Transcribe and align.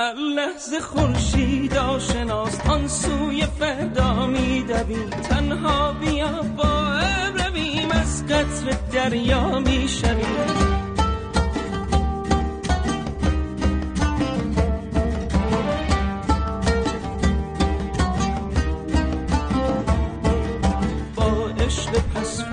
هر 0.00 0.14
لحظه 0.14 0.80
خورشید 0.80 1.76
آشناس 1.76 2.60
آن 2.60 2.88
سوی 2.88 3.46
فردا 3.46 4.26
میدویم 4.26 5.10
تنها 5.10 5.92
بیا 5.92 6.42
با 6.56 7.00
رویم 7.34 7.90
از 7.90 8.26
قطر 8.26 8.76
دریا 8.92 9.58
می‌شویم. 9.58 10.79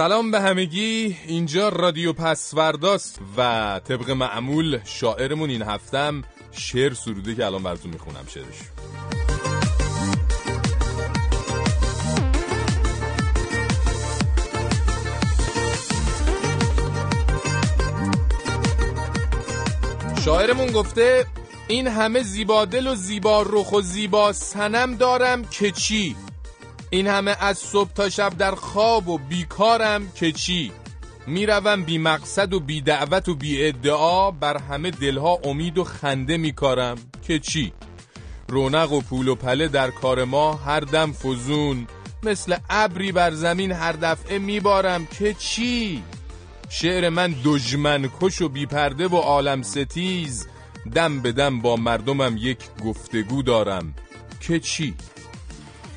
سلام 0.00 0.30
به 0.30 0.40
همگی. 0.40 1.16
اینجا 1.26 1.68
رادیو 1.68 2.12
پسورداست 2.12 3.20
و 3.36 3.80
طبق 3.84 4.10
معمول 4.10 4.80
شاعرمون 4.84 5.50
این 5.50 5.62
هفتم 5.62 6.22
شعر 6.52 6.94
سروده 6.94 7.34
که 7.34 7.46
الان 7.46 7.62
براتون 7.62 7.90
می‌خونم 7.90 8.24
شعرش. 8.28 8.56
شاعرمون 20.24 20.72
گفته 20.72 21.26
این 21.68 21.86
همه 21.86 22.22
زیبادل 22.22 22.86
و 22.86 22.94
زیبا 22.94 23.42
رخ 23.42 23.72
و 23.72 23.80
زیبا 23.80 24.32
سنم 24.32 24.94
دارم 24.94 25.44
که 25.44 25.70
چی؟ 25.70 26.16
این 26.90 27.06
همه 27.06 27.36
از 27.40 27.58
صبح 27.58 27.92
تا 27.92 28.08
شب 28.08 28.36
در 28.36 28.54
خواب 28.54 29.08
و 29.08 29.18
بیکارم 29.18 30.12
که 30.14 30.32
چی؟ 30.32 30.72
می‌روم 31.26 31.84
بی 31.84 31.98
مقصد 31.98 32.52
و 32.52 32.60
بی 32.60 32.80
دعوت 32.80 33.28
و 33.28 33.34
بی 33.34 33.66
ادعا 33.66 34.30
بر 34.30 34.58
همه 34.58 34.90
دلها 34.90 35.38
امید 35.44 35.78
و 35.78 35.84
خنده 35.84 36.36
میکارم 36.36 36.96
که 37.22 37.38
چی؟ 37.38 37.72
رونق 38.48 38.92
و 38.92 39.00
پول 39.00 39.28
و 39.28 39.34
پله 39.34 39.68
در 39.68 39.90
کار 39.90 40.24
ما 40.24 40.54
هر 40.54 40.80
دم 40.80 41.12
فزون. 41.12 41.86
مثل 42.22 42.56
ابری 42.70 43.12
بر 43.12 43.30
زمین 43.30 43.72
هر 43.72 43.92
دفعه 43.92 44.38
میبارم 44.38 45.06
که 45.06 45.34
چی؟ 45.34 46.02
شعر 46.68 47.08
من 47.08 47.34
دجمن 47.44 48.10
کش 48.20 48.42
و 48.42 48.48
بیپرده 48.48 49.08
و 49.08 49.16
عالم 49.16 49.62
ستیز. 49.62 50.46
دم 50.94 51.20
به 51.20 51.32
دم 51.32 51.60
با 51.60 51.76
مردمم 51.76 52.36
یک 52.36 52.58
گفتگو 52.84 53.42
دارم 53.42 53.94
که 54.40 54.60
چی؟ 54.60 54.94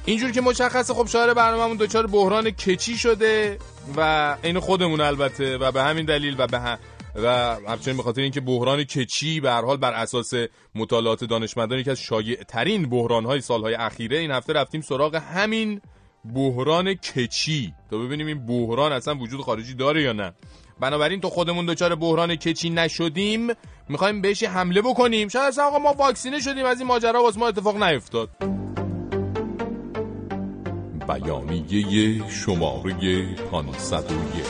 اینجور 0.06 0.31
که 0.31 0.41
مشخصه 0.41 0.94
خب 0.94 1.08
شاعر 1.08 1.34
برنامه‌مون 1.34 1.78
دچار 1.78 2.08
بحران 2.08 2.50
کچی 2.50 2.97
شده 2.97 3.58
و 3.97 4.38
این 4.44 4.59
خودمون 4.59 5.02
البته 5.02 5.58
و 5.58 5.72
به 5.72 5.84
همین 5.84 6.06
دلیل 6.06 6.36
و 6.38 6.47
به 6.47 6.59
هم 6.59 6.78
و 7.16 7.58
همچنین 7.68 7.97
به 7.97 8.03
خاطر 8.03 8.22
اینکه 8.22 8.42
بحران 8.42 8.84
کچی 8.84 9.40
به 9.40 9.52
هر 9.52 9.62
حال 9.66 9.78
بر 9.78 9.94
اساس 9.94 10.34
مطالعات 10.75 11.24
دانشمندان 11.24 11.80
یکی 11.80 11.92
از 11.92 12.00
شایع 12.00 12.44
ترین 12.44 12.90
بحران 12.90 13.25
های 13.25 13.42
سالهای 13.42 13.75
اخیره 13.75 14.18
این 14.18 14.31
هفته 14.31 14.53
رفتیم 14.53 14.81
سراغ 14.81 15.16
همین 15.16 15.81
بحران 16.36 16.94
کچی. 16.94 17.74
تا 17.92 17.97
ببینیم 17.97 18.28
این 18.28 18.46
بحران 18.46 18.92
اصلا 18.92 19.16
وجود 19.16 19.42
خارجی 19.42 19.74
داره 19.74 20.02
یا 20.02 20.13
نه. 20.13 20.34
بنابراین 20.80 21.22
تو 21.22 21.30
خودمون 21.30 21.66
دچار 21.66 21.96
بحران 21.96 22.36
کچی 22.36 22.69
نشدیم 22.69 23.47
می‌خوایم 23.90 24.22
بهش 24.22 24.44
حمله 24.44 24.81
بکنیم. 24.81 25.28
شاید 25.28 25.46
اصلا 25.46 25.66
آقا 25.66 25.80
ما 25.80 25.94
واکسینه 25.94 26.40
شدیم 26.40 26.66
از 26.66 26.80
این 26.80 26.88
ماجرا 26.88 27.24
واسه 27.24 27.40
ما 27.40 27.47
اتفاق 27.47 27.84
نیفتاد. 27.84 28.30
بیانیه 31.08 32.30
شماره 32.30 33.25
501 33.52 34.44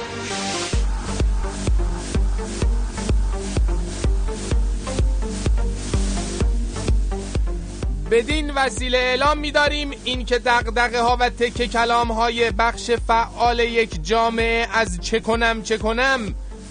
بدین 8.11 8.51
وسیله 8.51 8.97
اعلام 8.97 9.37
می‌داریم 9.37 9.91
این 10.03 10.25
که 10.25 10.39
دغدغه 10.39 11.01
ها 11.01 11.17
و 11.19 11.29
تک 11.29 11.65
کلام 11.65 12.11
های 12.11 12.51
بخش 12.51 12.91
فعال 12.91 13.59
یک 13.59 14.03
جامعه 14.03 14.67
از 14.73 15.01
چه 15.01 15.19
کنم 15.19 15.63
چه 15.63 15.77
کنم 15.77 16.19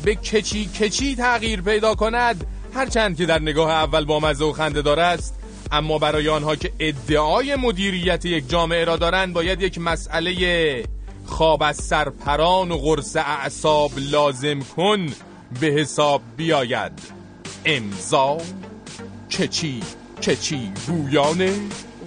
به 0.04 0.14
کچی 0.14 0.66
کچی 0.66 1.16
تغییر 1.16 1.62
پیدا 1.62 1.94
کند. 1.94 2.46
هرچند 2.74 3.16
که 3.16 3.26
در 3.26 3.38
نگاه 3.38 3.70
اول 3.70 4.04
با 4.04 4.20
مزه 4.20 4.44
و 4.44 4.52
خنده 4.52 4.82
دار 4.82 5.00
است 5.00 5.41
اما 5.72 5.98
برای 5.98 6.28
آنها 6.28 6.56
که 6.56 6.72
ادعای 6.78 7.56
مدیریت 7.56 8.24
یک 8.24 8.48
جامعه 8.48 8.84
را 8.84 8.96
دارند 8.96 9.32
باید 9.32 9.62
یک 9.62 9.78
مسئله 9.78 10.84
خواب 11.26 11.62
از 11.62 11.76
سرپران 11.76 12.70
و 12.70 12.76
قرص 12.76 13.16
اعصاب 13.16 13.90
لازم 13.96 14.60
کن 14.60 15.06
به 15.60 15.66
حساب 15.66 16.22
بیاید. 16.36 16.92
امضا 17.64 18.38
چچی 19.28 19.80
چچی 20.20 20.72
گویانه 20.86 21.52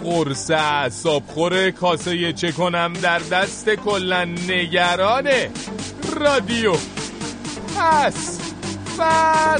قرص 0.04 0.52
اعصاب 0.52 1.24
خوره 1.28 1.72
کاسه 1.72 2.34
چه 2.34 2.52
کنم 2.52 2.94
در 2.94 3.20
دست 3.20 3.70
کلا 3.70 4.26
نگرانه. 4.26 5.50
رادیو 6.20 6.74
پس 7.78 8.40
بر 8.98 9.60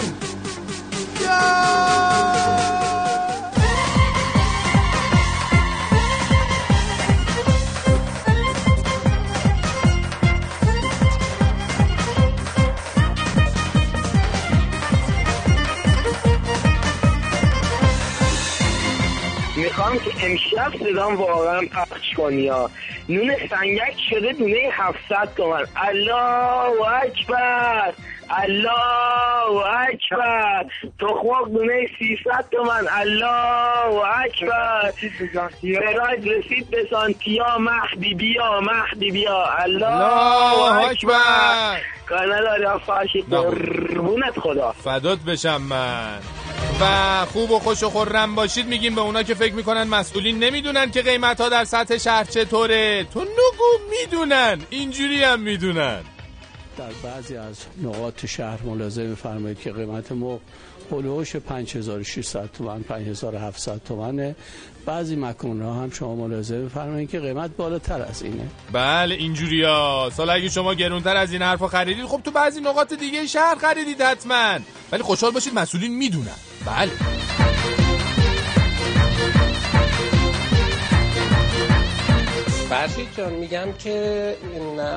می‌خوام 19.66 20.00
که 20.00 20.12
امشب 20.26 20.72
صدام 20.80 21.16
واقعا 21.16 21.62
پخش 21.62 22.14
کنی 22.18 22.48
ها. 22.48 22.70
نون 23.10 23.36
سنگک 23.50 23.96
شده 24.10 24.34
دونه 24.34 24.58
700 24.72 25.36
تومن. 25.38 25.66
الله 25.76 26.90
اکبر! 27.04 27.94
الله 28.30 29.66
اکبر! 29.90 30.66
تخمق 31.00 31.50
دونه 31.54 31.88
300 32.00 32.46
تومن. 32.52 32.88
الله 32.98 34.02
اکبر! 34.26 34.92
فراید 35.62 36.28
رسید 36.28 36.70
به 36.70 36.88
سانتیا. 36.90 37.58
مهدی 37.60 38.14
بیا 38.14 38.60
مهدی 38.62 39.12
بیا 39.12 39.46
الله 39.60 40.90
اکبر! 40.90 41.80
کانال 42.10 42.44
داری 42.44 42.80
فاشی 42.86 43.22
قربونت 43.22 44.40
خدا. 44.40 44.72
فدات 44.72 45.20
بشم 45.20 45.62
من. 45.62 46.45
و 46.82 47.26
خوب 47.26 47.52
و 47.52 47.60
خوش 47.60 47.84
و 47.84 47.90
خورم 47.90 48.36
باشید. 48.36 48.68
میگیم 48.68 48.96
به 48.96 49.02
اونا 49.02 49.24
که 49.24 49.34
فکر 49.34 49.54
می‌کنن 49.54 49.84
مسئولین 49.84 50.44
نمی‌دونن 50.44 50.92
که 50.92 51.02
قیمت 51.02 51.42
ها 51.42 51.50
در 51.50 51.66
سطح 51.66 51.98
شهر 51.98 52.24
چطوره. 52.24 53.04
تو 53.14 53.22
نگو 53.22 53.90
می‌دونن. 53.90 54.62
اینجوری 54.70 55.24
هم 55.24 55.40
می‌دونن. 55.40 56.02
در 56.78 56.92
بعضی 57.04 57.38
از 57.38 57.58
نقاط 57.84 58.26
شهر 58.26 58.62
ملاحظه 58.64 59.04
میفرمایید 59.04 59.60
که 59.60 59.72
قیمت 59.72 60.12
ما 60.12 60.40
هلوش 60.92 61.36
5600 61.36 62.50
تومن 62.58 62.84
5700 62.84 63.82
تومنه. 63.88 64.36
بعضی 64.86 65.16
مکان 65.16 65.62
ها 65.62 65.74
هم 65.74 65.90
شما 65.90 66.16
ملاحظه 66.16 66.58
میفرمایید 66.58 67.10
که 67.10 67.20
قیمت 67.20 67.58
بالاتر 67.58 68.02
از 68.02 68.24
اینه. 68.24 68.48
بله 68.72 69.16
اینجوری 69.16 69.64
ها 69.64 70.12
سال 70.14 70.30
اگه 70.30 70.50
شما 70.50 70.74
گرونتر 70.74 71.18
از 71.18 71.32
این 71.32 71.42
حرفا 71.42 71.68
خریدید 71.68 72.06
خب 72.06 72.22
تو 72.22 72.32
بعضی 72.32 72.62
نقاط 72.62 72.94
دیگه 72.94 73.28
شهر 73.28 73.56
خریدید 73.56 74.02
حتما. 74.02 74.60
ولی 74.92 75.04
خوشحال 75.04 75.32
باشید 75.32 75.54
مسئولین 75.54 75.96
می‌دونن. 75.96 76.36
بله. 76.66 76.92
فرشید 82.76 83.08
جان 83.18 83.34
میگم 83.34 83.74
که 83.80 84.36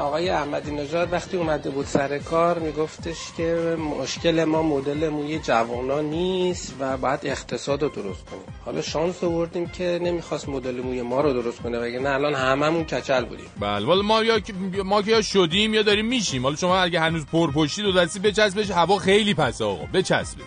آقای 0.01 0.29
احمدی 0.29 0.71
نژاد 0.71 1.13
وقتی 1.13 1.37
اومده 1.37 1.71
بود 1.71 1.87
سر 1.87 2.19
کار 2.19 2.59
میگفتش 2.59 3.17
که 3.37 3.77
مشکل 4.01 4.45
ما 4.45 4.63
مدل 4.63 5.09
موی 5.09 5.39
جوانا 5.39 6.01
نیست 6.01 6.75
و 6.81 6.97
بعد 6.97 7.21
اقتصاد 7.23 7.83
رو 7.83 7.89
درست 7.89 8.25
کنیم. 8.25 8.43
حالا 8.65 8.83
شانس 8.83 9.25
آوردیم 9.25 9.69
که 9.69 10.01
نمی‌خواست 10.03 10.49
مدل 10.49 10.81
موی 10.81 11.03
ما 11.03 11.21
رو 11.21 11.33
درست 11.33 11.63
کنه 11.63 11.79
وگرنه 11.79 12.09
الان 12.09 12.35
هممون 12.35 12.85
کچل 12.85 13.25
بودیم. 13.25 13.47
بله 13.61 13.87
والا 13.87 14.03
ما 14.03 14.25
یا 14.25 14.41
ما 14.85 15.03
که 15.03 15.11
یا 15.11 15.23
شدیم 15.23 15.75
یا 15.75 15.83
داریم 15.83 16.07
میشیم. 16.07 16.43
حالا 16.43 16.57
شما 16.57 16.79
اگه 16.79 17.01
هنوز 17.01 17.27
پرپشتی 17.27 17.83
دو 17.83 17.93
دستی 17.93 18.19
بچسبش 18.19 18.71
هوا 18.71 18.99
خیلی 18.99 19.35
پس 19.35 19.63
آقا 19.63 19.85
بچسبش. 19.95 20.43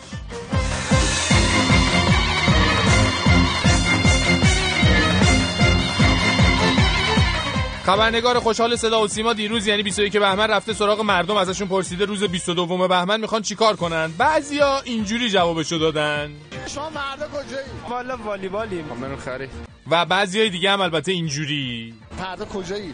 خبرنگار 7.92 8.40
خوشحال 8.40 8.76
صدا 8.76 9.02
و 9.04 9.08
سیما 9.08 9.34
دیروز 9.34 9.68
یعنی 9.68 9.84
21 9.84 10.18
بهمن 10.18 10.48
رفته 10.48 10.74
سراغ 10.74 11.02
مردم 11.02 11.36
ازشون 11.36 11.68
پرسیده 11.68 12.06
روز 12.06 12.24
22 12.24 12.88
بهمن 12.88 13.22
می‌خوان 13.22 13.42
چیکار 13.42 13.76
کنن؟ 13.76 14.12
بعضیا 14.18 14.82
اینجوری 14.84 15.30
جوابشو 15.30 15.78
دادن. 15.78 16.32
شما 16.68 16.90
مردا 16.90 17.28
کجایی؟ 17.28 17.66
والا 17.90 18.18
والیبالیم. 18.18 18.86
منو 18.86 19.18
خری. 19.18 19.48
و 19.92 20.06
بعضیای 20.06 20.50
دیگه 20.50 20.72
هم 20.72 20.82
البته 20.82 21.12
اینجوری. 21.12 21.94
فردا 22.18 22.46
کجایی؟ 22.46 22.94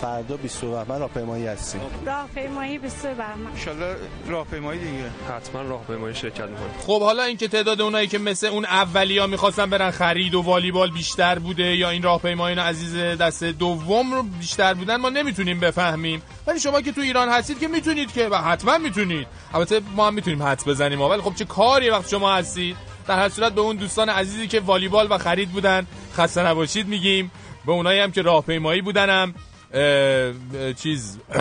فردا 0.00 0.36
20 0.36 0.60
بهمن 0.64 0.98
راهپیمایی 1.00 1.46
هستیم. 1.46 1.80
راهپیمایی 2.06 2.78
20 2.78 3.06
بهمن. 3.06 3.46
ان 3.66 3.96
راهپیمایی 4.28 4.80
دیگه. 4.80 5.10
حتما 5.36 5.62
راهپیمایی 5.62 6.14
شرکت 6.14 6.40
می‌کنیم. 6.40 6.70
خب 6.86 7.00
حالا 7.00 7.22
اینکه 7.22 7.48
تعداد 7.48 7.80
اونایی 7.80 8.06
که 8.06 8.18
مثل 8.18 8.46
اون 8.46 8.64
اولیا 8.64 9.26
می‌خواستن 9.26 9.70
برن 9.70 9.90
خرید 9.90 10.34
و 10.34 10.42
والیبال 10.42 10.90
بیشتر 10.90 11.38
بوده 11.38 11.76
یا 11.76 11.90
این 11.90 12.02
راهپیمایان 12.02 12.58
عزیز 12.58 12.94
دست 12.96 13.44
دوم 13.44 14.14
رو 14.14 14.22
بیشتر 14.22 14.74
بودن 14.74 14.96
ما 14.96 15.08
نمی‌تونیم 15.08 15.60
بفهمیم. 15.60 16.22
ولی 16.46 16.60
شما 16.60 16.80
که 16.80 16.92
تو 16.92 17.00
ایران 17.00 17.28
هستید 17.28 17.58
که 17.58 17.68
می‌تونید 17.68 18.12
که 18.12 18.28
و 18.28 18.36
حتما 18.36 18.78
می‌تونید. 18.78 19.26
البته 19.54 19.80
ما 19.96 20.06
هم 20.06 20.14
می‌تونیم 20.14 20.42
حدس 20.42 20.68
بزنیم 20.68 21.00
ولی 21.00 21.22
خب 21.22 21.34
چه 21.34 21.44
کاری 21.44 21.90
وقت 21.90 22.08
شما 22.08 22.34
هستید؟ 22.34 22.76
در 23.08 23.16
هر 23.16 23.28
صورت 23.28 23.52
به 23.52 23.60
اون 23.60 23.76
دوستان 23.76 24.08
عزیزی 24.08 24.46
که 24.46 24.60
والیبال 24.60 25.06
و 25.10 25.18
خرید 25.18 25.50
بودن 25.50 25.86
خسته 26.16 26.46
نباشید 26.46 26.88
میگیم. 26.88 27.30
به 27.66 27.72
اونایی 27.72 28.00
هم 28.00 28.12
که 28.12 28.22
راهپیمایی 28.22 28.80
بودنم. 28.80 29.34
اه، 29.76 30.72
چیز 30.72 31.18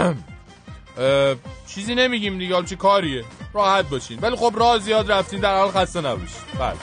اه، 0.97 1.35
چیزی 1.67 1.95
نمیگیم 1.95 2.39
دیگه 2.39 2.63
چه 2.63 2.75
کاریه؟ 2.75 3.23
راحت 3.53 3.89
باشین. 3.89 4.19
ولی 4.21 4.35
خب 4.35 4.53
راه 4.55 4.79
زیاد 4.79 5.11
رفتین 5.11 5.39
در 5.39 5.57
حال 5.57 5.71
خسته 5.71 6.01
نباشید 6.01 6.37
بله. 6.59 6.75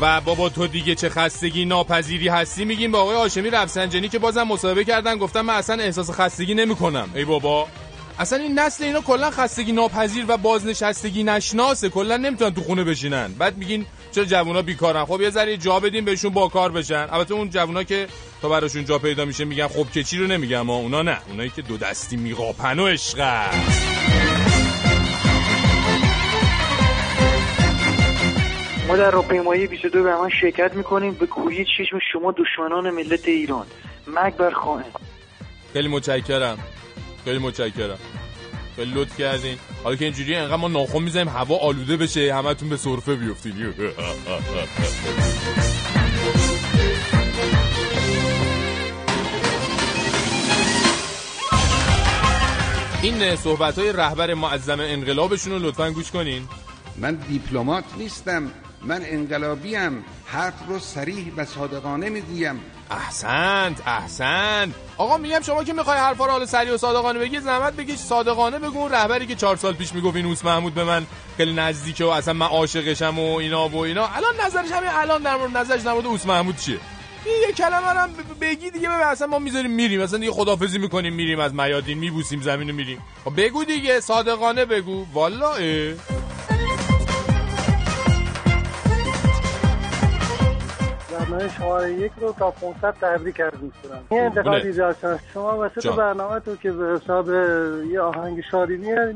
و 0.00 0.20
بابا 0.20 0.48
تو 0.48 0.66
دیگه 0.66 0.94
چه 0.94 1.08
خستگی 1.08 1.64
ناپذیری 1.64 2.28
هستی؟ 2.28 2.64
میگیم 2.64 2.92
به 2.92 2.98
آقای 2.98 3.16
هاشمی 3.16 3.50
رفسنجانی 3.50 4.08
که 4.08 4.18
بازم 4.18 4.42
مصاحبه 4.42 4.84
کردن 4.84 5.18
گفتم 5.18 5.40
من 5.40 5.54
اصلا 5.54 5.82
احساس 5.82 6.10
خستگی 6.10 6.54
نمی‌کنم. 6.54 7.08
ای 7.14 7.24
بابا. 7.24 7.68
اصلا 8.18 8.38
این 8.38 8.58
نسل 8.58 8.84
اینا 8.84 9.00
کلا 9.00 9.30
خستگی 9.30 9.72
ناپذیر 9.72 10.24
و 10.28 10.36
بازنشستگی 10.36 11.24
نشناسه. 11.24 11.88
کلا 11.88 12.16
نمی‌تونن 12.16 12.54
تو 12.54 12.60
خونه 12.60 12.84
بشینن. 12.84 13.32
بعد 13.32 13.56
میگین 13.56 13.86
چرا 14.14 14.24
جوونا 14.24 14.62
بیکارن. 14.62 15.04
خب 15.04 15.20
یه 15.20 15.30
ذره 15.30 15.56
جا 15.56 15.80
بدیم 15.80 16.04
بهشون 16.04 16.30
با 16.30 16.48
کار 16.48 16.72
بشن. 16.72 17.08
البته 17.10 17.34
اون 17.34 17.50
جوونا 17.50 17.82
که 17.82 18.06
تا 18.42 18.48
براشون 18.48 18.84
جا 18.84 18.98
پیدا 18.98 19.24
میشه 19.24 19.44
میگن 19.44 19.68
خب 19.68 19.86
که 19.94 20.02
چی 20.02 20.18
رو 20.18 20.26
نمیگم 20.26 20.60
ما 20.60 20.76
اونا 20.76 21.02
نه. 21.02 21.18
اونایی 21.28 21.50
که 21.50 21.62
دو 21.62 21.76
دستی 21.76 22.16
میقاپن 22.16 22.78
و 22.78 22.86
عشقه 22.86 23.44
ما 28.88 28.96
در 28.96 29.10
راهپیمایی 29.10 29.66
22 29.66 30.02
بهمن 30.02 30.30
شرکت 30.40 30.74
می‌کنیم. 30.74 31.14
به 31.14 31.26
کوهی 31.26 31.64
چشم 31.64 31.98
شما 32.12 32.34
دشمنان 32.36 32.90
ملت 32.90 33.28
ایران. 33.28 33.66
مرگ 34.06 34.36
بر 34.36 34.50
خائن. 34.50 34.84
خیلی 35.72 35.88
متشکرم. 35.88 36.58
خیلی 37.24 37.38
متشکرم. 37.38 37.98
خیلی 38.76 38.92
لطف 38.94 39.18
کردین. 39.18 39.58
حالا 39.84 39.96
که 39.96 40.04
اینجوری 40.04 40.34
انقدر 40.34 40.56
ما 40.56 40.68
ناخن 40.68 41.02
می‌زنیم 41.02 41.28
هوا 41.28 41.58
آلوده 41.58 41.96
بشه 41.96 42.34
همتون 42.34 42.68
به 42.68 42.76
سرفه 42.76 43.14
بیفتین. 43.14 43.54
این 53.02 53.36
صحبت 53.36 53.78
های 53.78 53.92
رهبر 53.92 54.34
معظم 54.34 54.80
انقلابشون 54.80 55.52
رو 55.52 55.58
لطفا 55.58 55.90
گوش 55.90 56.10
کنین. 56.10 56.48
من 56.96 57.14
دیپلمات 57.14 57.84
نیستم. 57.98 58.50
من 58.82 59.02
انقلابیم 59.04 60.04
حرف 60.24 60.54
رو 60.68 60.78
سریح 60.78 61.32
و 61.36 61.44
صادقانه 61.44 62.08
می‌گویم. 62.08 62.60
احسنت 62.90 63.82
احسنت. 63.86 64.68
آقا 64.96 65.16
میگم 65.16 65.40
شما 65.40 65.64
که 65.64 65.72
می‌خوای 65.72 65.98
حرفا 65.98 66.26
رو 66.26 66.32
حالا 66.32 66.46
سریع 66.46 66.74
و 66.74 66.76
صادقانه 66.76 67.18
بگی 67.18 67.40
زحمت 67.40 67.72
بکش. 67.76 67.96
صادقانه 67.96 68.58
بگو 68.58 68.88
رهبری 68.88 69.26
که 69.26 69.34
چهار 69.34 69.56
سال 69.56 69.74
پیش 69.74 69.92
می‌گفت 69.92 70.16
این 70.16 70.36
محمود 70.44 70.74
به 70.74 70.84
من 70.84 71.06
خیلی 71.36 71.52
نزدیکه 71.52 72.04
و 72.04 72.08
اصلا 72.08 72.34
من 72.34 72.46
عاشقشم 72.46 73.18
و 73.18 73.34
اینا 73.36 73.68
و 73.68 73.76
اینا. 73.76 74.06
الان 74.06 74.34
نظرش 74.46 74.70
همین 74.72 74.90
الان 74.92 75.22
در 75.22 75.36
مورد 75.36 75.56
نظرش 75.56 75.82
در 75.82 75.92
مورد 75.92 76.06
اوس 76.06 76.26
محمود 76.26 76.56
چیه؟ 76.56 76.78
یه 77.46 77.52
کلمه 77.52 77.86
هم 77.86 78.10
بگی 78.40 78.70
دیگه 78.70 78.88
ببین 78.88 79.00
اصلا 79.00 79.26
ما 79.26 79.38
می‌ذاریم 79.38 79.70
میریم. 79.70 80.00
اصلا 80.00 80.18
دیگه 80.18 80.32
خدافظی 80.32 80.78
می‌کنیم 80.78 81.14
میریم 81.14 81.40
از 81.40 81.54
میادین 81.54 81.98
میبوسیم 81.98 82.42
زمین 82.42 82.68
رو 82.68 82.74
میریم. 82.74 83.02
خب 83.24 83.32
بگو 83.36 83.64
دیگه 83.64 84.00
صادقانه 84.00 84.64
بگو. 84.64 85.06
والا 85.12 85.52
اه. 85.52 85.94
برنامه 91.18 91.50
شماره 91.58 91.92
یک 91.92 92.12
رو 92.20 92.34
تا 92.38 92.50
500 92.50 92.94
تبریک 93.00 93.40
عرض 93.40 93.60
می‌کنم. 93.62 94.04
این 94.10 94.20
انتقاد 94.20 94.46
اونه. 94.46 94.64
ایجاد 94.64 94.96
شد. 95.02 95.20
شما 95.34 95.58
وسط 95.58 95.80
جان. 95.80 95.96
برنامه 95.96 96.40
تو 96.40 96.56
که 96.56 96.72
به 96.72 97.00
حساب 97.00 97.28
یه 97.92 98.00
آهنگ 98.00 98.40
شادی 98.50 98.76
میاد 98.76 99.14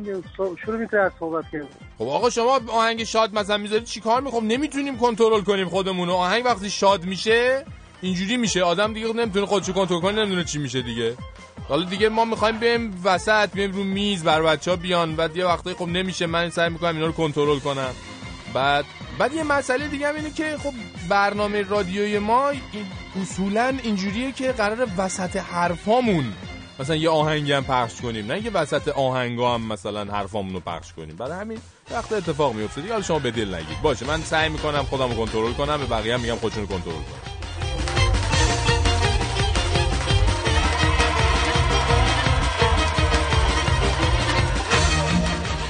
شروع 0.65 0.79
می‌کنه 0.79 1.01
از 1.01 1.13
صحبت 1.19 1.45
کردن. 1.53 1.67
خب 1.99 2.09
آقا 2.09 2.31
شما 2.31 2.61
آهنگ 2.69 3.05
شاد 3.05 3.35
مثلا 3.35 3.57
می‌ذارید 3.57 3.85
چیکار 3.85 4.21
می‌خوام؟ 4.21 4.47
نمی‌تونیم 4.47 4.99
کنترل 4.99 5.41
کنیم 5.41 5.69
خودمون. 5.69 6.11
آهنگ 6.11 6.45
وقتی 6.45 6.71
شاد 6.71 7.05
میشه 7.05 7.65
اینجوری 8.01 8.37
میشه. 8.37 8.63
آدم 8.63 8.93
دیگه 8.93 9.13
نمی‌تونه 9.13 9.47
خودشو 9.47 9.73
کنترل 9.73 10.01
کنه 10.01 10.13
نمی‌دونه 10.13 10.45
چی 10.45 10.59
میشه 10.59 10.83
دیگه. 10.83 11.15
حالا 11.69 11.85
دیگه 11.85 12.09
ما 12.09 12.25
می‌خوایم 12.25 12.59
بریم 12.59 13.01
وسط 13.05 13.51
بریم 13.51 13.73
رو 13.73 13.85
میز 13.85 14.25
بر 14.25 14.43
بچه 14.43 14.71
ها 14.71 14.77
بیان. 14.77 15.17
بعد 15.17 15.37
یه 15.37 15.45
وقتایی 15.45 15.77
خب 15.77 15.89
نمیشه 15.89 16.27
من 16.27 16.51
سعی 16.51 16.71
می‌کنم 16.71 16.95
اینا 16.95 17.07
رو 17.07 17.13
کنترل 17.13 17.59
کنم. 17.59 17.95
بعد 18.55 18.85
بعد 19.19 19.35
یه 19.35 19.43
مسئله 19.43 19.89
دیگه 19.89 20.09
هم 20.09 20.15
اینه 20.15 20.31
که 20.31 20.57
خب 20.63 20.73
برنامه 21.09 21.63
رادیوی 21.63 22.19
ما 22.19 22.53
اصولا 23.23 23.75
اینجوریه 23.83 24.33
که 24.33 24.53
قرار 24.53 24.89
وسط 24.99 25.37
حرفامون 25.37 26.33
مثلا 26.81 26.97
یه 26.97 27.11
آهنگی 27.11 27.53
هم 27.53 27.65
پخش 27.65 28.01
کنیم. 28.01 28.33
نه 28.33 28.45
یه 28.45 28.51
وسط 28.51 28.89
آهنگا 28.89 29.55
هم 29.55 29.73
مثلا 29.73 30.05
حرفامون 30.05 30.55
رو 30.55 30.61
پخش 30.61 30.93
کنیم. 30.93 31.17
برای 31.17 31.41
همین 31.41 31.59
وقت 31.91 32.13
اتفاق 32.13 32.55
میفته 32.55 32.81
دیگه 32.81 32.93
حالا 32.93 33.05
شما 33.05 33.19
به 33.19 33.31
دل 33.31 33.55
نگید. 33.55 33.83
باشه 33.83 34.07
من 34.07 34.23
سعی 34.23 34.49
می‌کنم 34.49 34.83
خودم 34.83 35.09
رو 35.09 35.15
کنترل 35.15 35.53
کنم. 35.53 35.77
به 35.77 35.87
بقیه 35.87 36.15
هم 36.15 36.21
میگم 36.21 36.37
خودشون 36.37 36.67
کنترل 36.67 36.93
کنم 36.93 37.28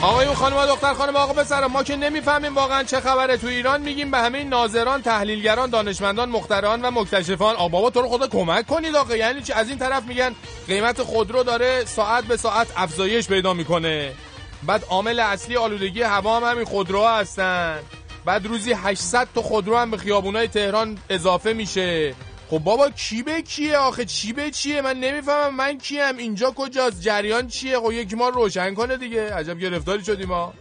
خانم 0.01 0.57
و 0.57 0.67
دختر 0.67 0.95
خانم 0.95 1.17
آقا 1.17 1.33
پسر 1.33 1.67
ما 1.67 1.83
که 1.83 1.97
نمی‌فهمیم 1.97 2.55
واقعا 2.55 2.83
چه 2.83 3.01
خبره. 3.01 3.37
تو 3.37 3.47
ایران 3.47 3.81
میگیم 3.81 4.11
به 4.11 4.19
همه 4.19 4.45
ناظران 4.45 5.03
تحلیلگران 5.03 5.71
دانشمندان 5.71 6.29
مخترعان 6.29 6.83
و 6.83 6.91
مکتشفان. 6.91 7.57
آ 7.57 7.69
بابا 7.69 7.91
تو 7.91 8.03
رو 8.03 8.09
خدا 8.09 8.27
کمک 8.27 8.67
کنید 8.67 8.97
آقا. 8.97 9.17
یعنی 9.17 9.43
چی؟ 9.43 9.53
از 9.53 9.69
این 9.69 9.79
طرف 9.79 10.03
میگن 10.03 10.35
قیمت 10.67 11.03
خودرو 11.03 11.43
داره 11.43 11.85
ساعت 11.85 12.25
به 12.25 12.37
ساعت 12.37 12.67
افزایش 12.77 13.29
پیدا 13.29 13.55
می‌کنه. 13.55 14.13
بعد 14.63 14.85
عامل 14.91 15.21
اصلی 15.21 15.57
آلودگی 15.57 16.03
هوا 16.03 16.37
هم 16.37 16.51
همین 16.51 16.65
خودروها 16.65 17.19
هستن. 17.19 17.79
بعد 18.25 18.47
روزی 18.47 18.73
800 18.73 19.29
تا 19.35 19.43
خودرو 19.43 19.77
هم 19.77 19.91
به 19.91 19.97
خیابونای 19.97 20.49
تهران 20.49 20.99
اضافه 21.11 21.53
میشه. 21.53 22.15
خب 22.51 22.59
بابا 22.59 22.91
کی 22.91 23.23
به 23.23 23.43
کیه؟ 23.43 23.77
آخه 23.77 24.05
چی 24.05 24.33
به 24.33 24.51
چیه؟ 24.51 24.83
من 24.83 25.01
نمی‌فهمم 25.01 25.55
من 25.55 25.79
کیم. 25.79 26.17
اینجا 26.19 26.51
کجاست؟ 26.51 27.01
جریان 27.01 27.49
چیه؟ 27.49 27.79
خب 27.81 27.93
یکی 27.93 28.17
ما 28.17 28.29
رو 28.29 28.35
روشن 28.35 28.75
کنه 28.75 28.97
دیگه. 28.97 29.35
عجب 29.35 29.59
گرفتاری 29.59 30.05
شدیم 30.05 30.29
ما 30.29 30.53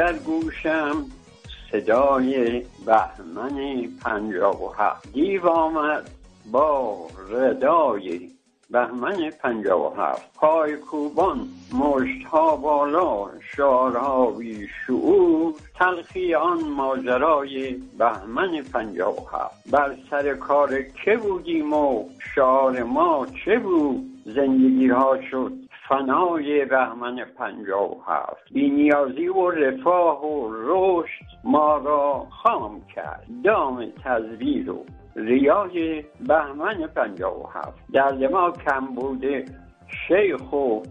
در 0.00 0.12
گوشم 0.12 1.04
صدای 1.72 2.62
بهمن 2.86 3.88
پنجاب 4.04 4.62
و 4.62 4.68
هفت 4.68 5.12
دیو 5.12 5.46
آمد 5.46 6.10
با 6.52 7.06
ردای 7.30 8.30
بهمن 8.70 9.30
پنجاب 9.30 9.80
و 9.80 10.00
هفت 10.00 10.34
پای 10.34 10.76
کوبان 10.76 11.48
مشت 11.72 12.26
ها 12.26 12.56
بالا 12.56 13.30
شعرها 13.56 14.30
بی 14.30 14.68
شعور 14.86 15.54
تلخی 15.78 16.34
آن 16.34 16.68
ماجرای 16.68 17.72
بهمن 17.98 18.62
پنجاب 18.62 19.18
و 19.18 19.36
هفت 19.36 19.70
بر 19.70 19.96
سر 20.10 20.34
کار 20.34 20.82
که 20.82 21.16
بودیم 21.16 21.72
و 21.72 22.04
شعار 22.34 22.82
ما 22.82 23.26
چه 23.44 23.58
بود؟ 23.58 24.10
زندگی 24.24 24.88
ها 24.88 25.18
شد 25.30 25.52
فنای 25.90 26.64
بهمن 26.64 27.24
پنجاب 27.38 27.90
و 27.90 28.02
هفت. 28.06 28.52
بینیازی 28.52 29.28
و 29.28 29.50
رفاه 29.50 30.26
و 30.26 30.50
رشد 30.52 31.24
ما 31.44 31.76
را 31.76 32.26
خام 32.30 32.80
کرد. 32.94 33.26
دام 33.44 33.86
تزویر 34.04 34.70
و 34.70 34.84
ریای 35.16 36.04
بهمن 36.20 36.86
پنجاب 36.86 37.38
و 37.38 37.46
هفت. 37.46 37.92
در 37.92 38.28
ما 38.28 38.50
کم 38.50 38.86
بوده 38.86 39.44
شیخ 40.08 40.52
و 40.52 40.82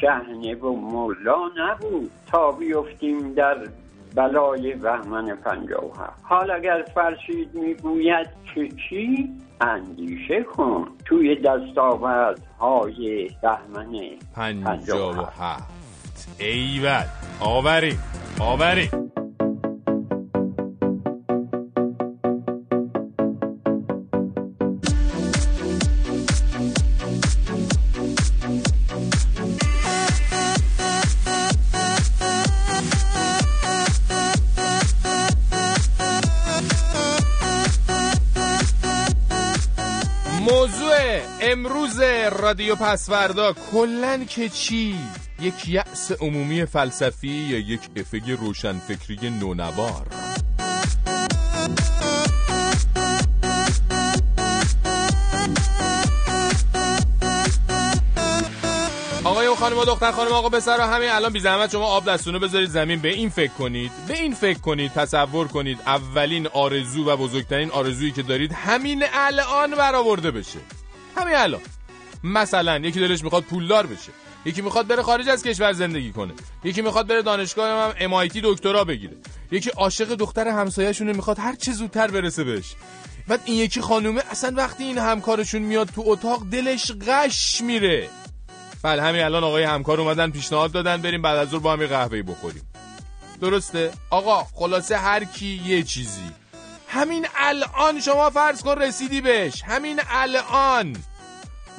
شهنه 0.00 0.54
و 0.54 0.72
مولا 0.72 1.48
نبود. 1.56 2.10
تا 2.32 2.52
بیفتیم 2.52 3.34
در 3.34 3.58
بلای 4.18 4.74
بهمن 4.74 5.36
پنجاب 5.36 5.84
و 5.84 6.00
هفت 6.00 6.22
حال 6.22 6.50
اگر 6.50 6.84
فرشید 6.94 7.54
می‌گوید 7.54 8.26
که 8.54 8.68
چی؟ 8.88 9.30
اندیشه 9.60 10.42
کن 10.42 10.88
توی 11.04 11.36
دستاوردهای 11.36 13.30
بهمن 13.42 13.96
پنجاب 14.34 15.18
و 15.18 15.22
هفت 15.42 16.38
ایول 16.38 17.04
آوری. 17.40 17.98
آوری. 18.40 18.90
رادیو 42.48 42.74
پسوردا 42.74 43.52
کلن 43.72 44.26
که 44.26 44.48
چی؟ 44.48 44.98
یک 45.40 45.68
یأس 45.68 46.12
عمومی 46.12 46.64
فلسفی 46.64 47.28
یا 47.28 47.58
یک 47.58 47.80
افگ 47.96 48.30
روشنفکری 48.30 49.30
نونوار؟ 49.30 50.06
آقای 59.24 59.46
و 59.46 59.54
خانم 59.54 59.78
و 59.78 59.84
دختر 59.84 60.12
خانم 60.12 60.32
آقا 60.32 60.48
پسر 60.48 60.80
همین 60.80 61.10
الان 61.10 61.32
بی 61.32 61.40
زحمت 61.40 61.72
شما 61.72 61.86
آب 61.86 62.04
دستونو 62.04 62.38
بذارید 62.38 62.68
زمین. 62.68 63.00
به 63.00 63.08
این 63.08 63.28
فکر 63.28 63.52
کنید 63.52 63.92
به 64.08 64.14
این 64.14 64.34
فکر 64.34 64.58
کنید 64.58 64.92
تصور 64.92 65.48
کنید 65.48 65.78
اولین 65.86 66.46
آرزو 66.46 67.04
و 67.04 67.16
بزرگترین 67.16 67.70
آرزویی 67.70 68.12
که 68.12 68.22
دارید 68.22 68.52
همین 68.52 69.04
الان 69.12 69.70
برآورده 69.70 70.30
بشه. 70.30 70.58
همین 71.16 71.34
الان. 71.34 71.60
مثلا 72.24 72.78
یکی 72.78 73.00
دلش 73.00 73.24
می‌خواد 73.24 73.42
پولدار 73.42 73.86
بشه 73.86 74.12
یکی 74.44 74.62
می‌خواد 74.62 74.86
بره 74.86 75.02
خارج 75.02 75.28
از 75.28 75.42
کشور 75.42 75.72
زندگی 75.72 76.12
کنه 76.12 76.34
یکی 76.64 76.82
می‌خواد 76.82 77.06
بره 77.06 77.22
دانشگاه 77.22 77.94
هم 77.98 78.26
MIT 78.26 78.40
دکترا 78.42 78.84
بگیره 78.84 79.16
یکی 79.50 79.70
عاشق 79.70 80.14
دختر 80.14 80.48
همسایه‌شونه 80.48 81.12
می‌خواد 81.12 81.38
هر 81.38 81.54
چه 81.54 81.72
زودتر 81.72 82.10
برسه 82.10 82.44
بهش. 82.44 82.74
بعد 83.28 83.40
این 83.44 83.56
یکی 83.56 83.80
خانومه 83.80 84.22
اصلا 84.30 84.52
وقتی 84.56 84.84
این 84.84 84.98
همکارشون 84.98 85.62
میاد 85.62 85.88
تو 85.88 86.02
اتاق 86.06 86.42
دلش 86.50 86.92
غش 87.06 87.60
میره. 87.60 88.08
بله 88.82 89.02
همین 89.02 89.22
الان 89.22 89.44
آقای 89.44 89.62
همکار 89.64 90.00
اومدن 90.00 90.30
پیشنهاد 90.30 90.72
دادن 90.72 90.96
بریم 90.96 91.22
بعد 91.22 91.36
از 91.36 91.48
ظهر 91.48 91.60
با 91.60 91.72
هم 91.72 91.80
یه 91.80 91.86
قهوه‌ای 91.86 92.22
بخوریم. 92.22 92.62
درسته؟ 93.40 93.92
آقا 94.10 94.46
خلاصه 94.54 94.96
هر 94.96 95.24
کی 95.24 95.62
یه 95.66 95.82
چیزی. 95.82 96.30
همین 96.88 97.26
الان 97.36 98.00
شما 98.00 98.30
فرض 98.30 98.62
کن 98.62 98.78
رسیدی 98.78 99.20
بهش. 99.20 99.62
همین 99.62 100.00
الان. 100.10 100.96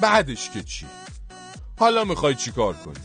بعدش 0.00 0.50
که 0.50 0.62
چی؟ 0.62 0.86
حالا 1.78 2.04
می‌خوای 2.04 2.34
چی 2.34 2.50
کار 2.50 2.74
کنی؟ 2.74 3.04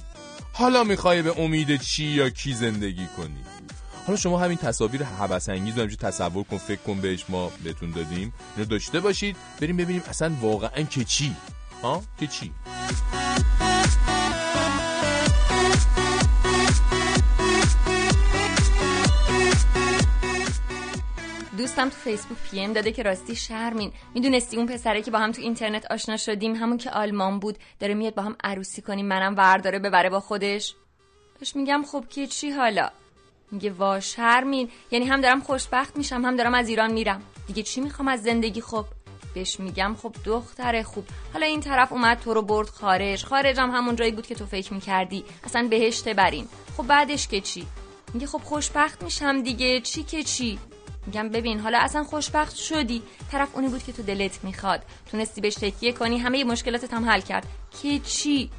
حالا 0.53 0.83
می‌خوای 0.83 1.21
به 1.21 1.39
امید 1.39 1.81
چی 1.81 2.03
یا 2.03 2.29
کی 2.29 2.53
زندگی 2.53 3.07
کنی؟ 3.17 3.43
حالا 4.07 4.17
شما 4.17 4.39
همین 4.39 4.57
تصاویر 4.57 5.03
حبس 5.03 5.49
انگیز 5.49 5.77
رو 5.77 5.87
تصور 5.87 6.43
کن 6.43 6.57
فکر 6.57 6.81
کن 6.81 7.01
بهش 7.01 7.25
ما 7.29 7.51
بهتون 7.63 7.91
دادیم. 7.91 8.33
اینو 8.55 8.69
داشته 8.69 8.99
باشید 8.99 9.35
بریم 9.61 9.77
ببینیم 9.77 10.03
اصلا 10.09 10.31
واقعا 10.41 10.83
که 10.83 11.03
چی؟ 11.03 11.35
ها؟ 11.83 12.03
که 12.19 12.27
چی؟ 12.27 12.51
دوستم 21.65 21.89
تو 21.89 21.95
فیسبوک 21.95 22.37
پی 22.51 22.59
ام 22.59 22.73
داده 22.73 22.91
که 22.91 23.03
راستی 23.03 23.35
شرمین. 23.35 23.91
می‌دونستی 24.13 24.57
اون 24.57 24.65
پسره 24.65 25.01
که 25.01 25.11
با 25.11 25.19
هم 25.19 25.31
تو 25.31 25.41
اینترنت 25.41 25.91
آشنا 25.91 26.17
شدیم 26.17 26.55
همون 26.55 26.77
که 26.77 26.91
آلمان 26.91 27.39
بود 27.39 27.57
داره 27.79 27.93
میاد 27.93 28.15
با 28.15 28.23
هم 28.23 28.35
عروسی 28.43 28.81
کنیم 28.81 29.05
منم 29.05 29.35
ورداره 29.37 29.79
ببره 29.79 30.09
با 30.09 30.19
خودش. 30.19 30.75
بهش 31.39 31.55
میگم 31.55 31.83
خب 31.91 32.05
که 32.09 32.27
چی 32.27 32.49
حالا؟ 32.49 32.89
میگه 33.51 33.71
وا 33.71 33.99
شرمین. 33.99 34.69
یعنی 34.91 35.05
هم 35.05 35.21
دارم 35.21 35.41
خوشبخت 35.41 35.97
میشم 35.97 36.25
هم 36.25 36.35
دارم 36.35 36.53
از 36.53 36.69
ایران 36.69 36.93
میرم. 36.93 37.21
دیگه 37.47 37.63
چی 37.63 37.81
می‌خوام 37.81 38.07
از 38.07 38.23
زندگی 38.23 38.61
خب؟ 38.61 38.85
بهش 39.33 39.59
میگم 39.59 39.95
خب 40.01 40.15
دختر 40.25 40.83
خوب. 40.83 41.05
حالا 41.33 41.45
این 41.45 41.59
طرف 41.59 41.91
اومد 41.91 42.19
تو 42.19 42.33
رو 42.33 42.41
برد 42.41 42.69
خارج. 42.69 43.25
خارجم 43.25 43.71
همون 43.71 43.95
جایی 43.95 44.11
بود 44.11 44.27
که 44.27 44.35
تو 44.35 44.45
فکر 44.45 44.73
می‌کردی. 44.73 45.25
اصلا 45.43 45.67
بهشت 45.69 46.09
بریم 46.09 46.49
خب 46.77 46.87
بعدش 46.87 47.27
که 47.27 47.41
چی؟ 47.41 47.67
میگه 48.13 48.27
خب 48.27 48.41
خوشبخت 48.43 49.03
میشم 49.03 49.41
دیگه. 49.41 49.81
چی 49.81 50.03
که 50.03 50.23
چی؟ 50.23 50.59
میگم 51.05 51.29
ببین 51.29 51.59
حالا 51.59 51.79
اصلا 51.81 52.03
خوشبخت 52.03 52.55
شدی. 52.55 53.03
طرف 53.31 53.55
اونی 53.55 53.67
بود 53.67 53.83
که 53.83 53.91
تو 53.91 54.03
دلت 54.03 54.43
می‌خواد. 54.43 54.83
تونستی 55.11 55.41
بهش 55.41 55.55
تکیه 55.55 55.91
کنی 55.91 56.17
همه 56.17 56.43
مشکلاتت 56.43 56.93
هم 56.93 57.09
حل 57.09 57.21
کرد. 57.21 57.47
که 57.81 57.99
چی؟ 57.99 58.49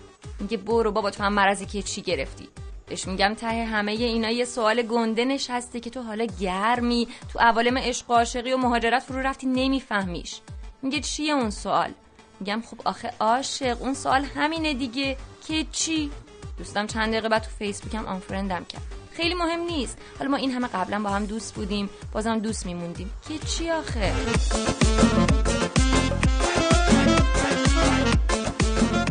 میگه 0.41 0.57
برو 0.57 0.93
بابا 0.93 1.11
تو 1.11 1.23
هم 1.23 1.33
مرضی 1.33 1.67
که 1.67 1.83
چی 1.83 2.03
گرفتی. 2.03 2.49
بهش 2.87 3.07
میگم 3.09 3.35
ته 3.35 3.65
همه 3.65 3.93
اینا 3.93 4.31
یه 4.31 4.45
سوال 4.45 4.83
گنده 4.83 5.25
نشسته 5.25 5.81
که 5.81 5.91
تو 5.91 6.03
حالا 6.03 6.26
گرمی 6.41 7.09
تو 7.33 7.38
عوالم 7.38 7.79
عشق 7.79 8.11
و 8.11 8.15
عاشقی 8.15 8.53
و 8.53 8.57
مهاجرت 8.57 9.03
فرو 9.03 9.19
رفتی 9.19 9.47
نمیفهمیش. 9.47 10.41
میگه 10.83 11.00
چیه 11.00 11.33
اون 11.33 11.50
سوال؟ 11.50 11.93
میگم 12.41 12.62
خب 12.67 12.81
آخه 12.85 13.12
عاشق 13.21 13.83
اون 13.83 13.95
سوال 13.95 14.25
همینه 14.25 14.75
دیگه. 14.75 15.17
که 15.49 15.67
چی؟ 15.73 16.11
دوستم 16.59 16.87
چند 16.87 17.09
دقیقه 17.09 17.29
بعد 17.29 17.43
تو 17.43 17.50
فیسبوکم 17.50 18.07
آنفرندم 18.07 18.65
کرد. 18.65 19.05
خیلی 19.16 19.35
مهم 19.35 19.61
نیست. 19.61 19.99
حالا 20.18 20.30
ما 20.30 20.37
این 20.37 20.50
همه 20.50 20.68
قبلا 20.75 20.99
با 20.99 21.11
هم 21.11 21.26
دوست 21.26 21.54
بودیم 21.54 21.90
بازم 22.12 22.38
دوست 22.38 22.66
میموندیم. 22.66 23.11
که 23.28 23.35
چی 23.46 23.70
آخه؟ 23.70 24.12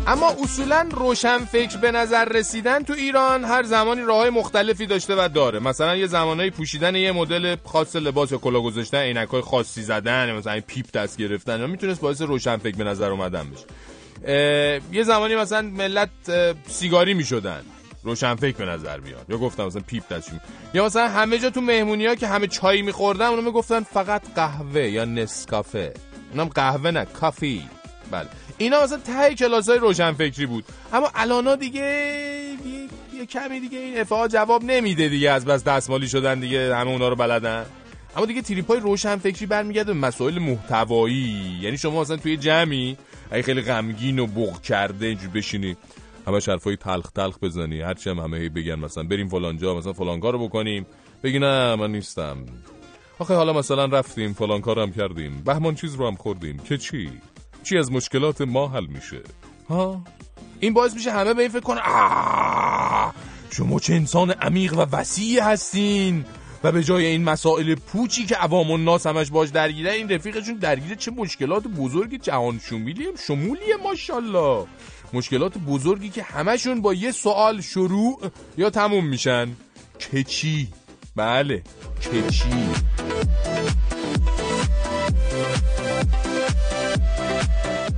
اما 0.07 0.29
اصولا 0.43 0.88
روشن 0.91 1.38
فکر 1.38 1.77
به 1.77 1.91
نظر 1.91 2.25
رسیدن 2.25 2.83
تو 2.83 2.93
ایران 2.93 3.43
هر 3.43 3.63
زمانی 3.63 4.01
راه 4.01 4.17
های 4.17 4.29
مختلفی 4.29 4.85
داشته 4.85 5.15
و 5.15 5.29
داره. 5.33 5.59
مثلا 5.59 5.95
یه 5.95 6.07
زمانایی 6.07 6.50
پوشیدن 6.50 6.95
یه 6.95 7.12
مدل 7.12 7.55
خاص 7.65 7.95
لباس 7.95 8.31
یا 8.31 8.38
کلا 8.38 8.62
گذاشتن 8.62 8.97
عینک 8.97 9.29
های 9.29 9.41
خاصی 9.41 9.81
زدن 9.81 10.31
مثلا 10.31 10.62
پیپ 10.67 10.91
دست 10.91 11.17
گرفتن 11.17 11.59
یا 11.59 11.67
می‌تونست 11.67 12.01
باعث 12.01 12.21
روشن 12.21 12.57
فکر 12.57 12.75
به 12.77 12.83
نظر 12.83 13.12
اومدن 13.12 13.47
بشه. 13.51 13.65
یه 14.91 15.03
زمانی 15.03 15.35
مثلا 15.35 15.62
ملت 15.62 16.09
سیگاری 16.67 17.13
می‌شدن. 17.13 17.62
روشن 18.05 18.35
فکر 18.35 18.57
به 18.57 18.65
نظر 18.65 19.00
بیاد. 19.00 19.25
یا 19.29 19.38
گفتم 19.38 19.65
مثلا 19.65 19.81
پیپ 19.88 20.13
دستشون 20.13 20.39
یا 20.74 20.85
مثلا 20.85 21.07
همه 21.07 21.39
جا 21.39 21.50
تو 21.50 21.62
مهمونی 21.62 22.05
ها 22.05 22.15
که 22.15 22.27
همه 22.27 22.47
چای 22.47 22.81
میخوردن 22.81 23.25
اونو 23.25 23.41
می‌گفتن 23.41 23.83
فقط 23.83 24.21
قهوه 24.35 24.81
یا 24.81 25.05
نسکافه. 25.05 25.93
اونم 26.31 26.45
قهوه 26.45 26.91
نه 26.91 27.05
coffee. 27.05 27.63
بله. 28.12 28.27
اینا 28.57 28.83
مثلا 28.83 28.97
ته 28.97 29.35
کلاس 29.35 29.69
های 29.69 29.77
روشن 29.77 30.12
فکری 30.12 30.45
بود. 30.45 30.65
اما 30.93 31.12
الانا 31.15 31.55
دیگه 31.55 31.81
یه, 31.81 33.19
یه 33.19 33.25
کمی 33.25 33.59
دیگه 33.59 33.77
این 33.77 34.00
افه‌ها 34.00 34.27
جواب 34.27 34.63
نمیده 34.63 35.09
دیگه. 35.09 35.31
از 35.31 35.45
بس 35.45 35.63
دستمالی 35.63 36.07
شدن 36.07 36.39
دیگه 36.39 36.75
همه 36.75 36.89
اونا 36.89 37.09
رو 37.09 37.15
بلدن. 37.15 37.65
اما 38.17 38.25
دیگه 38.25 38.41
تریپ 38.41 38.67
های 38.67 38.79
روشن 38.79 39.17
فکری 39.17 39.45
برمیگرده 39.45 39.93
به 39.93 40.00
مسائل 40.00 40.39
محتوایی. 40.39 41.59
یعنی 41.62 41.77
شما 41.77 42.01
مثلا 42.01 42.17
توی 42.17 42.38
جمعی 42.38 42.97
اگه 43.31 43.41
خیلی 43.41 43.62
غمگین 43.62 44.19
و 44.19 44.27
بغ 44.27 44.62
کرده 44.62 45.05
اینجور 45.05 45.29
بشینی. 45.29 45.77
همه 46.27 46.39
حرفای 46.48 46.77
تلخ 46.77 47.12
تلخ 47.12 47.39
بزنی. 47.39 47.82
هرچی 47.82 48.10
هم 48.10 48.20
همه 48.20 48.50
بگن 48.50 48.75
مثلا 48.75 49.03
بریم 49.03 49.27
فلان 49.27 49.58
جا 49.58 49.75
مثلا 49.75 49.94
فلان 49.94 50.20
کارو 50.20 50.48
بکنیم. 50.48 50.86
بگی 51.24 51.39
نه 51.39 51.75
من 51.75 51.91
نیستم. 51.91 52.38
آخه 53.20 53.34
حالا 53.34 53.53
مثلا 53.53 53.86
رفتیم 53.86 54.34
فلان 54.34 54.62
کارم 54.62 54.91
کردیم. 54.91 55.41
بهمان 55.46 55.75
چیز 55.75 55.96
رو 55.96 56.08
هم 56.08 56.15
خوردیم. 56.15 56.58
که 56.58 56.77
چی؟ 56.77 57.10
چی 57.63 57.77
از 57.77 57.91
مشکلات 57.91 58.41
ما 58.41 58.67
حل 58.67 58.86
میشه؟ 58.86 59.22
ها؟ 59.70 60.03
این 60.60 60.74
باعث 60.74 60.94
میشه 60.94 61.12
همه 61.12 61.34
به 61.34 61.41
این 61.41 61.51
فکر 61.51 61.60
کنه 61.60 61.82
شما 63.50 63.79
چه 63.79 63.94
انسان 63.94 64.32
عمیق 64.32 64.74
و 64.74 64.86
وسیع 64.91 65.44
هستین. 65.44 66.25
و 66.63 66.72
به 66.72 66.84
جای 66.84 67.05
این 67.05 67.24
مسائل 67.24 67.75
پوچی 67.75 68.25
که 68.25 68.36
عوام 68.36 68.72
الناس 68.72 69.08
همش 69.08 69.32
باش 69.32 69.50
درگیره 69.50 69.91
این 69.91 70.10
رفیقشون 70.10 70.55
درگیره 70.55 70.96
چه 70.96 71.12
مشکلات 71.12 71.63
بزرگی 71.67 72.17
جهان 72.17 72.60
شمولی 72.60 73.08
شمولیه 73.27 73.75
ماشاءالله. 73.84 74.65
مشکلات 75.13 75.57
بزرگی 75.57 76.09
که 76.09 76.24
همشون 76.24 76.81
با 76.81 76.93
یه 76.93 77.12
سوال 77.12 77.62
شروع 77.62 78.21
یا 78.57 78.69
تموم 78.69 79.05
میشن 79.05 79.55
که 80.00 80.24
چی؟ 80.24 80.67
بله 81.15 81.63
که 82.01 82.27
چی؟ 82.27 82.69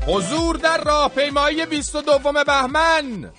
حضور 0.07 0.55
در 0.55 0.83
راهپیمایی 0.83 1.65
22 1.65 2.31
بهمن 2.47 3.31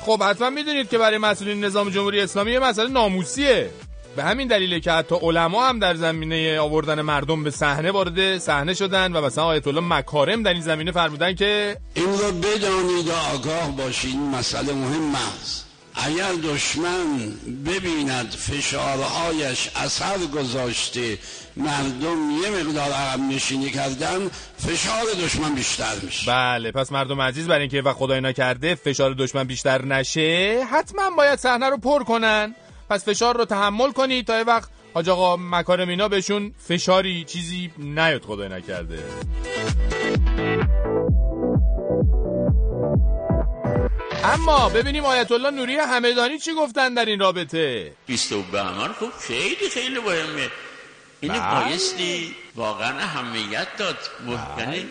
خب 0.00 0.22
حتما 0.22 0.50
می‌دونید 0.50 0.88
که 0.88 0.98
برای 0.98 1.18
مسئولین 1.18 1.64
نظام 1.64 1.90
جمهوری 1.90 2.20
اسلامی 2.20 2.52
یه 2.52 2.58
مسئله 2.58 2.88
ناموسیه 2.88 3.70
به 4.16 4.24
همین 4.24 4.48
دلیله 4.48 4.80
که 4.80 4.92
حتی 4.92 5.14
علما 5.14 5.68
هم 5.68 5.78
در 5.78 5.94
زمینه 5.94 6.60
آوردن 6.60 7.02
مردم 7.02 7.44
به 7.44 7.50
صحنه 7.50 7.90
وارد 7.90 8.38
صحنه 8.38 8.74
شدن 8.74 9.12
و 9.12 9.20
مثلا 9.20 9.44
آیت 9.44 9.66
الله 9.66 9.80
مکارم 9.80 10.42
در 10.42 10.52
این 10.52 10.62
زمینه 10.62 10.92
فرمودن 10.92 11.34
که 11.34 11.76
این 11.94 12.06
رو 12.06 12.32
بدانید 12.32 13.08
و 13.08 13.12
آگاه 13.34 13.76
باشید 13.76 14.10
این 14.10 14.30
مسئله 14.30 14.72
مهم 14.72 15.14
است. 15.14 15.66
اگر 15.94 16.32
دشمن 16.32 17.30
ببیند 17.66 18.30
فشارهایش 18.30 19.70
اثر 19.76 20.18
گذاشته 20.34 21.18
مردم 21.56 22.30
یه 22.42 22.50
مقدار 22.50 22.92
عقب 22.92 23.20
نشینی 23.20 23.70
کردن 23.70 24.30
فشار 24.58 25.04
دشمن 25.24 25.54
بیشتر 25.54 25.94
میشه. 26.02 26.30
بله 26.30 26.72
پس 26.72 26.92
مردم 26.92 27.20
عزیز 27.20 27.46
برای 27.46 27.60
اینکه 27.60 27.82
و 27.82 27.92
خدای 27.92 28.20
نکرده 28.20 28.74
فشار 28.74 29.14
دشمن 29.14 29.44
بیشتر 29.44 29.84
نشه 29.84 30.60
حتما 30.70 31.10
باید 31.16 31.38
صحنه 31.38 31.70
رو 31.70 31.76
پر 31.76 32.04
کنن. 32.04 32.54
پس 32.90 33.04
فشار 33.08 33.36
رو 33.36 33.44
تحمل 33.44 33.92
کنید 33.92 34.26
تا 34.26 34.38
یه 34.38 34.44
وقت. 34.44 34.68
حاج 34.94 35.08
آقا 35.08 35.36
مکارم 35.36 35.88
اینا 35.88 36.08
بهشون 36.08 36.54
فشاری 36.68 37.24
چیزی 37.24 37.70
نیاد 37.78 38.22
خدای 38.22 38.48
نکرده. 38.48 38.98
اما 44.24 44.68
ببینیم 44.68 45.04
آیت 45.04 45.32
الله 45.32 45.50
نوری 45.50 45.76
همدانی 45.76 46.38
چی 46.38 46.54
گفتن 46.54 46.94
در 46.94 47.04
این 47.04 47.20
رابطه. 47.20 47.92
20 48.06 48.32
بهمن 48.32 48.92
خب 48.92 49.10
خیلی 49.20 49.68
خیلی 49.74 49.98
مهمه. 49.98 50.48
این 51.20 51.32
بله. 51.32 51.64
بایستی 51.64 52.34
واقعا 52.56 52.98
اهمیت 52.98 53.68
داد. 53.78 53.96
یعنی 54.58 54.86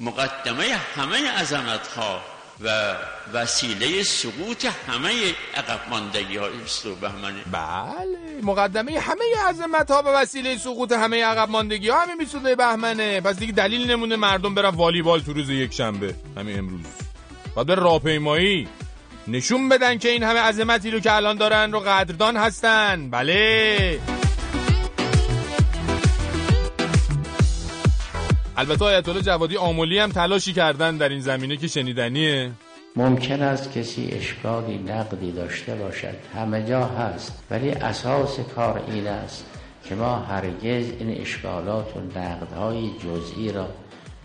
مقدمه 0.00 0.64
همه 0.96 1.30
عظمت 1.30 1.86
ها 1.86 2.20
و 2.64 2.94
وسیله 3.32 4.02
سقوط 4.02 4.66
همه 4.88 5.10
عقب 5.54 5.80
ماندگی 5.90 6.36
های 6.36 6.50
20 6.50 6.86
بهمنه 6.88 7.40
بله 7.52 8.40
مقدمه 8.42 8.98
همه 9.00 9.24
عظمت 9.48 9.90
ها 9.90 10.02
و 10.02 10.08
وسیله 10.08 10.58
سقوط 10.58 10.92
همه 10.92 11.24
عقب 11.24 11.50
ماندگی 11.50 11.88
ها 11.88 12.02
همین 12.02 12.18
22 12.18 12.56
بهمنه. 12.56 13.20
پس 13.20 13.38
دیگه 13.38 13.52
دلیل 13.52 13.90
نمونه 13.90 14.16
مردم 14.16 14.54
برن 14.54 14.74
والیبال 14.74 15.20
تو 15.20 15.32
روز 15.32 15.50
یک 15.50 15.74
شنبه 15.74 16.14
همین 16.36 16.58
امروز. 16.58 16.86
باید 17.54 17.68
بر 17.68 17.74
راهپیمایی. 17.74 18.68
نشون 19.28 19.68
بدن 19.68 19.98
که 19.98 20.08
این 20.08 20.22
همه 20.22 20.40
عظمتی 20.40 20.90
رو 20.90 21.00
که 21.00 21.12
الان 21.12 21.36
دارن 21.36 21.72
رو 21.72 21.80
قدردان 21.80 22.36
هستن. 22.36 23.10
بله. 23.10 24.21
البته 28.56 28.84
آیت 28.84 29.08
الله 29.08 29.22
جوادی 29.22 29.56
آمولی 29.56 29.98
هم 29.98 30.10
تلاشی 30.12 30.52
کردن 30.52 30.96
در 30.96 31.08
این 31.08 31.20
زمینه 31.20 31.56
که 31.56 31.66
شنیدنیه. 31.66 32.50
ممکن 32.96 33.42
است 33.42 33.72
کسی 33.72 34.10
اشکالی 34.12 34.78
نقدی 34.78 35.32
داشته 35.32 35.74
باشد. 35.74 36.14
همه 36.34 36.64
جا 36.66 36.84
هست 36.84 37.42
ولی 37.50 37.70
اساس 37.70 38.40
کار 38.54 38.84
این 38.88 39.06
است 39.06 39.46
که 39.84 39.94
ما 39.94 40.16
هرگز 40.16 40.84
این 40.98 41.20
اشکالات 41.20 41.96
و 41.96 42.18
نقدهای 42.18 42.90
جزئی 42.98 43.52
را 43.52 43.68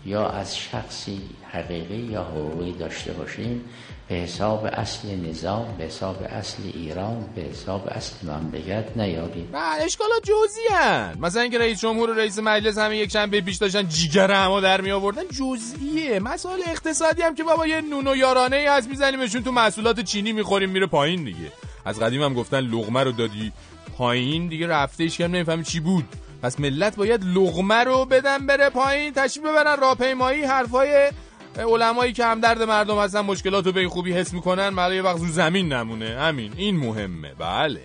یا 0.06 0.28
از 0.28 0.58
شخصی 0.58 1.20
حقیقی 1.52 1.96
یا 1.96 2.22
حقوقی 2.22 2.72
داشته 2.72 3.12
باشیم. 3.12 3.64
به 4.08 4.14
حساب 4.14 4.68
اصل 4.72 5.08
نظام 5.08 5.74
به 5.78 5.84
حساب 5.84 6.16
اصل 6.30 6.62
ایران 6.74 7.24
به 7.34 7.42
حساب 7.42 7.88
اصل 7.88 8.14
مملکت 8.26 8.84
نیاریم 8.96 9.48
بله 9.52 9.82
اشکالات 9.84 10.22
جزئی 10.22 10.64
هن. 10.70 11.16
مثلا 11.20 11.42
اینکه 11.42 11.58
رئیس 11.58 11.80
جمهور 11.80 12.10
و 12.10 12.14
رئیس 12.14 12.38
مجلس 12.38 12.78
همه 12.78 12.96
یک 12.96 13.10
شنبه 13.10 13.40
پیش 13.40 13.56
داشتن 13.56 13.88
جیگر 13.88 14.30
همو 14.30 14.60
در 14.60 14.80
می 14.80 14.90
آوردن 14.90 15.22
جزئیه. 15.38 16.20
مسائل 16.20 16.60
اقتصادی 16.66 17.22
هم 17.22 17.34
که 17.34 17.42
بابا 17.44 17.66
یه 17.66 17.80
نون 17.80 18.08
و 18.08 18.16
یارانه 18.16 18.56
ای 18.56 18.66
هست 18.66 18.88
میزنیمشون 18.88 19.42
تو 19.42 19.52
محصولات 19.52 20.00
چینی 20.00 20.32
می‌خوریم 20.32 20.70
میره 20.70 20.86
پایین 20.86 21.24
دیگه. 21.24 21.52
از 21.84 22.00
قدیم 22.00 22.22
هم 22.22 22.34
گفتن 22.34 22.60
لغمه 22.60 23.02
رو 23.02 23.12
دادی 23.12 23.52
پایین 23.96 24.48
دیگه 24.48 24.66
رفته 24.66 25.04
ایش 25.04 25.18
کم 25.18 25.24
نمی‌فهمی 25.24 25.64
چی 25.64 25.80
بود. 25.80 26.04
پس 26.42 26.60
ملت 26.60 26.96
باید 26.96 27.24
لغمه 27.24 27.84
رو 27.84 28.04
بدن 28.04 28.46
بره 28.46 28.70
پایین 28.70 29.12
تشریف 29.12 29.46
ببرن 29.46 29.80
راهپیمایی 29.80 30.42
حرفای 30.42 31.10
علمایی 31.56 32.12
که 32.12 32.24
هم 32.24 32.40
درد 32.40 32.62
مردم 32.62 32.98
هستن 32.98 33.20
مشکلات 33.20 33.66
رو 33.66 33.72
به 33.72 33.80
این 33.80 33.88
خوبی 33.88 34.12
حس 34.12 34.32
می‌کنن 34.32 34.74
برای 34.74 34.96
یه 34.96 35.02
وقت 35.02 35.18
رو 35.18 35.26
زمین 35.26 35.72
نمونه. 35.72 36.16
همین. 36.18 36.52
این 36.56 36.76
مهمه. 36.76 37.34
بله. 37.34 37.80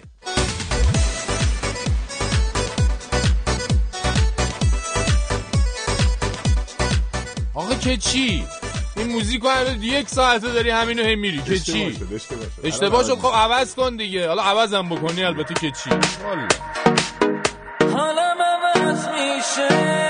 آقا 7.56 7.76
که 7.76 7.97
چی؟ 7.97 8.45
این 8.97 9.08
موزیک 9.08 9.43
رو 9.43 9.84
یک 9.84 10.10
ساعته 10.10 10.54
داری 10.54 10.69
همینو 10.69 11.04
هم 11.04 11.19
میری. 11.19 11.41
که 11.41 11.60
چی؟ 11.60 11.99
اشتباه 12.63 13.04
شد 13.04 13.15
خب 13.15 13.32
عوض 13.34 13.76
کن 13.76 13.95
دیگه. 13.95 14.28
حالا 14.28 14.43
عوضم 14.43 14.89
بکنی 14.89 15.23
البته 15.23 15.54
که 15.54 15.71
چی؟ 15.71 15.89
حالم 17.93 18.38
عوض 18.76 19.08
میشه. 19.08 20.03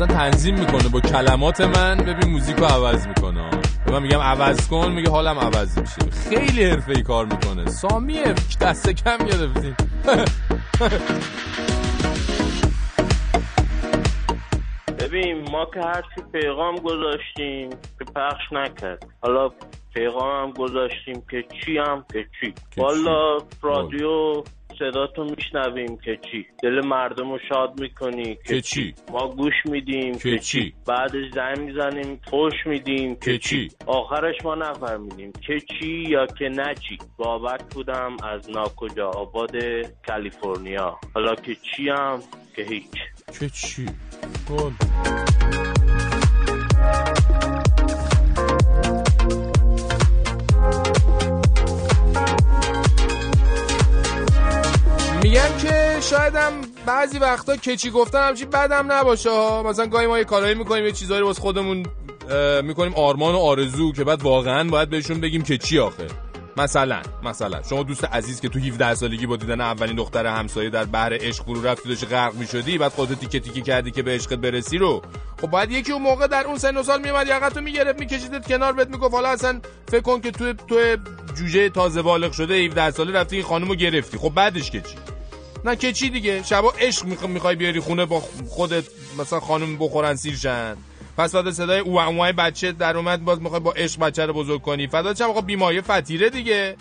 اصلا 0.00 0.16
تنظیم 0.16 0.54
می‌کنه 0.54 0.88
با 0.88 1.00
کلمات 1.00 1.60
من 1.60 1.96
ببین 1.96 2.30
موزیک 2.30 2.56
رو 2.56 2.64
عوض 2.64 3.06
می‌کنه. 3.06 3.50
به 3.86 3.92
من 3.92 4.02
میگم 4.02 4.18
عوض 4.20 4.68
کن 4.68 4.92
میگه 4.92 5.10
حالم 5.10 5.38
عوض 5.38 5.78
میشه. 5.78 6.10
خیلی 6.10 6.64
حرفه 6.64 6.92
ای 6.96 7.02
کار 7.02 7.24
می‌کنه. 7.26 7.66
سامیه 7.66 8.34
دست 8.60 8.90
کم 8.90 9.16
گرفتیم 9.18 9.76
ببین 15.00 15.50
ما 15.50 15.66
که 15.74 15.80
هرچی 15.80 16.22
پیغام 16.32 16.76
گذاشتیم 16.76 17.70
که 17.70 18.04
پخش 18.16 18.52
نکرد. 18.52 19.06
حالا 19.22 19.50
پیغام 19.94 20.42
هم 20.42 20.52
گذاشتیم 20.52 21.22
که 21.30 21.44
چی 21.64 21.78
هم 21.78 22.04
که 22.12 22.26
چی. 22.40 22.54
والا 22.76 23.38
رادیو 23.62 24.42
صدا 24.78 25.06
تو 25.06 25.24
میشنویم 25.24 25.96
که 25.96 26.18
چی؟ 26.30 26.46
دل 26.62 26.86
مردم 26.86 27.30
رو 27.30 27.38
شاد 27.48 27.80
می‌کنی 27.80 28.38
که 28.46 28.60
چی؟ 28.60 28.94
ما 29.12 29.28
گوش 29.28 29.54
میدیم 29.64 30.18
که 30.18 30.38
چی؟ 30.38 30.74
بعدش 30.86 31.32
زنگ 31.34 31.58
می‌زنیم 31.58 32.20
خوش 32.30 32.52
میدیم 32.66 33.16
که 33.16 33.38
چی؟ 33.38 33.68
آخرش 33.86 34.34
ما 34.44 34.54
نفهمیدیم 34.54 35.32
که 35.46 35.60
چی 35.60 36.04
یا 36.08 36.26
که 36.26 36.48
نه 36.48 36.74
چی. 36.74 36.98
بابک 37.16 37.74
بودم 37.74 38.16
از 38.24 38.50
ناکجا 38.50 39.08
آباد 39.08 39.56
کالیفرنیا. 40.06 40.98
حالا 41.14 41.34
که 41.34 41.54
چی 41.54 41.88
هم 41.88 42.20
که 42.56 42.62
هیچ. 42.62 42.94
که 43.40 43.48
چی؟ 43.48 43.86
گل. 44.48 44.72
میگم 55.28 55.58
که 55.62 56.00
شاید 56.00 56.34
هم 56.34 56.52
بعضی 56.86 57.18
وقتا 57.18 57.56
کچی 57.56 57.90
گفتن 57.90 58.28
همچی 58.28 58.44
بدم 58.44 58.92
نباشه. 58.92 59.62
مثلا 59.62 59.86
گاهی 59.86 60.06
ما 60.06 60.18
یه 60.18 60.24
کارهایی 60.24 60.54
می‌کنیم 60.54 60.84
یه 60.84 60.92
چیزایی 60.92 61.22
واسه 61.22 61.40
خودمون 61.40 61.86
می‌کنیم 62.62 62.94
آرمان 62.94 63.34
و 63.34 63.38
آرزو 63.38 63.92
که 63.92 64.04
بعد 64.04 64.22
واقعا 64.22 64.64
باید 64.64 64.90
بهشون 64.90 65.20
بگیم 65.20 65.42
که 65.42 65.58
چی 65.58 65.78
آخه. 65.78 66.06
مثلا 66.56 67.02
مثلا. 67.22 67.62
شما 67.70 67.82
دوست 67.82 68.04
عزیز 68.04 68.40
که 68.40 68.48
تو 68.48 68.58
17 68.58 68.94
سالگی 68.94 69.26
با 69.26 69.36
دیدن 69.36 69.60
اولین 69.60 69.96
دختر 69.96 70.26
همسایه 70.26 70.70
در 70.70 70.84
بحر 70.84 71.18
عشق 71.20 71.44
فرو 71.44 71.62
رفتی 71.62 71.88
داشتی 71.88 72.06
غرق 72.06 72.34
می‌شدی 72.34 72.78
بعد 72.78 72.92
خودت 72.92 73.20
تیکه 73.20 73.40
تیکه 73.40 73.60
کردی 73.60 73.90
که 73.90 74.02
به 74.02 74.10
عشقت 74.10 74.38
برسی 74.38 74.78
رو. 74.78 75.02
خب 75.40 75.50
باید 75.50 75.72
یکی 75.72 75.92
اون 75.92 76.02
موقع 76.02 76.26
در 76.26 76.44
اون 76.46 76.58
سن 76.58 76.76
و 76.76 76.82
سال 76.82 77.00
میومد 77.00 77.28
یقتو 77.28 77.60
می‌گرفت 77.60 78.00
میکشیدت 78.00 78.46
کنار 78.48 78.72
بهت 78.72 78.88
می‌گفت 78.88 79.14
حالا 79.14 79.28
اصلا 79.28 79.60
فکر 79.88 80.00
کن 80.00 80.20
که 80.20 80.30
تو 80.30 80.52
تو 80.52 80.96
جوجه 81.34 81.68
تازه 81.68 82.02
بالغ 82.02 82.32
شده 82.32 82.54
17 82.54 82.90
ساله 82.90 83.12
رفتی 83.12 83.36
این 83.36 83.44
خانمو 83.44 83.74
گرفتی. 83.74 84.18
خب 84.18 84.32
بعدش 84.34 84.70
که 84.70 84.80
چی 84.80 84.94
نه 85.68 85.76
که 85.76 85.92
چی 85.92 86.10
دیگه؟ 86.10 86.42
شبا 86.42 86.72
عشق 86.80 87.26
می‌خوای 87.26 87.56
بیاری 87.56 87.80
خونه 87.80 88.06
با 88.06 88.20
خودت 88.48 88.84
مثلا 89.18 89.40
خانم 89.40 89.76
بخورن 89.76 90.16
سیرشن 90.16 90.76
پس 91.16 91.34
بعد 91.34 91.50
صدای 91.50 91.80
او 91.80 92.00
اوای 92.00 92.32
بچه 92.32 92.72
در 92.72 92.96
اومد 92.96 93.24
باز 93.24 93.40
می‌خوای 93.40 93.60
با 93.60 93.72
عشق 93.72 94.00
بچه 94.00 94.26
رو 94.26 94.32
بزرگ 94.32 94.62
کنی. 94.62 94.86
فدا 94.86 95.14
چم 95.14 95.30
آقا 95.30 95.40
بیمایه 95.40 95.80
فتیره 95.80 96.30
دیگه. 96.30 96.76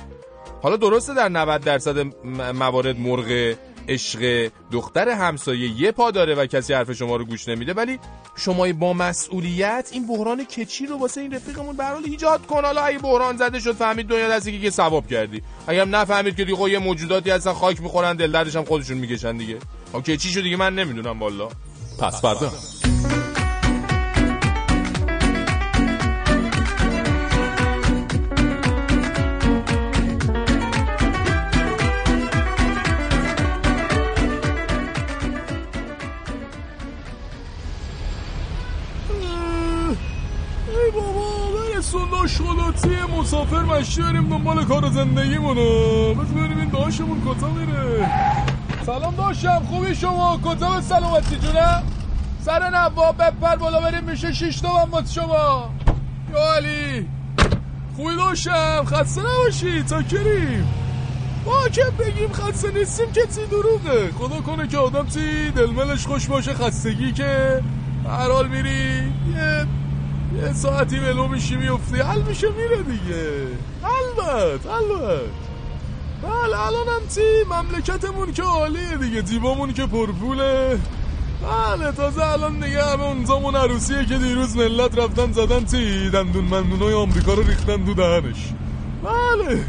حالا 0.62 0.76
درسته 0.76 1.14
در 1.14 1.30
90 1.30 1.62
درصد 1.62 2.26
موارد 2.54 3.00
مرغ 3.00 3.56
عشق 3.88 4.52
دختر 4.72 5.10
همسایه 5.10 5.82
یه 5.82 5.92
پا 5.92 6.12
داره 6.12 6.36
و 6.36 6.46
کسی 6.46 6.74
حرف 6.74 6.92
شما 6.92 7.16
رو 7.16 7.26
گوش 7.26 7.48
نمیده 7.48 7.74
ولی 7.74 8.00
شما 8.36 8.74
با 8.74 8.94
مسئولیت 8.94 9.90
این 9.92 10.08
بحران 10.08 10.44
کچی 10.44 10.86
رو 10.86 10.98
واسه 10.98 11.22
این 11.22 11.34
رفیقمون 11.34 11.78
به 11.78 11.84
ایجاد 12.06 12.46
کن. 12.46 12.66
حالا 12.66 12.82
اگه 12.82 13.00
بحران 13.00 13.38
زده 13.38 13.60
شد 13.60 13.76
فهمید 13.76 14.08
دنیا 14.08 14.30
دستی 14.30 14.62
که 14.62 14.70
ثواب 14.70 15.08
کردی. 15.08 15.42
اگه 15.68 15.82
هم 15.82 15.96
نفهمید 15.96 16.36
که 16.36 16.46
دیگه 16.46 16.70
یه 16.70 16.80
موجوداتی 16.80 17.30
هستن 17.30 17.54
خاک 17.54 17.82
می‌خورن 17.82 18.16
دل 18.16 18.32
دردش 18.32 18.56
هم 18.56 18.66
خودشون 18.66 18.98
می‌کشن 18.98 19.38
دیگه. 19.38 19.58
ها 19.94 20.02
کچی 20.02 20.30
شد 20.30 20.42
دیگه 20.42 20.58
من 20.58 20.76
نمی‌دونم 20.76 21.20
والا. 21.20 21.50
پس 22.00 22.22
فردا. 22.22 22.52
خلاتی 42.28 42.90
مسافر 43.20 43.62
مشتی 43.62 44.02
بریم 44.02 44.30
دنبال 44.30 44.66
کار 44.66 44.90
زندگیمونو 44.90 46.14
بس 46.14 46.28
بریم 46.28 46.58
این 46.58 46.70
داشمون 46.70 47.22
کتا 47.26 47.48
میره؟ 47.50 48.10
سلام 48.86 49.16
داشتم 49.16 49.62
خوبی 49.70 49.96
شما؟ 49.96 50.40
کتا 50.44 50.76
به 50.76 50.82
سلامتی 50.82 51.36
جونه 51.36 51.84
سر 52.42 52.70
نواب 52.70 53.18
بپر 53.18 53.56
بالا 53.56 53.82
بریم 53.82 54.04
میشه 54.04 54.34
شیش 54.34 54.62
تا 54.62 54.88
واسه 54.92 55.14
شما. 55.14 55.70
یا 56.34 56.54
علی. 56.54 57.08
خوبی 57.96 58.16
داشتم 58.16 58.84
خسته 58.86 59.22
نباشی 59.22 59.84
تا 59.84 60.02
کریم 60.04 60.68
ما 61.46 61.70
که 61.72 61.84
بگیم 62.00 62.34
خسته 62.34 62.72
نیستیم 62.72 63.12
که 63.12 63.22
تی 63.22 63.46
دروغه. 63.46 64.12
خدا 64.20 64.42
کنه 64.42 64.68
که 64.68 64.78
آدم 64.78 65.06
تی 65.06 65.52
دلملش 65.52 66.08
خوش 66.08 66.28
باشه 66.28 66.54
خستگی 66.54 67.12
که. 67.12 67.64
هر 68.10 68.32
حال 68.32 68.48
میری. 68.48 68.98
یه 69.36 69.66
یه 70.48 70.54
ساعتی 70.54 71.00
ولو 71.00 71.28
میشی 71.28 71.56
میفتی. 71.56 72.00
حل 72.00 72.22
میشه 72.22 72.48
میره 72.50 72.84
دیگه. 72.84 73.48
البت 73.84 74.66
البت 74.66 75.22
بله 76.24 76.66
الان 76.68 76.88
هم 76.88 77.08
تی 77.16 77.44
مملکتمون 77.50 78.34
که 78.34 78.44
عالیه 78.44 78.98
دیگه. 78.98 79.22
دیبامون 79.22 79.74
که 79.74 79.86
پرپوله. 79.86 80.80
بله 81.44 81.92
تازه 81.92 82.26
الان 82.26 82.60
دیگه 82.60 82.84
همه 82.84 83.04
اونزامون 83.04 83.56
عروسیه 83.56 84.06
که 84.06 84.18
دیروز 84.18 84.58
ملت 84.58 84.98
رفتن 84.98 85.32
زدن 85.32 85.66
تی. 85.66 86.10
دندون 86.10 86.46
مندونای 86.46 86.94
آمریکا 86.94 87.34
رو 87.34 87.44
ریختن 87.44 87.78
دو 87.78 87.94
دهنش. 87.94 88.54
بله 89.04 89.64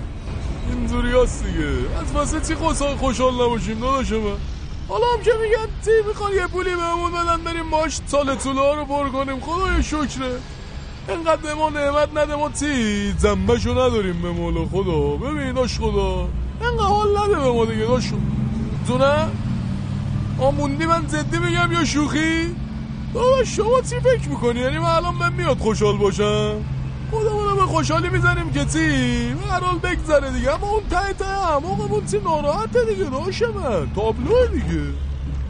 اینجوری 0.70 1.22
هست 1.22 1.44
دیگه. 1.44 1.68
از 2.00 2.12
واسه 2.14 2.40
چی 2.40 2.54
خوشحال 2.98 3.34
نباشیم 3.34 3.80
داداش 3.80 4.12
من؟ 4.12 4.36
حالا 4.88 5.06
هم 5.16 5.22
که 5.22 5.32
میگن 5.42 5.72
تی 5.84 6.08
می‌خوان 6.08 6.32
یه 6.32 6.46
پولی 6.46 6.70
بهمون 6.70 7.12
بدن 7.12 7.44
بریم 7.44 7.70
باش 7.70 8.00
سال 8.06 8.34
طوله 8.34 8.74
رو 8.74 8.84
پر 8.84 9.08
کنیم. 9.08 9.40
خدای 9.40 9.82
شکره. 9.82 10.40
انقدر 11.08 11.42
به 11.42 11.54
ما 11.54 11.70
نعمت 11.70 12.08
نده 12.14 12.36
ما 12.36 12.48
تی 12.48 13.12
زنبشو 13.18 13.70
نداریم 13.70 14.22
به 14.22 14.30
مولا 14.30 14.64
خدا. 14.66 15.00
ببین 15.00 15.52
داش 15.52 15.78
خدا 15.78 16.28
انقدر 16.60 16.84
حال 16.84 17.18
نده 17.18 17.34
به 17.40 17.52
ما 17.52 17.64
دیگه 17.64 17.84
داش. 17.84 18.12
تو 18.88 18.98
نه 18.98 19.28
آموندی 20.38 20.86
من 20.86 21.06
زدی 21.08 21.38
میگم 21.38 21.72
یا 21.72 21.84
شوخی؟ 21.84 22.54
داداش 23.14 23.56
شما 23.56 23.80
چی 23.80 24.00
فکر 24.00 24.28
می‌کنی؟ 24.28 24.60
یعنی 24.60 24.78
من 24.78 24.84
الان 24.88 25.14
من 25.14 25.32
میاد 25.32 25.58
خوشحال 25.58 25.96
باشم؟ 25.96 26.54
خودمونو 27.10 27.56
به 27.56 27.62
خوشحالی 27.62 28.08
می‌زنیم 28.08 28.52
که 28.52 28.64
تی 28.64 29.34
هر 29.50 29.60
حال 29.60 29.78
بگذره 29.78 30.30
دیگه. 30.30 30.54
اما 30.54 30.70
اون 30.70 30.82
ته 30.90 31.12
ته 31.12 31.24
هم 31.24 31.64
اون 31.64 32.04
تی 32.04 32.18
ناراحته 32.18 32.84
دیگه 32.84 33.04
داشت 33.04 33.42
من. 33.42 33.94
تابلوه 33.94 34.46
دیگه. 34.52 34.82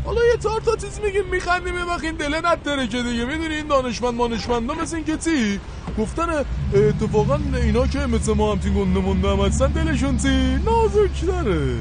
حالا 0.09 0.21
یه 0.25 0.37
تار 0.37 0.61
تا 0.61 0.77
چیز 0.77 1.01
میگیم 1.05 1.25
میخندیم 1.31 1.79
یه 1.79 1.85
وقت 1.85 2.05
این 2.05 2.17
دله 2.17 2.39
نداره 2.39 2.87
که 2.87 3.03
دیگه. 3.03 3.25
می‌دونی 3.25 3.55
این 3.55 3.67
دانشمند 3.67 4.15
مانشمندا 4.15 4.75
مثل 4.75 4.97
این 4.97 5.05
که 5.05 5.17
تی 5.17 5.61
گفتن 5.99 6.45
اتفاقا 6.75 7.39
اینا 7.55 7.87
که 7.87 7.99
مثل 7.99 8.33
ما 8.33 8.53
هم 8.53 8.59
تی 8.59 8.71
گنده 8.71 9.01
مونده 9.01 9.29
هم 9.29 9.41
هستن 9.41 9.67
دلشون 9.67 10.19
نازک 10.65 11.27
داره. 11.27 11.77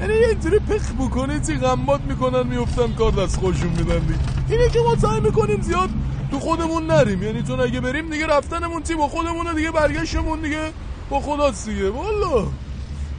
یعنی 0.00 0.14
یه 0.14 0.28
اینجوری 0.28 0.58
پخ 0.58 0.92
بکنی 0.92 1.38
تی 1.38 1.56
غمات 1.56 2.00
می‌کنن 2.00 2.46
میفتن 2.46 2.92
کار 2.92 3.12
دست 3.12 3.36
خوشون 3.36 3.68
میدن 3.68 3.98
دیگه. 3.98 4.18
اینه 4.48 4.68
که 4.68 4.78
ما 4.80 4.96
سعی 4.96 5.20
می‌کنیم 5.20 5.60
زیاد 5.60 5.90
تو 6.30 6.40
خودمون 6.40 6.86
نریم. 6.86 7.22
یعنی 7.22 7.42
چون 7.42 7.60
اگه 7.60 7.80
بریم 7.80 8.10
دیگه 8.10 8.26
رفتنمون 8.26 8.82
تی 8.82 8.94
با 8.94 9.08
خودمونه 9.08 9.54
دیگه 9.54 9.70
برگشتمون 9.70 10.40
دیگه. 10.40 10.72
با 11.10 11.20
خداست 11.20 11.68
دیگه. 11.68 11.90
والا 11.90 12.48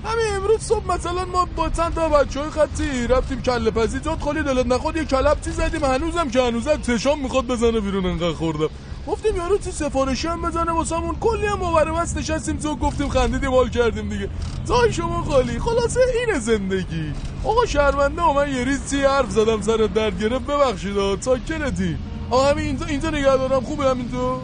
همین 0.06 0.36
امروز 0.36 0.60
صبح 0.60 0.94
مثلا 0.94 1.26
ما 1.26 1.48
با 1.56 1.70
چند 1.70 1.94
تا 1.94 2.10
بچه 2.10 2.40
های 2.40 2.50
خطی 2.50 3.08
رفتیم 3.08 3.42
کله 3.42 3.72
پزی. 3.72 4.00
جات 4.00 4.22
خالی 4.22 4.44
دلت 4.44 4.66
نخواد 4.66 4.96
یه 4.98 5.06
کلبتی 5.06 5.52
زدیم. 5.52 5.84
هنوزم 5.84 6.30
که 6.30 6.42
هنوزم 6.42 6.76
تشام 6.76 7.20
می‌خواد 7.20 7.48
بزنه 7.48 7.80
بیرون 7.80 8.06
انقدر 8.06 8.34
خوردم. 8.34 8.70
گفتیم 9.08 9.36
یارو 9.36 9.58
تی 9.58 9.72
سفارشی 9.72 10.28
هم 10.28 10.42
بزنه 10.42 10.72
واسمون؟ 10.72 11.16
کلی 11.16 11.46
هم 11.46 11.94
بس 11.94 12.18
نشستیم 12.18 12.58
تو 12.58 12.76
گفتیم 12.76 13.10
خندیدیم 13.10 13.52
حال 13.52 13.70
کردیم 13.70 14.10
دیگه. 14.10 14.30
زای 14.66 14.94
شما 14.94 15.24
خالی. 15.24 15.60
خلاصه 15.60 16.00
اینه 16.20 16.40
زندگی. 16.40 17.14
آقا 17.44 17.66
شرمنده 17.66 18.22
و 18.22 18.34
من 18.34 18.56
یه 18.56 18.64
ریز 18.64 18.90
تی 18.90 19.04
حرف 19.04 19.32
زدم 19.32 19.62
سر 19.62 19.78
درد 19.78 20.22
گرفت؟ 20.22 20.46
ببخشید 20.46 21.22
ساکرتی 21.22 21.98
آقا 22.30 22.50
همین 22.50 22.66
اینجا 22.66 22.86
اینجا 22.86 23.10
نگه 23.10 23.38
دارم 23.38 23.62
خوبه 23.62 23.90
همینجا 23.90 24.40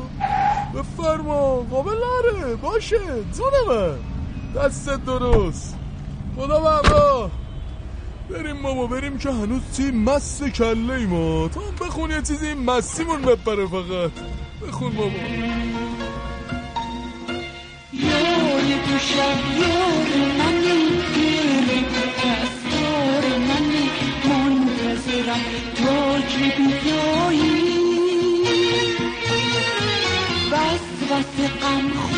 بفرما. 0.76 1.56
قابل 1.56 1.92
نره 1.92 2.56
باشه. 2.56 3.00
من 3.68 4.13
دستت 4.56 5.06
درست. 5.06 5.76
خدا 6.38 6.60
همراه 6.60 7.32
بریم 8.30 8.62
بابا 8.62 8.88
بریم 8.88 9.18
که 9.18 9.30
هنوز 9.30 9.62
تی 9.76 9.92
مست 9.92 10.44
کله 10.44 11.06
ما 11.06 11.48
تا 11.48 11.62
هم 11.62 11.76
بخون 11.88 12.12
یه 12.12 12.22
چیزی 12.22 12.48
این 12.48 12.64
مستیمون 12.64 13.22
بپره 13.22 13.68
فقط. 13.68 14.12
بخون 14.68 14.94
بابا. 14.94 15.10
یار 17.94 18.62
تو 18.86 18.98
شب 19.00 19.60
یار 19.60 20.28
منی. 20.38 20.94
بیایی 26.84 27.74
بس 30.52 31.10
واسه 31.10 31.48
غمخوار 31.62 32.13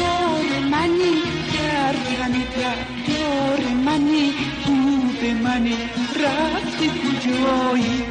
رفتی 6.26 6.90
کجایی؟ 6.90 8.04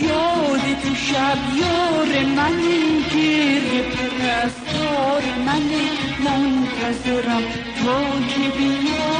یاد 0.00 0.94
شب 0.94 1.38
یار 1.56 2.24
منی 2.36 3.04
گیر 3.12 3.82
پرستار 3.82 5.22
منی 5.46 5.88
منتظرم. 6.24 7.42
تا 7.84 8.20
که 8.28 8.58
بیایی 8.58 9.13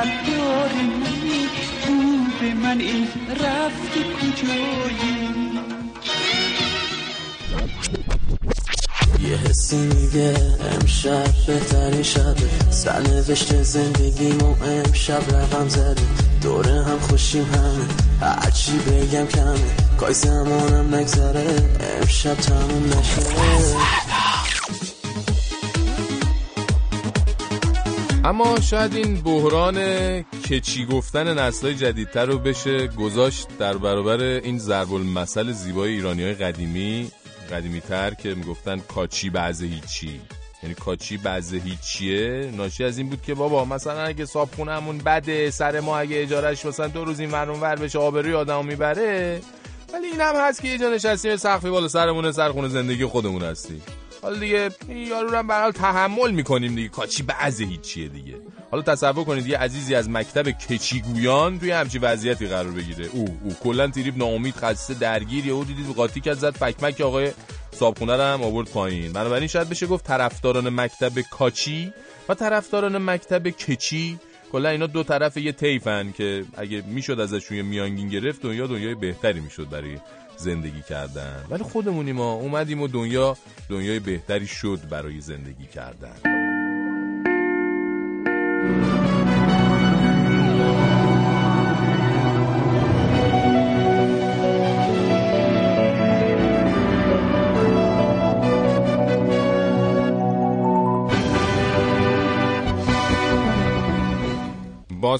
دار 0.00 0.72
منی 0.72 1.48
تو 1.84 1.92
به 2.40 2.54
من 2.54 2.80
این 2.80 3.08
رفت 3.30 3.92
کجایی 3.92 5.32
یه 9.30 9.36
حسی 9.36 9.76
میگه 9.76 10.34
امشب 10.74 11.46
بهترین 11.46 12.02
شبه. 12.02 12.70
سرنوشت 12.70 13.62
زندگیمو 13.62 14.54
امشب 14.64 15.36
رقم 15.36 15.68
زده. 15.68 16.02
دوره 16.42 16.84
هم 16.84 16.98
خوشیم 16.98 17.44
همه. 17.44 18.30
هرچی 18.32 18.72
بگم 18.78 19.26
کمه. 19.26 19.58
کای 20.00 20.14
زمانم 20.14 20.94
نگذره 20.94 21.46
امشب 22.00 22.34
تموم 22.34 22.84
نشه. 22.86 24.11
اما 28.32 28.60
شاید 28.60 28.96
این 28.96 29.20
بحران 29.20 29.78
کچی 30.22 30.86
گفتن 30.86 31.38
نسلهای 31.38 31.74
جدیدتر 31.74 32.26
رو 32.26 32.38
بشه 32.38 32.86
گذاشت 32.86 33.48
در 33.58 33.76
برابر 33.76 34.20
این 34.22 34.58
ضرب 34.58 34.92
المثل 34.92 35.52
زیبای 35.52 35.92
ایرانی 35.92 36.22
های 36.22 36.34
قدیمی 36.34 37.10
قدیمی 37.52 37.80
تر 37.80 38.14
که 38.14 38.34
می‌گفتن 38.34 38.78
کاچی 38.94 39.30
بعض 39.30 39.62
هیچی. 39.62 40.20
یعنی 40.62 40.74
کاچی 40.74 41.16
بعض 41.16 41.54
هیچیه. 41.54 42.50
ناشی 42.56 42.84
از 42.84 42.98
این 42.98 43.08
بود 43.08 43.22
که 43.22 43.34
بابا 43.34 43.64
مثلا 43.64 44.02
اگه 44.02 44.24
صابخونهمون 44.24 44.98
بده 44.98 45.50
سر 45.50 45.80
ما 45.80 45.98
اگه 45.98 46.22
اجارش 46.22 46.66
مثلا 46.66 46.88
دو 46.88 47.04
روز 47.04 47.20
این 47.20 47.30
ورون 47.30 47.60
ور 47.60 47.76
بشه 47.76 47.98
آبروی 47.98 48.34
آدمو 48.34 48.62
می‌بره. 48.62 49.40
ولی 49.94 50.06
این 50.06 50.20
هم 50.20 50.34
هست 50.36 50.62
که 50.62 50.68
یه 50.68 50.78
جا 50.78 50.90
نشستیم 50.90 51.36
سقفی 51.36 51.70
بالا 51.70 51.88
سرمونه 51.88 52.32
سرخونه 52.32 52.68
زندگی 52.68 53.04
خودمون 53.04 53.42
هستی 53.42 53.82
حالا 54.22 54.38
دیگه 54.38 54.70
یارو 54.88 55.30
رو 55.30 55.36
هم 55.36 55.46
به 55.46 55.54
حال 55.54 55.70
تحمل 55.70 56.30
می‌کنیم 56.30 56.74
دیگه. 56.74 56.88
کاچی 56.88 57.22
بعضی 57.22 57.64
هیچیه 57.64 58.08
دیگه. 58.08 58.34
حالا 58.70 58.82
تصور 58.82 59.24
کنید 59.24 59.46
یه 59.46 59.58
عزیزی 59.58 59.94
از 59.94 60.10
مکتب 60.10 60.50
کچیگویان 60.50 61.58
توی 61.58 61.70
همچی 61.70 61.98
وضعیتی 61.98 62.46
قرار 62.46 62.70
بگیره. 62.72 63.06
او 63.06 63.38
او. 63.44 63.54
کلا 63.62 63.88
تریپ 63.88 64.16
ناامید 64.16 64.54
خسته 64.54 64.94
درگیر 64.94 65.46
یهو 65.46 65.64
دیدید 65.64 65.86
قاطی 65.86 66.20
کرد 66.20 66.38
زد 66.38 66.56
فکمک 66.56 67.00
آقای 67.00 67.30
صابخونه 67.72 68.16
رو 68.16 68.22
هم 68.22 68.42
آورد 68.42 68.70
پایین. 68.70 69.12
بنابراین 69.12 69.48
شاید 69.48 69.68
بشه 69.68 69.86
گفت 69.86 70.04
طرفداران 70.04 70.68
مکتب 70.68 71.20
کاچی 71.20 71.92
و 72.28 72.34
طرفداران 72.34 72.98
مکتب 72.98 73.48
کچی. 73.48 74.18
کلا 74.52 74.68
اینا 74.68 74.86
دو 74.86 75.02
طرف 75.02 75.36
یه 75.36 75.52
طیفن 75.52 76.12
که 76.12 76.44
اگه 76.56 76.82
می‌شد 76.86 77.20
ازشون 77.20 77.56
یه 77.56 77.62
میانگین 77.62 78.08
گرفت 78.08 78.42
دنیا 78.42 78.66
دنیای 78.66 78.94
بهتری 78.94 79.40
می‌شد 79.40 79.68
برای 79.68 79.96
زندگی 80.42 80.82
کردن. 80.82 81.44
ولی 81.50 81.62
خودمونیم 81.62 82.16
ما 82.16 82.32
اومدیم 82.32 82.82
و 82.82 82.88
دنیا 82.88 83.36
دنیای 83.68 83.98
بهتری 83.98 84.46
شد 84.46 84.80
برای 84.90 85.20
زندگی 85.20 85.66
کردن. 85.66 86.42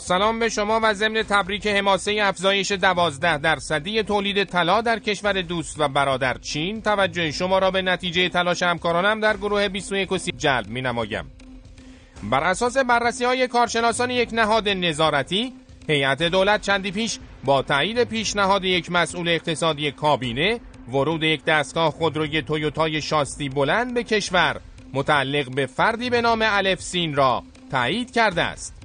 سلام 0.00 0.38
به 0.38 0.48
شما 0.48 0.80
و 0.82 0.94
ضمن 0.94 1.22
تبریک 1.22 1.66
حماسه 1.66 2.18
افزایش 2.22 2.72
دوازده 2.72 3.38
درصدی 3.38 4.02
تولید 4.02 4.44
طلا 4.44 4.80
در 4.80 4.98
کشور 4.98 5.42
دوست 5.42 5.80
و 5.80 5.88
برادر 5.88 6.38
چین 6.38 6.82
توجه 6.82 7.30
شما 7.30 7.58
را 7.58 7.70
به 7.70 7.82
نتیجه 7.82 8.28
تلاش 8.28 8.62
همکارانم 8.62 9.20
در 9.20 9.36
گروه 9.36 9.68
21 9.68 10.12
و 10.12 10.18
جلب 10.36 10.66
می 10.66 10.82
نمایم. 10.82 11.30
بر 12.22 12.44
اساس 12.44 12.76
بررسی 12.76 13.24
های 13.24 13.48
کارشناسان 13.48 14.10
یک 14.10 14.28
نهاد 14.32 14.68
نظارتی 14.68 15.52
هیئت 15.88 16.22
دولت 16.22 16.60
چندی 16.60 16.90
پیش 16.90 17.18
با 17.44 17.62
تایید 17.62 18.04
پیشنهاد 18.04 18.64
یک 18.64 18.90
مسئول 18.90 19.28
اقتصادی 19.28 19.90
کابینه 19.90 20.60
ورود 20.88 21.22
یک 21.22 21.44
دستگاه 21.44 21.90
خودروی 21.90 22.42
تویوتای 22.42 23.02
شاستی 23.02 23.48
بلند 23.48 23.94
به 23.94 24.02
کشور 24.02 24.60
متعلق 24.92 25.54
به 25.54 25.66
فردی 25.66 26.10
به 26.10 26.20
نام 26.20 26.42
الف 26.44 26.82
سین 26.82 27.14
را 27.14 27.42
تایید 27.70 28.10
کرده 28.10 28.42
است 28.42 28.81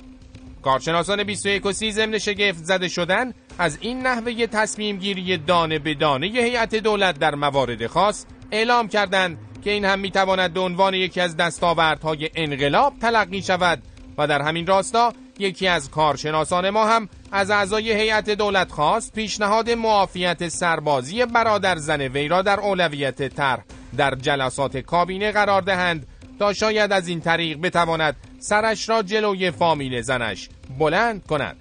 کارشناسان 0.62 1.24
21 1.24 1.65
و 1.65 1.72
30 1.72 1.91
ضمن 1.91 2.17
شگفت 2.17 2.63
زده 2.63 2.88
شدن 2.88 3.34
از 3.60 3.78
این 3.82 4.08
نحوه 4.08 4.48
تصمیم 4.48 4.98
گیری 4.98 5.38
دانه 5.38 5.80
به 5.80 5.93
دانه 5.93 6.28
هیئت 6.28 6.76
دولت 6.76 7.20
در 7.20 7.36
موارد 7.36 7.88
خاص 7.88 8.26
اعلام 8.52 8.88
کردند 8.88 9.38
که 9.63 9.72
این 9.72 9.86
هم 9.86 10.00
می‌تواند 10.00 10.54
به 10.54 10.60
عنوان 10.60 10.93
یکی 10.93 11.22
از 11.22 11.38
دستاوردهای 11.38 12.30
انقلاب 12.36 12.93
تلقی 13.02 13.41
شود 13.41 13.82
و 14.17 14.28
در 14.28 14.41
همین 14.41 14.67
راستا 14.67 15.13
یکی 15.39 15.67
از 15.67 15.89
کارشناسان 15.89 16.70
ما 16.70 16.86
هم 16.86 17.10
از 17.32 17.52
اعضای 17.52 17.91
هیئت 17.91 18.30
دولت 18.30 18.72
خواست 18.72 19.13
پیشنهاد 19.13 19.70
معافیت 19.70 20.48
سربازی 20.48 21.26
برادر 21.26 21.76
زن 21.76 22.02
وی 22.02 22.28
را 22.28 22.41
در 22.41 22.60
اولویت 22.60 23.28
طرح 23.28 23.63
در 23.98 24.15
جلسات 24.15 24.78
کابینه 24.78 25.32
قرار 25.32 25.62
دهند 25.62 26.08
تا 26.39 26.54
شاید 26.54 26.91
از 26.91 27.08
این 27.08 27.21
طریق 27.21 27.62
بتواند 27.62 28.15
سرش 28.39 28.89
را 28.89 29.04
جلوی 29.04 29.52
فامیل 29.52 30.02
زنش 30.02 30.50
بلند 30.80 31.28
کند. 31.28 31.58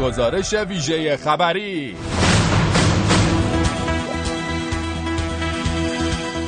گزارش 0.00 0.54
ویژه 0.54 1.16
خبری 1.16 1.96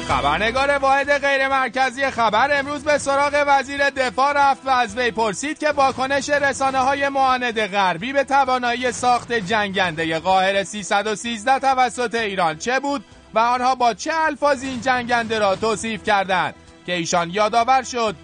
خبرنگار 0.09 0.71
واحد 0.79 1.19
غیر 1.19 1.49
مرکزی 1.49 2.11
خبر 2.11 2.59
امروز 2.59 2.85
به 2.85 2.99
سراغ 2.99 3.45
وزیر 3.47 3.91
دفاع 3.91 4.33
رفت 4.33 4.67
و 4.67 4.71
از 4.71 4.99
وی 4.99 5.11
پرسید 5.11 5.59
که 5.59 5.71
واکنش 5.71 6.31
رسانه 6.31 6.79
های 6.79 7.09
معاند 7.09 7.67
غربی 7.67 8.13
به 8.13 8.25
توانایی 8.25 8.93
ساخت 8.93 9.33
جنگنده 9.33 10.19
قاهر 10.19 10.65
313 10.65 11.59
توسط 11.59 12.15
ایران 12.15 12.59
چه 12.59 12.81
بود 12.81 13.05
و 13.35 13.39
آنها 13.39 13.75
با 13.75 13.95
چه 13.95 14.11
الفاظی 14.15 14.69
این 14.69 14.81
جنگنده 14.81 15.39
را 15.39 15.57
توصیف 15.57 16.03
کردند 16.05 16.55
که 16.87 16.93
ایشان 16.93 17.31
یادآور 17.31 17.83
شد. 17.83 18.15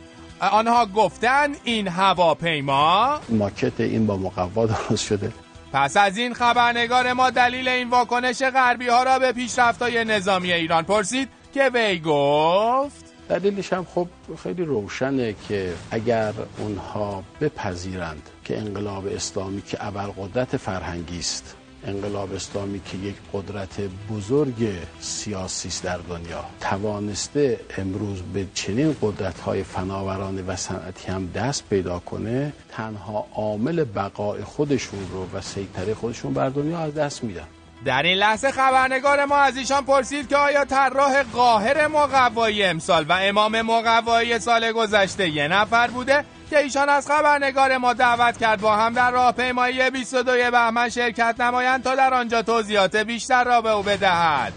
آنها 0.40 0.86
گفتند 0.86 1.56
این 1.64 1.88
هواپیما 1.88 3.20
ماکت 3.28 3.80
این 3.80 4.06
با 4.06 4.16
مقوا 4.16 4.66
درست 4.66 5.06
شده. 5.06 5.32
پس 5.72 5.96
از 5.96 6.16
این 6.18 6.34
خبرنگار 6.34 7.12
ما 7.12 7.30
دلیل 7.30 7.68
این 7.68 7.90
واکنش 7.90 8.42
غربی 8.42 8.88
ها 8.88 9.02
را 9.02 9.18
به 9.18 9.32
پیشرفت‌های 9.32 10.04
نظامی 10.04 10.52
ایران 10.52 10.84
پرسید. 10.84 11.28
که 11.54 11.70
وی 11.74 11.98
گفت؟ 11.98 13.04
دلیلش 13.28 13.72
هم 13.72 13.86
خب 13.94 14.08
خیلی 14.42 14.64
روشنه 14.64 15.34
که 15.48 15.74
اگر 15.90 16.32
اونها 16.58 17.24
بپذیرند 17.40 18.30
که 18.44 18.58
انقلاب 18.58 19.06
اسلامی 19.06 19.62
که 19.62 19.86
ابرقدرت 19.86 20.56
فرهنگی 20.56 21.18
است 21.18 21.56
انقلاب 21.86 22.34
اسلامی 22.34 22.80
که 22.80 22.98
یک 22.98 23.14
قدرت 23.32 23.80
بزرگ 24.10 24.68
سیاسی 25.00 25.68
است 25.68 25.82
در 25.84 25.98
دنیا 25.98 26.44
توانسته 26.60 27.60
امروز 27.78 28.22
به 28.22 28.46
چنین 28.54 28.96
قدرت 29.02 29.40
های 29.40 29.62
فناورانه 29.62 30.42
و 30.42 30.56
صنعتی 30.56 31.12
هم 31.12 31.30
دست 31.34 31.68
پیدا 31.70 31.98
کنه 31.98 32.52
تنها 32.70 33.26
عامل 33.34 33.84
بقای 33.84 34.44
خودشون 34.44 35.00
رو 35.12 35.38
و 35.38 35.40
سیطره 35.40 35.94
خودشون 35.94 36.32
بر 36.32 36.48
دنیا 36.48 36.78
از 36.78 36.94
دست 36.94 37.24
میدن. 37.24 37.46
در 37.84 38.02
این 38.02 38.18
لحظه 38.18 38.50
خبرنگار 38.50 39.24
ما 39.24 39.36
از 39.36 39.56
ایشان 39.56 39.84
پرسید 39.84 40.28
که 40.28 40.36
آیا 40.36 40.64
طراح 40.64 41.22
قاهر 41.22 41.86
مقوایی 41.86 42.64
امسال 42.64 43.04
و 43.08 43.12
امام 43.12 43.62
مقوایی 43.62 44.38
سال 44.38 44.72
گذشته 44.72 45.28
یه 45.28 45.48
نفر 45.48 45.86
بوده 45.86 46.24
که 46.50 46.58
ایشان 46.58 46.88
از 46.88 47.06
خبرنگار 47.06 47.76
ما 47.76 47.92
دعوت 47.92 48.38
کرد 48.38 48.60
با 48.60 48.76
هم 48.76 48.92
در 48.92 49.10
راهپیمایی 49.10 49.90
22 49.90 50.50
بهمن 50.50 50.88
شرکت 50.88 51.40
نمایند 51.40 51.82
تا 51.82 51.94
در 51.94 52.14
آنجا 52.14 52.42
توضیحات 52.42 52.96
بیشتر 52.96 53.44
را 53.44 53.60
به 53.60 53.70
او 53.70 53.82
بدهد. 53.82 54.52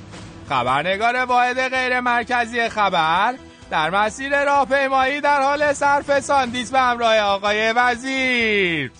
خبرنگار 0.49 1.15
واحد 1.15 1.69
غیر 1.69 1.99
مرکزی 1.99 2.69
خبر 2.69 3.35
در 3.71 3.89
مسیر 3.89 4.43
راهپیمایی 4.43 5.21
در 5.21 5.41
حال 5.41 5.73
صرف 5.73 6.19
ساندیس 6.19 6.71
به 6.71 6.79
همراه 6.79 7.17
آقای 7.17 7.71
وزیر. 7.71 8.91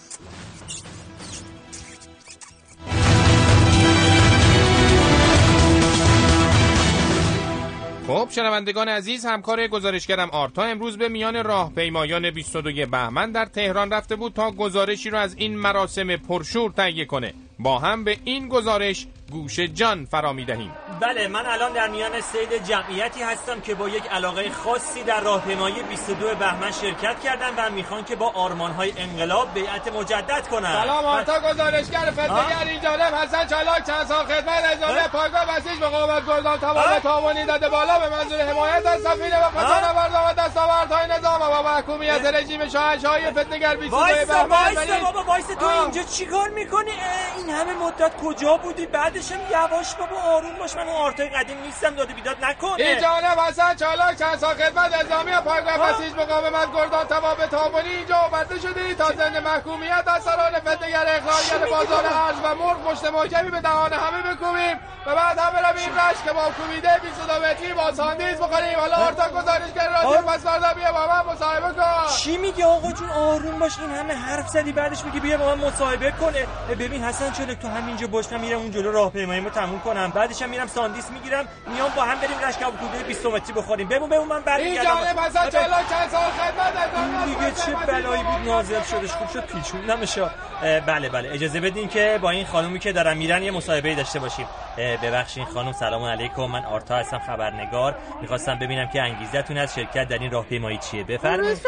خب 8.12 8.30
شنوندگان 8.30 8.90
عزیز 8.90 9.26
همکار 9.26 9.68
گزارشگرم 9.68 10.30
آرتا 10.30 10.64
امروز 10.64 10.98
به 10.98 11.10
میان 11.10 11.44
راهپیمایان 11.44 12.32
22 12.32 12.86
بهمن 12.86 13.32
در 13.32 13.46
تهران 13.46 13.92
رفته 13.92 14.16
بود 14.16 14.34
تا 14.34 14.52
گزارشی 14.52 15.10
رو 15.10 15.18
از 15.18 15.36
این 15.38 15.58
مراسم 15.58 16.16
پرشور 16.16 16.72
تهیه 16.72 17.06
کنه. 17.06 17.34
با 17.60 17.80
هم 17.80 18.04
به 18.04 18.18
این 18.24 18.48
گزارش 18.48 19.08
گوش 19.32 19.60
جان 19.60 20.06
فرا 20.06 20.34
دهیم 20.48 20.72
بله 21.02 21.28
من 21.28 21.46
الان 21.46 21.74
در 21.74 21.88
میان 21.88 22.22
سید 22.22 22.64
جمعیتی 22.64 23.24
هستم 23.24 23.62
که 23.62 23.76
با 23.76 23.90
یک 23.90 24.08
علاقه 24.08 24.50
خاصی 24.50 25.04
در 25.04 25.22
راهپیمایی 25.22 25.84
22 25.84 26.36
بهمن 26.36 26.72
شرکت 26.72 27.20
کردن 27.20 27.56
و 27.58 27.70
می‌خوان 27.70 28.04
که 28.04 28.16
با 28.16 28.30
آرمانهای 28.30 28.94
انقلاب 28.98 29.54
بیعت 29.54 29.94
مجدد 29.96 30.48
کنن. 30.48 30.82
سلام 30.82 31.06
آرتا 31.06 31.40
گزارشگر 31.40 32.12
فتنگر 32.12 32.66
این 32.68 32.82
جانب 32.82 33.16
حسن 33.16 33.48
چالاک 33.48 33.86
چند 33.88 34.06
سال 34.08 34.26
خدمت 34.26 34.66
نظامی 34.66 35.00
پایگاه 35.12 35.46
بسیج 35.46 35.80
به 35.80 35.88
قومت 35.88 36.26
گلدان 36.26 36.60
تمام 36.60 37.00
تاوانی 37.00 37.46
داده 37.46 37.70
بالا 37.70 38.00
به 38.00 38.10
منظور 38.10 38.42
حمایت 38.42 38.86
از 38.86 39.02
سفینه 39.02 39.48
و 39.48 39.50
پسان 39.50 39.84
و 40.30 40.34
دستاوردهای 40.34 41.08
نظام 41.08 41.42
و 41.42 41.64
محکومیت 41.64 42.26
رژیم 42.26 42.70
شاهنشاهی 42.70 43.32
فتنگر 43.32 43.76
22 43.76 43.98
وایسا 43.98 44.44
بهمن 44.44 45.00
بابا 45.04 45.24
وایسا 45.24 45.56
تو 45.56 45.66
اینجا 45.66 46.04
چیکار 46.04 46.50
می‌کنی؟ 46.50 46.92
این 47.38 47.50
همه 47.50 47.74
مدت 47.74 48.12
کجا 48.24 48.58
بودی؟ 48.58 48.86
بعدش 48.86 49.21
هم 49.30 49.40
یواش 49.52 49.96
بابا 49.96 50.22
آروم 50.22 50.56
باش 50.60 50.76
من 50.76 50.88
اون 50.88 50.96
آرتای 50.96 51.30
قدیم 51.30 51.62
نیستم 51.62 51.96
داده 51.96 52.14
بیداد 52.14 52.38
نکن 52.46 52.76
این 52.78 53.02
جانب 53.02 53.40
حسن 53.40 53.76
چالاک 53.76 54.18
چند 54.20 54.38
سال 54.38 54.56
خدمت 54.56 55.06
نظامی 55.06 55.32
پایگاه 55.32 55.78
بسیج 55.78 56.14
مقاومت 56.14 56.74
گردان 56.74 57.08
تواب 57.08 57.46
تابونی 57.46 57.90
اینجا 57.90 58.16
آورده 58.16 58.60
شده 58.60 58.94
تا 58.96 59.12
ضمن 59.12 59.40
محکومیت 59.40 60.04
از 60.08 60.24
سران 60.24 60.60
فتنگر 60.60 61.06
اخلالگر 61.08 61.72
بازار 61.72 62.06
ارز 62.06 62.36
و 62.44 62.56
مرغ 62.56 62.84
پشت 62.84 63.06
محکمی 63.06 63.52
به 63.52 63.62
دهان 63.62 63.94
همه 63.94 64.34
بکوبیم. 64.34 64.80
و 65.06 65.16
بعد 65.16 65.40
هم 65.40 65.52
برویم 65.52 65.96
رش 65.96 66.16
که 66.26 66.34
با 66.34 66.52
کوبیده 66.58 67.00
22 67.02 67.40
متری 67.46 67.74
با 67.74 67.94
ساندیز 67.94 68.38
بخوریم. 68.38 68.80
حالا 68.80 68.96
آرتا 68.96 69.30
گزارشگر 69.30 69.90
رادیو 69.90 70.22
پس 70.22 70.44
فردا 70.44 70.74
بیا 70.74 70.92
با 70.92 71.08
من 71.08 71.34
مصاحبه 71.34 71.74
کن. 71.82 72.08
چی 72.18 72.38
میگه 72.38 72.66
آقا 72.66 72.92
جون؟ 72.92 73.10
آروم 73.10 73.60
باش 73.60 73.80
این 73.80 73.90
همه 73.90 74.14
حرف 74.14 74.48
زدی 74.48 74.72
بعدش 74.72 75.06
میگی 75.06 75.20
بیا 75.20 75.38
با 75.38 75.56
من 75.56 75.68
مصاحبه 75.68 76.12
کنه. 76.12 76.48
ببین 76.70 77.04
حسن 77.04 77.32
چلک 77.32 77.60
تو 77.60 77.68
همینجا 77.68 78.08
باش 78.08 78.32
من 78.32 78.40
میرم 78.40 78.60
اون 78.60 78.72
جلو 78.72 79.11
راهپیماییمو 79.14 79.50
تموم 79.50 79.80
کنم. 79.80 80.12
بعدش 80.12 80.42
هم 80.42 80.50
میرم 80.50 80.68
ساندیس 80.68 81.12
می‌گیرم. 81.12 81.48
میام 81.68 81.92
با 81.96 82.02
هم 82.02 82.20
بریم 82.20 82.40
رشک 82.48 82.60
کبوتر 82.60 83.04
20 83.08 83.26
متری 83.26 83.54
بخوریم. 83.54 83.88
بمون 83.88 84.10
بمون 84.10 84.28
من 84.28 84.36
این 84.36 84.44
برمیگردم 84.46 84.90
جانب 84.90 85.20
حسن 85.20 85.50
چلا 85.50 85.78
چند 85.90 86.10
سال 86.10 86.22
خدمت 86.22 86.74
این 86.96 87.26
دیگه 87.26 87.52
چه 87.52 87.72
بلایی 87.88 88.24
بود 88.24 88.48
نازل 88.48 88.82
شدش. 88.82 89.12
خوب 89.12 89.30
شد 89.30 89.46
پیچوندمش 89.46 90.18
اه، 90.18 90.80
بله 90.80 91.10
بله. 91.10 91.30
اجازه 91.34 91.60
بدین 91.60 91.88
که 91.88 92.20
با 92.22 92.30
این 92.30 92.46
خانومی 92.46 92.80
که 92.80 92.92
دارن 92.92 93.18
میرن 93.18 93.44
یه 93.44 93.52
مصاحبه 93.52 93.96
داشته 93.96 94.20
باشیم. 94.20 94.48
ببخشید 94.78 95.48
خانم 95.48 95.72
سلام 95.72 96.04
علیکم. 96.04 96.46
من 96.46 96.66
آرتا 96.66 96.96
هستم 96.96 97.20
خبرنگار. 97.20 97.96
می‌خواستم 98.22 98.60
ببینم 98.60 98.88
که 98.88 99.02
انگیزتون 99.02 99.58
از 99.58 99.76
شرکت 99.76 100.08
در 100.08 100.18
این 100.18 100.32
راهپیمایی 100.32 100.78
چیه. 100.78 101.04
بفرمایید. 101.04 101.62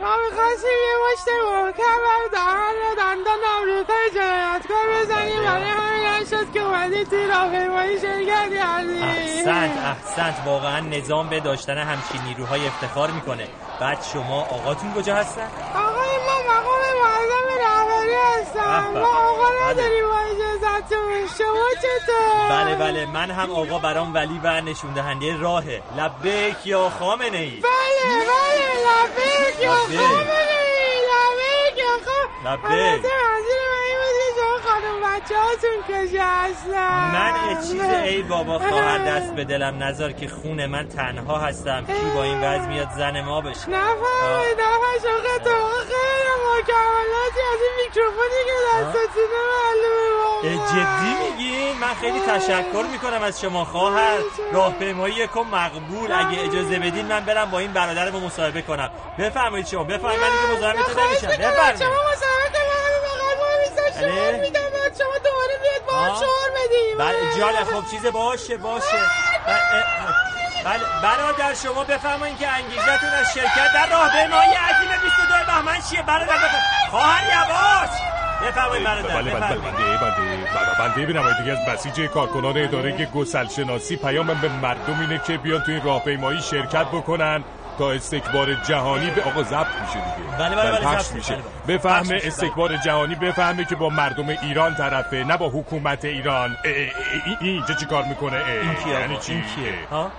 ما 0.00 0.16
می‌خواستیم 0.16 0.78
یه 0.88 0.94
مشت 1.04 1.28
محکم 1.48 1.98
بر 2.04 2.28
دهن 2.32 2.76
و 2.92 2.94
دندان 2.98 3.38
آمریکای 3.58 4.10
جنایتکار 4.14 4.86
بزنیم 5.00 5.42
برای 5.42 5.70
همین 5.70 6.22
نشد 6.22 6.52
که 6.52 6.60
اومدیم 6.60 7.04
توی 7.04 7.26
راهپیمایی 7.26 8.00
شرکت 8.00 8.50
کردیم 8.54 9.02
احسنت 9.02 9.70
احسنت. 9.78 10.34
واقعا 10.46 10.80
نظام 10.80 11.28
به 11.28 11.40
داشتن 11.40 11.78
همچین 11.78 12.22
نیروهای 12.22 12.66
افتخار 12.66 13.10
می‌کنه. 13.10 13.48
بعد 13.80 14.02
شما 14.12 14.40
آقاتون 14.40 14.94
کجا 14.94 15.14
هستن؟ 15.14 15.48
آقای 15.74 16.16
ما 16.26 16.52
مقام 16.52 16.82
معظم 17.02 17.46
رهبری 17.64 18.14
هستم. 18.14 18.92
به. 18.94 19.00
ما 19.00 19.06
آقا 19.06 19.44
بله. 19.44 19.70
نداریم. 19.70 20.04
اجازتون 20.92 21.28
شما 21.38 21.66
چطور 21.82 22.48
بله 22.50 22.74
بله 22.76 23.06
من 23.06 23.30
هم 23.30 23.50
آقا 23.50 23.78
برام 23.78 24.14
ولی 24.14 24.40
و 24.44 24.60
نشون 24.60 24.92
دهنده 24.94 25.36
راهه 25.40 25.82
لبیک 25.98 26.66
یا 26.66 26.88
خامنه 26.90 27.38
ای 27.38 27.50
بله 27.50 28.24
بله 28.24 28.68
لبیک 28.86 29.62
یا. 29.62 29.72
خامنه 29.74 29.98
ای 29.98 31.00
لبیک 31.10 31.78
یا 31.78 31.94
خامنه 32.06 32.52
لبیک. 32.52 32.64
البته 32.64 33.08
منظور 33.08 33.68
من 33.68 33.88
این 33.88 33.98
بود 33.98 34.16
که 34.72 35.07
شما 35.28 35.38
خانم 35.38 35.54
بچه 35.58 35.64
هاتون 35.68 35.82
کجا 35.88 36.22
هستن؟ 36.24 37.10
من 37.12 37.50
یه 37.50 37.56
چیز 37.56 37.80
ای 37.80 38.22
بابا 38.22 38.58
خواهر 38.58 38.98
دست 38.98 39.32
به 39.32 39.44
دلم 39.44 39.82
نذار 39.82 40.12
که 40.12 40.28
خون 40.28 40.66
من 40.66 40.88
تنها 40.88 41.38
هستم. 41.38 41.86
کی 41.86 42.10
با 42.14 42.22
این 42.22 42.40
وضع 42.40 42.66
میاد 42.68 42.88
زن 42.96 43.20
ما 43.20 43.40
بشه. 43.40 43.70
نفهمید 43.70 44.60
نفهمید 44.60 45.02
شما 45.02 45.38
تو 45.44 45.50
خیلی 45.78 46.34
مکملاتی 46.46 47.40
از 47.52 47.60
این 47.62 47.86
میکروفونی 47.86 48.40
که 48.46 48.52
دستتونه 48.74 49.26
معلومه 49.48 50.68
جدی 50.68 51.30
میگین 51.30 51.78
من 51.78 51.94
خیلی 52.00 52.20
تشکر 52.20 52.84
می‌کنم 52.92 53.22
از 53.22 53.40
شما 53.40 53.64
خواهر. 53.64 54.18
راهپیمایی 54.52 55.26
کن 55.26 55.46
مقبول. 55.52 56.12
اگه 56.12 56.44
اجازه 56.44 56.78
بدین 56.78 57.06
من 57.06 57.20
برم 57.24 57.50
با 57.50 57.58
این 57.58 57.72
برادرم 57.72 58.12
رو 58.12 58.20
مصاحبه 58.20 58.62
کنم. 58.62 58.90
بفرمایید 59.18 59.66
شما. 59.66 59.84
بفرمایید 59.84 60.20
من 60.20 60.28
دیگه 60.28 60.56
مزاحمتون 60.56 61.04
نمیشم. 61.04 61.20
شما 61.20 61.36
بفرمایید. 61.36 61.74
مصاحبه 61.76 62.48
کنم 62.52 62.68
همین 62.84 63.00
بغل 63.04 63.38
ما 63.38 63.46
میسن 63.60 64.00
بله. 64.08 64.40
میدم 64.40 64.77
بعد 64.88 64.98
شما 64.98 65.18
دوباره 65.24 65.54
بیاد 65.62 65.86
با 65.88 66.04
هم. 66.04 66.14
شعار 66.14 66.50
بدیم. 66.56 66.98
بله 66.98 67.38
جان 67.38 67.64
خب 67.64 67.90
چیز 67.90 68.06
باشه 68.06 68.56
باشه. 68.56 68.96
ب- 69.46 69.50
اه، 69.50 70.14
بله 70.64 70.80
برادر 71.02 71.54
شما 71.54 71.84
بفرمایید 71.84 72.38
که 72.38 72.48
انگیزتون 72.48 73.08
از 73.20 73.26
شرکت 73.34 73.72
در 73.74 73.86
راهپیمایی 73.90 74.50
عظیم 74.50 74.88
22 75.02 75.34
بهمن 75.46 75.80
چیه؟ 75.90 76.02
برادر 76.02 76.26
بفرمایید. 76.36 76.62
خواهر 76.90 77.24
یواش. 77.26 77.90
بفرمایید 78.48 78.84
برادر 78.84 79.08
بله 79.14 79.30
بله 79.30 79.34
بفرمایید. 79.36 79.74
بنده 79.74 79.96
بنده 79.96 80.78
بنده 80.78 81.06
به 81.06 81.12
نمایندگی 81.12 81.50
از 81.50 81.58
بسیج 81.68 82.00
کارکنان 82.10 82.58
اداره 82.64 83.06
گسل 83.14 83.48
شناسی 83.48 83.96
پیامم 83.96 84.40
به 84.40 84.48
مردم 84.48 85.00
اینه 85.00 85.20
که 85.26 85.36
بیان 85.38 85.62
تو 85.62 85.70
این 85.72 85.82
راهپیمایی 85.84 86.42
شرکت 86.42 86.86
بکنن. 86.86 87.44
تا 87.78 87.90
استکبار 87.90 88.54
جهانی 88.54 89.10
به 89.10 89.22
آقا 89.22 89.42
ضبط 89.42 89.66
میشه 89.66 89.94
دیگه 89.94 90.38
بله، 90.38 90.56
بله، 90.56 90.70
بله، 90.70 90.80
پخش 90.80 91.04
ضبط 91.04 91.14
میشه. 91.14 91.34
بله، 91.66 91.78
بفهمه 91.78 92.20
استکبار 92.24 92.76
جهانی 92.76 93.14
بفهمه 93.14 93.64
که 93.64 93.74
با 93.74 93.88
مردم 93.88 94.28
ایران 94.28 94.74
طرفه 94.74 95.16
نه 95.16 95.36
با 95.36 95.48
حکومت 95.48 96.04
ایران 96.04 96.56
این 96.64 97.36
اینجا 97.40 97.74
چی 97.74 97.86
کار 97.86 98.04
می‌کنه 98.04 98.36
اه، 98.36 98.48
این 98.48 98.74
کیه 98.74 99.00
یعنی؟ 99.00 99.16
چی 99.16 99.32
این 99.32 99.42
کیه؟ 99.42 99.74
ها؟ 99.90 100.10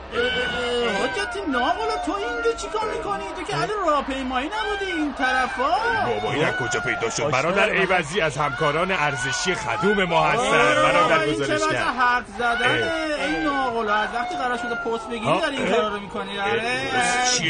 حجت 1.03 1.37
ناقلا 1.51 1.97
تو 2.05 2.13
اینجا 2.13 2.51
چیکار 2.57 2.91
می‌کنی؟ 2.97 3.23
تو 3.35 3.43
که 3.43 3.55
اهل 3.55 3.67
راهپیمایی 3.87 4.47
نبودی 4.47 4.91
این 4.91 5.13
طرفا 5.13 5.69
بابا 6.07 6.33
این 6.33 6.45
از 6.45 6.55
کجا 6.55 6.79
پیدا 6.79 7.09
شد 7.09 7.31
برادر 7.31 7.69
من. 7.69 7.77
ایوزی 7.77 8.21
از 8.21 8.37
همکاران 8.37 8.91
ارزشی 8.91 9.55
خدوم 9.55 10.03
ما 10.03 10.23
هستن 10.23 10.51
برادر 10.51 11.27
گزارش 11.27 11.61
کرد 11.61 11.75
حرف 11.75 12.25
زدن. 12.39 12.89
این 13.27 13.43
ناقلا 13.43 13.93
از 13.93 14.09
وقتی 14.13 14.35
قرار 14.35 14.57
شده 14.57 14.75
پست 14.75 15.09
بگیری؟ 15.09 15.41
داری 15.41 15.57
این. 15.57 15.71
کارا 15.71 15.87
رو 15.87 15.99
می‌کنی 15.99 16.39
آره؟ 16.39 16.89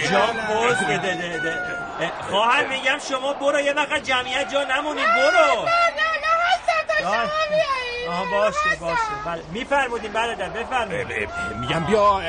جا 0.01 0.19
پست 0.19 0.83
ده 0.87 0.97
ده 0.97 1.15
ده. 1.15 1.37
ده. 1.39 1.53
اه، 2.01 2.11
خواهر 2.29 2.67
میگم 2.67 2.97
شما 3.09 3.33
برو 3.33 3.59
یه 3.59 3.73
وقت 3.73 4.03
جمعیت 4.03 4.49
جا 4.51 4.63
نمونید 4.63 5.07
برو. 5.07 5.65
آه. 7.05 7.29
آها 8.09 8.25
باشه. 8.31 8.75
باشه 8.81 9.01
بله. 9.25 9.41
میفرمودین 9.53 10.11
برادر 10.13 10.49
بفرمایید. 10.49 11.29
میگم 11.59 11.83
بیا 11.83 12.19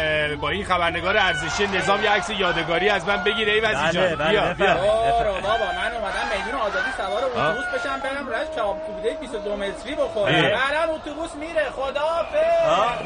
با 0.40 0.48
این 0.48 0.64
خبرنگار 0.64 1.16
ارزشی 1.16 1.66
نظام 1.66 2.04
یه 2.04 2.10
عکس 2.10 2.30
یادگاری 2.30 2.88
از 2.88 3.06
من 3.08 3.24
بگیر 3.24 3.48
ایوزی 3.48 3.74
بله، 3.74 3.92
جان 3.92 4.14
بله، 4.16 4.30
بیا 4.30 4.40
بفرمایید. 4.40 4.56
بیا 4.56 4.74
برو 5.20 5.32
بابا 5.34 5.72
من 5.72 5.92
اومدم 5.96 6.29
آزادی 6.60 6.90
سوار 6.96 7.24
اتوبوس 7.24 7.64
بشم 7.74 8.00
برم 8.00 8.28
رش 8.28 8.46
کباب 8.56 8.78
کوبیده 8.86 9.14
22 9.20 9.56
متری 9.56 9.94
بخورم. 9.94 10.32
برم 10.42 10.90
اتوبوس 10.90 11.34
میره 11.34 11.70
خداحافظ 11.70 12.68
آه. 12.68 12.98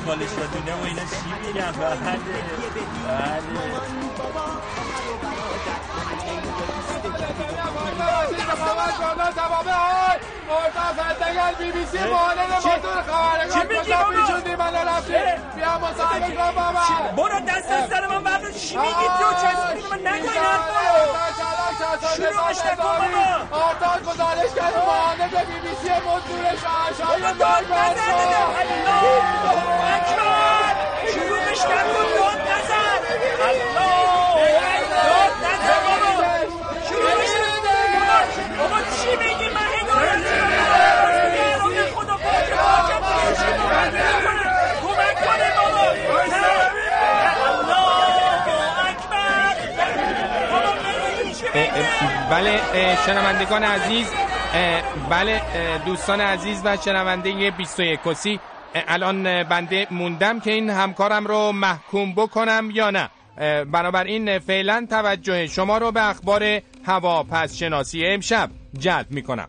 پالش 0.05 0.31
و 0.31 0.47
دونه 0.53 0.73
و 0.73 0.83
اینا 0.85 1.01
چی 1.01 1.47
میگم. 1.47 1.71
بله. 1.71 1.95
بله. 3.07 3.41
بی 11.59 11.71
بی 11.71 11.85
سی 11.85 11.97
بابا؟ 11.97 12.33
بابا. 16.55 17.11
برو 17.15 17.39
دست 17.39 17.71
از 17.71 17.89
سر 17.89 18.07
من 18.07 18.23
بردار. 18.23 18.51
چی 18.51 18.77
میگی 18.77 19.07
تو؟ 19.19 19.33
چسبیدی 19.33 19.87
من 19.89 20.29
حرفا 20.29 21.54
شروعش 21.79 22.59
نکن 22.65 22.83
بابا 22.83 23.65
آرتان 23.65 23.99
گزارش 24.03 24.51
کرد 24.55 24.75
معاند 24.77 25.29
بی 25.47 25.59
بی 25.59 25.75
سی 25.81 25.89
مزدور 25.89 26.43
بابا 26.99 27.31
داد 27.31 27.63
نزن 27.71 28.09
الله 28.61 29.95
اکبر! 29.95 30.75
شروعش 31.13 31.61
نکن 31.61 32.07
داد 32.15 32.39
نزن 32.49 33.01
الله 33.49 34.79
داد 35.05 35.33
نزن 35.45 35.79
بابا 35.85 36.11
شروعش 36.89 37.33
نکن 37.41 38.57
بابا 38.57 38.77
چی 38.81 39.11
میگی 39.15 39.49
من 39.49 39.67
هدایت 39.75 40.21
کنم 41.59 41.85
خدا 41.95 42.17
پاک 42.17 42.49
پاکم 42.49 43.01
دیگه 43.07 43.35
چی 43.37 43.51
می‌کنه؟ 43.51 44.03
کمک 44.81 45.17
کنه 45.25 45.49
بابا 45.57 45.85
الله 47.47 47.89
اکبر 48.89 49.55
بابا 50.51 50.71
بله 52.31 52.59
شنوندگان 53.05 53.63
عزیز 53.63 54.07
بله 55.09 55.41
دوستان 55.85 56.21
عزیز 56.21 56.61
و 56.65 56.77
شنونده 56.77 57.51
21 57.51 57.99
کسی. 58.05 58.39
الان 58.87 59.43
بنده 59.43 59.87
موندم 59.91 60.39
که 60.39 60.51
این 60.51 60.69
همکارم 60.69 61.27
رو 61.27 61.51
محکوم 61.51 62.13
بکنم 62.13 62.69
یا 62.73 62.89
نه. 62.89 63.09
بنابراین 63.65 64.39
فعلا 64.39 64.87
توجه 64.89 65.47
شما 65.47 65.77
رو 65.77 65.91
به 65.91 66.09
اخبار 66.09 66.61
هوا 66.85 67.23
پس 67.23 67.55
شناسی 67.55 68.05
امشب 68.05 68.49
جلب 68.77 69.05
می‌کنم. 69.09 69.47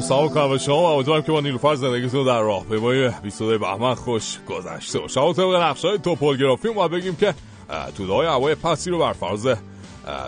سلام 0.00 0.28
کنم 0.28 0.48
به 0.48 0.58
شما 0.58 0.92
امیدوارم 0.92 1.22
که 1.22 1.32
با 1.32 1.40
نیلوفر 1.40 1.74
زندگیتون 1.74 2.26
در 2.26 2.40
راهپیمایی 2.40 3.10
22 3.22 3.58
بهمن 3.58 3.94
خوش 3.94 4.38
گذشته 4.48 4.98
باشه. 4.98 5.20
اما 5.20 5.32
طبق 5.32 5.54
نقشای 5.54 5.98
توپولگرافی 5.98 6.68
ما 6.68 6.88
بگیم 6.88 7.16
که 7.16 7.34
توده 7.96 8.12
های 8.12 8.26
هوای 8.26 8.54
پسی 8.54 8.90
رو 8.90 8.98
بر 8.98 9.12
فرض 9.12 9.48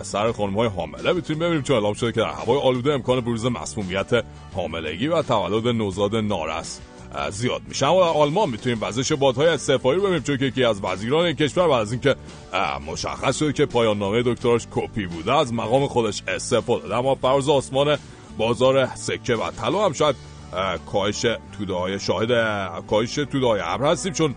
سر 0.01 0.31
خانم 0.31 0.53
های 0.53 0.67
حامله 0.67 1.13
می‌تونیم 1.13 1.39
ببینیم 1.39 1.61
چون 1.61 1.75
اعلام 1.75 1.93
شده 1.93 2.11
که 2.11 2.19
در 2.21 2.29
هوای 2.29 2.59
آلوده 2.59 2.93
امکان 2.93 3.19
بروز 3.21 3.45
مسمومیت 3.45 4.23
حاملگی 4.55 5.07
و 5.07 5.21
تولد 5.21 5.67
نوزاد 5.67 6.15
نارس 6.15 6.79
زیاد 7.29 7.61
اما 7.81 8.01
در 8.01 8.09
آلمان 8.09 8.49
می‌تونیم 8.49 8.77
وزش 8.81 9.11
بادهای 9.11 9.47
استعفایی 9.47 9.95
رو 9.95 10.01
ببینیم 10.01 10.23
چون 10.23 10.37
که 10.37 10.45
یکی 10.45 10.63
از 10.63 10.83
وزیران 10.83 11.25
این 11.25 11.35
کشور 11.35 11.67
بعد 11.67 11.81
از 11.81 11.91
اینکه 11.91 12.15
مشخص 12.87 13.37
شده 13.37 13.53
که 13.53 13.65
پایان 13.65 13.97
نامه 13.97 14.23
دکترش 14.25 14.67
کپی 14.71 15.05
بوده 15.05 15.33
از 15.33 15.53
مقام 15.53 15.87
خودش 15.87 16.23
استعفا 16.27 16.79
داده. 16.79 16.97
اما 16.97 17.15
فرض 17.15 17.49
آسمان 17.49 17.97
بازار 18.39 18.95
سکه 18.95 19.35
و 19.35 19.51
طلا 19.51 19.85
هم 19.85 19.93
شاید 19.93 20.15
اه، 20.53 20.77
کاهش 20.77 21.21
توده 21.57 21.73
های 21.73 21.99
شاهد 21.99 22.31
اه، 22.31 22.87
کاهش 22.87 23.15
توده 23.15 23.45
های 23.45 23.61
ابر 23.63 23.91
هستیم 23.91 24.13
چون 24.13 24.35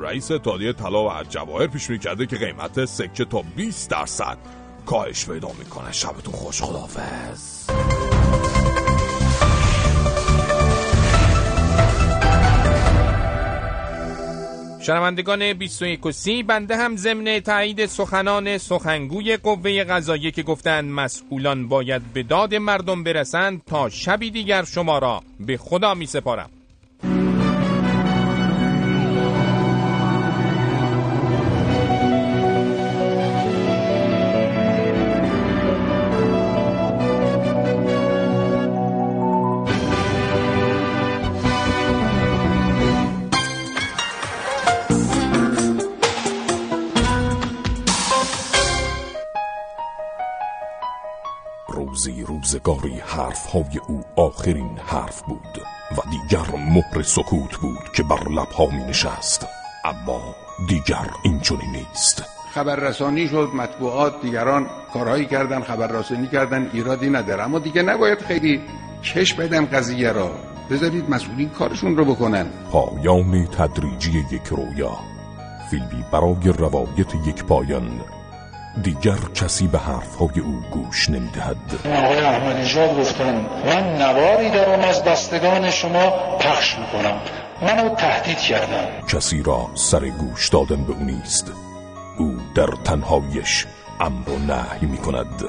رئیس 0.00 0.30
اتحادیه 0.30 0.72
طلا 0.72 1.04
و 1.04 1.22
جواهر 1.28 1.66
پیش 1.66 1.86
بینی 1.86 1.98
کرده 1.98 2.26
که 2.26 2.36
قیمت 2.36 2.84
سکه 2.84 3.24
تا 3.24 3.42
20 3.56 3.90
درصد 3.90 4.38
کاهش 4.86 5.26
پیدا 5.26 5.48
می‌کنه 5.58 5.92
شبتون 5.92 6.34
خوش 6.34 6.62
خدافظ 6.62 7.70
شنوندگان 14.82 15.52
21 15.52 16.06
و 16.06 16.12
30 16.12 16.42
بنده 16.42 16.76
هم 16.76 16.96
ضمن 16.96 17.40
تایید 17.40 17.86
سخنان 17.86 18.58
سخنگوی 18.58 19.36
قوه 19.36 19.84
قضاییه 19.84 20.30
که 20.30 20.42
گفتند 20.42 20.90
مسئولان 20.90 21.68
باید 21.68 22.02
به 22.12 22.22
داد 22.22 22.54
مردم 22.54 23.04
برسند 23.04 23.62
تا 23.66 23.88
شبی 23.88 24.30
دیگر 24.30 24.64
شما 24.64 24.98
را 24.98 25.22
به 25.40 25.56
خدا 25.56 25.94
می 25.94 26.06
سپارم 26.06 26.50
روزگاری 52.64 53.00
حرفهای 53.06 53.80
او 53.88 54.00
آخرین 54.16 54.78
حرف 54.86 55.22
بود 55.22 55.62
و 55.92 56.10
دیگر 56.10 56.56
مهر 56.56 57.02
سکوت 57.02 57.56
بود 57.56 57.92
که 57.94 58.02
بر 58.02 58.28
لبها 58.28 58.66
می 58.66 58.84
نشست 58.84 59.46
اما 59.84 60.34
دیگر 60.68 61.10
این 61.22 61.40
چنین 61.40 61.70
نیست. 61.70 62.24
خبررسانی 62.54 63.28
شد 63.28 63.50
مطبوعات 63.54 64.22
دیگران 64.22 64.66
کارهایی 64.92 65.26
کردن 65.26 65.60
خبررسانی 65.60 66.26
کردن 66.26 66.70
ایرادی 66.72 67.10
نداره. 67.10 67.42
اما 67.42 67.58
دیگه 67.58 67.82
نباید 67.82 68.18
خیلی 68.18 68.60
کش 69.02 69.34
بدم 69.34 69.66
قضیه 69.66 70.12
را. 70.12 70.30
بذارید 70.70 71.10
مسئولین 71.10 71.48
کارشون 71.48 71.96
رو 71.96 72.04
بکنن. 72.04 72.46
پایان 72.70 73.46
تدریجی 73.46 74.26
یک 74.30 74.46
رویا. 74.46 74.98
فیلمی 75.70 76.04
برای 76.12 76.52
روایت 76.58 77.14
یک 77.26 77.44
پایان. 77.44 78.00
دیگر 78.82 79.18
کسی 79.34 79.66
به 79.66 79.78
حرفهای 79.78 80.40
او 80.40 80.60
گوش 80.70 81.10
نمی‌دهد. 81.10 81.56
آقای 81.84 82.18
احمدی 82.18 82.60
نژاد 82.60 82.98
گفتن 82.98 83.46
من 83.66 84.02
نواری 84.02 84.50
دارم 84.50 84.80
از 84.80 85.04
بستگان 85.04 85.70
شما 85.70 86.10
پخش 86.40 86.78
می‌کنم. 86.78 87.20
منو 87.62 87.94
تهدید 87.94 88.38
کردن. 88.38 89.06
کسی 89.08 89.42
را 89.42 89.70
سر 89.74 90.08
گوش 90.08 90.48
دادن 90.48 90.84
به 90.84 90.92
او 90.92 91.04
نیست. 91.04 91.52
او 92.18 92.36
در 92.54 92.68
تنهایش 92.84 93.66
امر 94.00 94.30
و 94.30 94.38
نهی 94.38 94.86
می 94.86 94.98
کند 94.98 95.44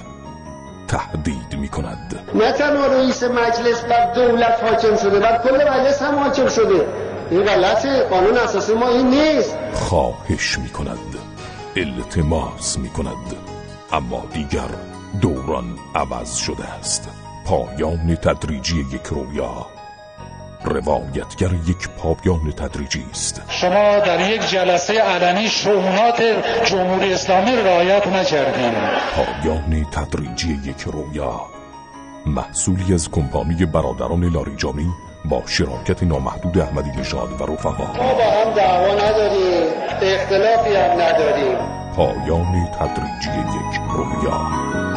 تهدید 0.88 1.59
می 1.59 1.69
کند 1.69 2.19
نه 2.36 2.51
تنها 2.51 2.88
رئیس 2.88 3.24
مجلس 3.24 3.82
بر 3.82 4.13
دولت 4.13 4.63
حاکم 4.63 4.97
شده 4.97 5.19
بر 5.19 5.38
کل 5.43 5.69
مجلس 5.69 6.01
هم 6.01 6.15
حاکم 6.19 6.49
شده. 6.49 6.88
این 7.32 7.43
غلطه 7.43 8.03
قانون 8.03 8.38
اساسی 8.38 8.74
ما 8.74 8.89
این 8.89 9.09
نیست. 9.09 9.57
خواهش 9.74 10.59
می 10.59 10.69
کند 10.69 11.32
التماس 11.76 12.78
می 12.78 12.89
کند 12.89 13.36
اما 13.91 14.24
دیگر 14.34 14.69
دوران 15.21 15.65
عوض 15.95 16.36
شده 16.36 16.65
است. 16.80 17.09
پایان 17.45 18.15
تدریجی 18.15 18.80
یک 18.80 19.05
رویا. 19.05 19.65
روایتگر 20.63 21.53
یک 21.67 21.89
پایان 21.89 22.51
تدریجی 22.51 23.05
است. 23.11 23.41
شما 23.49 23.99
در 23.99 24.30
یک 24.30 24.49
جلسه 24.49 24.93
علنی 24.93 25.47
شعونات 25.47 26.21
جمهوری 26.65 27.13
اسلامی 27.13 27.55
رعایت 27.55 28.07
نکردین. 28.07 28.74
پایان 29.15 29.86
تدریجی 29.91 30.59
یک 30.65 30.82
رویا. 30.82 31.41
محصولی 32.26 32.93
از 32.93 33.11
کمپانی 33.11 33.65
برادران 33.65 34.24
لاریجانی 34.24 34.89
با 35.26 35.43
شراکت 35.45 36.03
نامحدود 36.03 36.59
احمدی 36.59 36.91
نژاد 36.99 37.41
و 37.41 37.45
رفقا. 37.45 38.03
ما 38.03 38.13
با 38.13 38.24
هم 38.24 38.53
دعوا 38.53 38.95
نداریم. 38.95 39.82
اختلافی 40.04 40.76
هم 40.76 41.01
نداریم. 41.01 41.58
پایان 41.95 42.66
تدریجی 42.80 43.30
یک 43.30 43.82
رویا. 43.95 44.93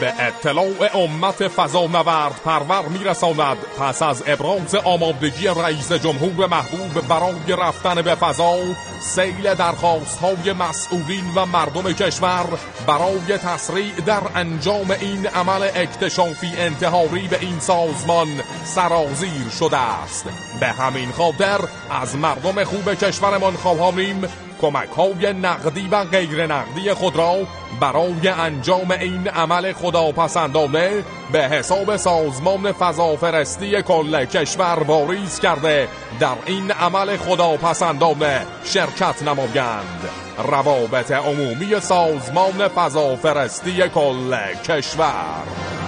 به 0.00 0.12
اطلاع 0.18 0.96
امت 0.96 1.48
فضا 1.48 1.86
نورد. 1.86 2.40
پرور 2.44 2.88
میرساند. 2.88 3.56
پس 3.78 4.02
از 4.02 4.22
ابراز 4.26 4.74
آمادگی 4.74 5.48
رئیس 5.48 5.92
جمهور 5.92 6.46
محبوب 6.46 7.08
برای 7.08 7.56
رفتن 7.58 8.02
به 8.02 8.14
فضا 8.14 8.58
سیل 9.00 9.54
درخواست 9.54 10.18
های 10.18 10.52
مسئولین 10.52 11.24
و 11.34 11.46
مردم 11.46 11.92
کشور 11.92 12.46
برای 12.86 13.38
تسریع 13.38 13.92
در 14.06 14.22
انجام 14.34 14.90
این 14.90 15.26
عمل 15.26 15.62
اکتشافی 15.74 16.52
انتحاری 16.56 17.28
به 17.28 17.38
این 17.40 17.60
سازمان 17.60 18.28
سرازیر 18.64 19.48
شده 19.58 19.76
است. 19.76 20.24
به 20.60 20.66
همین 20.66 21.12
خاطر 21.12 21.60
از 21.90 22.16
مردم 22.16 22.64
خوب 22.64 22.94
کشورمان 22.94 23.56
خواهانیم 23.56 24.22
کمک 24.60 24.88
های 24.88 25.32
نقدی 25.32 25.88
و 25.88 26.04
غیر 26.04 26.46
نقدی 26.46 26.94
خود 26.94 27.16
را 27.16 27.36
برای 27.80 28.28
انجام 28.28 28.90
این 28.90 29.28
عمل 29.28 29.72
خداپسندانه 29.72 31.04
به 31.32 31.38
حساب 31.38 31.96
سازمان 31.96 32.72
فضافرستی 32.72 33.82
کل 33.82 34.24
کشور 34.24 34.82
واریز 34.86 35.40
کرده. 35.40 35.88
در 36.20 36.36
این 36.46 36.70
عمل 36.70 37.16
خداپسندانه 37.16 38.46
شرکت 38.64 39.22
نمایند. 39.22 40.08
روابط 40.48 41.12
عمومی 41.12 41.80
سازمان 41.80 42.68
فضافرستی 42.68 43.88
کل 43.88 44.36
کشور. 44.64 45.79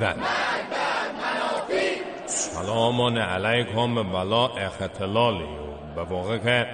تفضل 0.00 0.22
سلام 2.26 3.18
علیکم 3.18 3.94
بلا 3.94 4.46
اختلالی. 4.46 5.48
به 5.96 6.02
واقع 6.02 6.38
که 6.38 6.66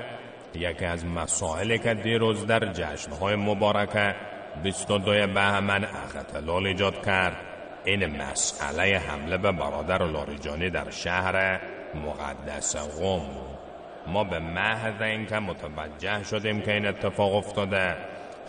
یکی 0.54 0.84
از 0.84 1.06
مسائلی 1.06 1.78
که 1.78 1.94
دیروز 1.94 2.46
در 2.46 2.72
جشنهای 2.72 3.36
مبارکه 3.36 4.14
22 4.62 5.10
بهمن 5.26 5.84
اختلال 5.84 6.66
ایجاد 6.66 7.06
کرد 7.06 7.36
این 7.84 8.06
مسئله 8.06 8.98
حمله 8.98 9.36
به 9.36 9.52
برادر 9.52 10.06
لاریجانی 10.06 10.70
در 10.70 10.90
شهر 10.90 11.60
مقدس 11.94 12.76
قوم 12.76 13.22
ما 14.06 14.24
به 14.24 14.38
محض 14.38 15.02
اینکه 15.02 15.38
متوجه 15.38 16.24
شدیم 16.24 16.60
که 16.60 16.72
این 16.72 16.86
اتفاق 16.86 17.34
افتاده 17.34 17.96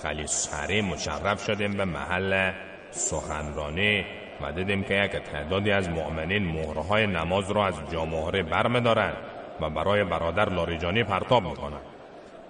خیلی 0.02 0.28
سریع 0.28 0.82
مشرف 0.82 1.44
شدیم 1.46 1.78
به 1.78 1.86
محل 1.86 2.52
سخنرانی 2.92 4.06
و 4.42 4.52
دیدیم 4.52 4.84
که 4.84 4.94
یک 4.94 5.12
تعدادی 5.12 5.72
از 5.72 5.90
مؤمنین 5.90 6.46
مهرهای 6.46 7.08
نماز 7.08 7.52
را 7.52 7.66
از 7.66 7.76
جامهره 7.92 8.44
برمه 8.44 8.80
دارند 8.80 9.18
و 9.62 9.70
برای 9.70 10.04
برادر 10.04 10.50
لاریجانی 10.50 11.04
پرتاب 11.04 11.44
می‌کنند. 11.44 11.82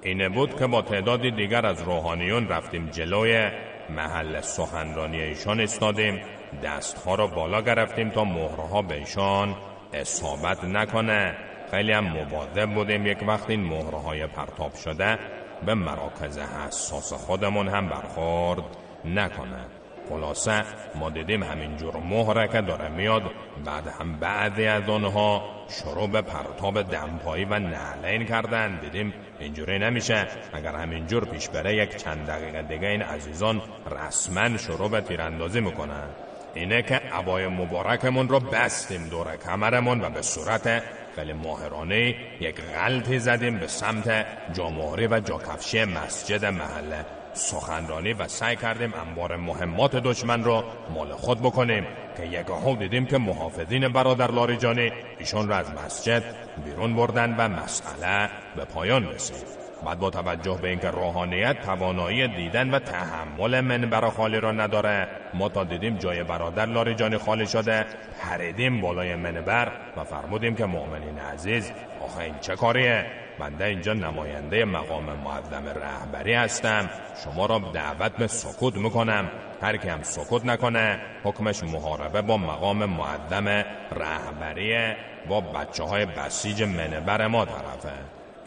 اینه 0.01 0.29
بود 0.29 0.59
که 0.59 0.67
با 0.67 0.81
تعدادی 0.81 1.31
دیگر 1.31 1.65
از 1.65 1.81
روحانیون 1.81 2.47
رفتیم 2.47 2.89
جلوی 2.89 3.49
محل 3.89 4.41
سخنرانی 4.41 5.21
ایشان 5.21 5.59
استادیم 5.59 6.21
دستها 6.63 7.15
را 7.15 7.27
بالا 7.27 7.61
گرفتیم 7.61 8.09
تا 8.09 8.23
مهرها 8.23 8.81
به 8.81 8.95
ایشان 8.95 9.55
اصابت 9.93 10.63
نکنه. 10.63 11.35
خیلی 11.71 11.91
هم 11.91 12.03
مواظب 12.03 12.73
بودیم 12.73 13.05
یک 13.05 13.23
وقت 13.27 13.49
این 13.49 13.63
مهرهای 13.63 14.27
پرتاب 14.27 14.75
شده 14.75 15.19
به 15.65 15.73
مراکز 15.73 16.37
حساس 16.37 17.13
خودمون 17.13 17.67
هم 17.67 17.89
برخورد 17.89 18.63
نکنه 19.05 19.65
خلاصه 20.09 20.63
ما 20.95 21.09
دیدیم 21.09 21.43
همینجور 21.43 21.97
مهره 21.97 22.61
داره 22.61 22.89
میاد 22.89 23.23
بعد 23.65 23.87
هم 23.87 24.19
بعضی 24.19 24.65
از 24.65 24.89
آنها 24.89 25.43
شروع 25.69 26.07
به 26.07 26.21
پرتاب 26.21 26.81
دمپایی 26.81 27.45
و 27.45 27.59
نعلین 27.59 28.25
کردن. 28.25 28.79
دیدیم 28.79 29.13
اینجوری 29.39 29.79
نمیشه. 29.79 30.27
اگر 30.53 30.75
همینجور 30.75 31.25
پیش 31.25 31.49
بره 31.49 31.75
یک 31.75 31.95
چند 31.95 32.27
دقیقه 32.27 32.61
دیگه 32.61 32.87
این 32.87 33.01
عزیزان 33.01 33.61
رسما 33.91 34.57
شروع 34.57 34.89
به 34.89 35.01
تیراندازی 35.01 35.61
می‌کنن. 35.61 36.07
اینه 36.53 36.81
که 36.81 36.95
عبای 36.95 37.47
مبارکمون 37.47 38.29
رو 38.29 38.39
بستیم 38.39 39.07
دور 39.09 39.37
کمرمون 39.45 40.01
و 40.01 40.09
به 40.09 40.21
صورت 40.21 40.83
خیلی 41.15 41.33
ماهرانه 41.33 42.15
یک 42.39 42.61
غلطی 42.61 43.19
زدیم 43.19 43.59
به 43.59 43.67
سمت 43.67 44.25
جامهوری 44.53 45.07
و 45.07 45.19
جاکفشی 45.19 45.83
مسجد 45.83 46.45
محله. 46.45 47.16
سخنرانی 47.37 48.13
و 48.13 48.27
سعی 48.27 48.55
کردیم 48.55 48.93
انبار 49.07 49.35
مهمات 49.35 49.95
دشمن 49.95 50.43
را 50.43 50.63
مال 50.93 51.11
خود 51.11 51.39
بکنیم 51.39 51.87
که 52.17 52.25
یک 52.25 52.47
ها 52.47 52.75
دیدیم 52.75 53.05
که 53.05 53.17
محافظین 53.17 53.87
برادر 53.87 54.31
لاریجانی 54.31 54.91
ایشون 55.19 55.47
را 55.47 55.55
از 55.55 55.71
مسجد 55.85 56.23
بیرون 56.65 56.95
بردن 56.95 57.35
و 57.37 57.49
مسئله 57.49 58.29
به 58.55 58.65
پایان 58.65 59.09
رسید. 59.09 59.67
بعد 59.85 59.99
با 59.99 60.09
توجه 60.09 60.59
به 60.61 60.69
اینکه 60.69 60.87
روحانیت 60.87 61.61
توانایی 61.61 62.27
دیدن 62.27 62.69
و 62.69 62.79
تحمل 62.79 63.61
منبر 63.61 64.09
خالی 64.09 64.39
را 64.39 64.51
نداره 64.51 65.07
ما 65.33 65.49
تا 65.49 65.63
دیدیم 65.63 65.97
جای 65.97 66.23
برادر 66.23 66.65
لاریجانی 66.65 67.17
خالی 67.17 67.47
شده 67.47 67.85
پریدیم 68.21 68.81
بالای 68.81 69.15
منبر 69.15 69.71
و 69.97 70.03
فرمودیم 70.03 70.55
که 70.55 70.65
مؤمنین 70.65 71.19
عزیز 71.19 71.71
آخه 72.01 72.23
این 72.23 72.35
چه 72.41 72.55
کاریه؟ 72.55 73.05
بنده 73.39 73.65
اینجا 73.65 73.93
نماینده 73.93 74.65
مقام 74.65 75.03
معظم 75.03 75.65
رهبری 75.67 76.33
هستم. 76.33 76.89
شما 77.23 77.45
را 77.45 77.61
دعوت 77.73 78.11
به 78.11 78.27
سکوت 78.27 78.75
می‌کنم. 78.75 79.31
هر 79.61 79.77
کی 79.77 79.89
هم 79.89 80.03
سکوت 80.03 80.45
نکنه 80.45 80.99
حکمش 81.23 81.63
محاربه 81.63 82.21
با 82.21 82.37
مقام 82.37 82.85
معظم 82.85 83.47
رهبری 83.91 84.95
با 85.29 85.41
بچه 85.41 85.83
های 85.83 86.05
بسیج 86.05 86.63
منبر 86.63 87.27
ما 87.27 87.45
طرفه. 87.45 87.93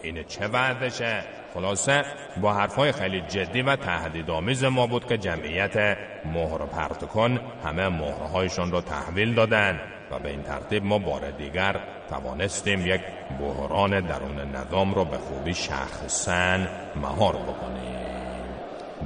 این 0.03 0.23
چه 0.23 0.49
وعدشه؟ 0.49 1.23
خلاصه 1.55 2.05
با 2.41 2.55
حرفای 2.55 2.93
خیلی 2.93 3.21
جدی 3.21 3.63
و 3.63 3.77
تهدیدآمیز 3.77 4.65
ما 4.65 4.87
بود 4.87 5.07
که 5.07 5.19
جمعیت 5.19 5.99
مهر 6.25 6.59
پرت 6.59 7.05
کن 7.05 7.41
همه 7.65 7.89
مهرهایشان 7.89 8.71
را 8.71 8.81
تحویل 8.81 9.35
دادن. 9.35 9.81
و 10.11 10.19
به 10.19 10.31
این 10.31 10.43
ترتیب 10.43 10.85
ما 10.85 10.99
بار 10.99 11.31
دیگر 11.31 11.77
توانستیم 12.11 12.87
یک 12.87 13.01
بحران 13.41 14.01
درون 14.01 14.57
نظام 14.57 14.95
را 14.95 15.05
به 15.05 15.19
خوبی 15.19 15.55
شخصا 15.55 16.59
مهار 16.97 17.37
بکنیم. 17.37 18.01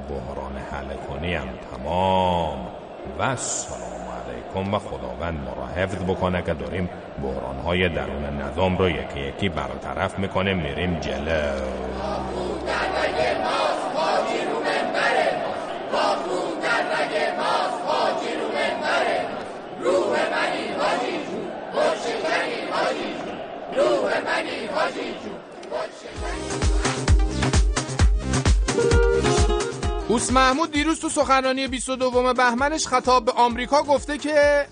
بحران 0.09 0.57
حل 0.57 0.97
کنی 1.09 1.39
تمام. 1.39 2.67
و 3.19 3.37
سلام 3.37 4.05
علیکم 4.25 4.75
و 4.75 4.79
خداوند 4.79 5.45
ما 5.45 5.53
را 5.53 5.67
حفظ 5.67 6.03
بکنه 6.03 6.43
که 6.43 6.55
داریم 6.55 6.91
بحران 7.23 7.59
های 7.59 7.89
درون 7.89 8.25
نظام 8.25 8.77
رو 8.77 8.91
یکی 8.91 9.21
یکی 9.21 9.49
برطرف 9.49 10.19
می‌کنه 10.19 10.55
میریم 10.55 11.01
جلو. 11.01 11.61
محمود 30.35 30.73
دیروز 30.73 31.01
تو 31.01 31.09
سخنرانی 31.09 31.69
22 31.69 32.33
بهمنش 32.35 32.87
خطاب 32.87 33.25
به 33.25 33.33
آمریکا 33.33 33.83
گفته 33.83 34.19
که 34.19 34.67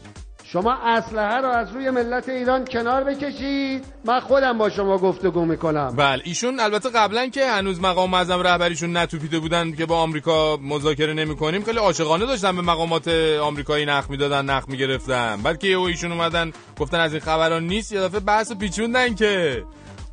شما 0.45 0.73
اسلحه 0.73 1.41
رو 1.41 1.49
از 1.49 1.73
روی 1.73 1.91
ملت 1.91 2.29
ایران 2.29 2.65
کنار 2.65 3.05
بکشید. 3.05 3.85
من 4.05 4.21
خودم 4.21 4.59
با 4.59 4.71
شما 4.71 4.99
گفتگو 4.99 5.45
می‌کنم. 5.45 5.97
بله 5.97 6.23
ایشون 6.25 6.61
البته 6.61 6.91
قبلا 6.91 7.27
که 7.27 7.51
هنوز 7.51 7.81
مقام 7.81 8.11
معظم 8.11 8.41
رهبریشون 8.41 8.97
نتوپیده 8.97 9.39
بودن 9.39 9.73
که 9.73 9.87
با 9.87 9.97
آمریکا 9.97 10.59
مذاکره 10.63 11.15
نمی 11.15 11.37
کنیم 11.37 11.65
خیلی 11.65 11.79
عاشقانه 11.79 12.27
داشتن 12.27 12.57
به 12.57 12.63
مقامات 12.63 13.09
آمریکایی 13.43 13.87
نخ 13.87 14.11
می‌دادن 14.11 14.45
نخ 14.45 14.65
می‌گرفتن. 14.69 15.43
بعد 15.43 15.59
که 15.59 15.79
ایشون 15.79 16.13
اومدن 16.13 16.53
گفتن 16.81 17.01
از 17.01 17.13
این 17.13 17.21
خبران 17.21 17.67
نیست 17.67 17.93
یه 17.93 18.01
دفعه 18.01 18.21
بحث 18.21 18.53
پیچوندن 18.53 19.15
که 19.15 19.65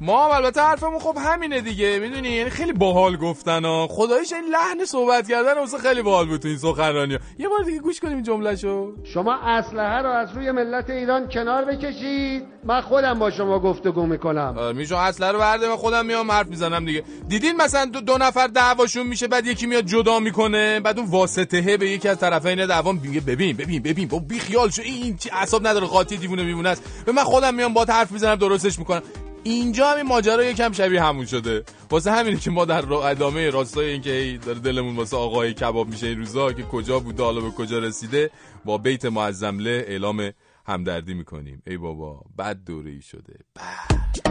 ما 0.01 0.25
هم 0.25 0.31
البته 0.31 0.61
حرفمون 0.61 0.99
خب 0.99 1.17
همینه 1.17 1.61
دیگه 1.61 1.99
می‌دونی؟ 1.99 2.29
یعنی 2.29 2.49
خیلی 2.49 2.73
باحال 2.73 3.17
گفتن 3.17 3.65
ها. 3.65 3.87
خدایش 3.87 4.33
این 4.33 4.43
لحن 4.43 4.85
صحبت 4.85 5.27
کردن 5.29 5.53
واسه 5.59 5.77
خیلی 5.77 6.01
باحال 6.01 6.27
بود 6.27 6.41
تو 6.41 6.47
این 6.47 6.57
سخنرانی 6.57 7.17
یه 7.39 7.47
بار 7.49 7.63
دیگه 7.65 7.79
گوش 7.79 7.99
کنیم 7.99 8.21
جملهشو. 8.21 8.93
شما 9.03 9.33
اسلحه 9.33 10.01
رو 10.01 10.09
از 10.09 10.35
روی 10.35 10.51
ملت 10.51 10.89
ایران 10.89 11.29
کنار 11.29 11.65
بکشید. 11.65 12.43
من 12.63 12.81
خودم 12.81 13.19
با 13.19 13.31
شما 13.31 13.59
گفتگو 13.59 14.05
می‌کنم. 14.05 14.75
میشو 14.75 14.95
اسلحه 14.95 15.31
رو 15.31 15.39
برده 15.39 15.69
و 15.69 15.77
خودم 15.77 16.05
میام 16.05 16.31
حرف 16.31 16.47
می‌زنم 16.47 16.85
دیگه. 16.85 17.03
دیدین 17.27 17.55
مثلا 17.55 17.85
دو, 17.85 18.01
دو 18.01 18.17
نفر 18.17 18.47
دعواشون 18.47 19.07
میشه 19.07 19.27
بعد 19.27 19.47
یکی 19.47 19.65
میاد 19.65 19.85
جدا 19.85 20.19
می‌کنه 20.19 20.79
بعد 20.79 20.99
اون 20.99 21.09
واسطه 21.09 21.77
به 21.77 21.89
یکی 21.89 22.07
از 22.07 22.19
طرفین 22.19 22.65
دعوا 22.65 22.91
میگه 22.91 23.19
ببین 23.19 23.57
ببین 23.57 23.83
ببین 23.83 24.07
با 24.07 24.19
بی 24.19 24.39
خیال 24.39 24.69
شو. 24.69 24.81
این 24.81 25.17
چی 25.17 25.29
اعصاب 25.33 25.67
نداره 25.67 25.87
قاطی 25.87 26.17
دیوونه 26.17 26.43
میمونه 26.43 26.69
است. 26.69 27.03
به 27.05 27.11
من 27.11 27.23
خودم 27.23 27.53
میام 27.53 27.73
با 27.73 27.85
حرف 27.89 28.11
می‌زنم 28.11 28.35
درستش 28.35 28.79
می‌کنم. 28.79 29.01
اینجا 29.43 29.91
همین 29.91 30.05
ماجرا 30.05 30.43
یکم 30.43 30.71
شبیه 30.71 31.03
همون 31.03 31.25
شده. 31.25 31.63
واسه 31.89 32.11
همینه 32.11 32.37
که 32.37 32.51
ما 32.51 32.65
در 32.65 32.93
ادامه 32.93 33.49
راستای 33.49 33.89
این 33.89 34.01
که 34.01 34.39
داره 34.45 34.59
دلمون 34.59 34.95
واسه 34.95 35.17
آقای 35.17 35.53
کباب 35.53 35.87
میشه 35.87 36.07
این 36.07 36.17
روزا 36.17 36.53
که 36.53 36.63
کجا 36.63 36.99
بوده 36.99 37.23
حالا 37.23 37.41
به 37.41 37.51
کجا 37.51 37.79
رسیده 37.79 38.31
با 38.65 38.77
بیت 38.77 39.05
معظمله 39.05 39.85
اعلام 39.87 40.31
همدردی 40.65 41.13
می‌کنیم. 41.13 41.61
ای 41.67 41.77
بابا 41.77 42.21
بد 42.37 42.57
دوره 42.65 42.91
ای 42.91 43.01
شده. 43.01 43.33
بد. 43.55 44.28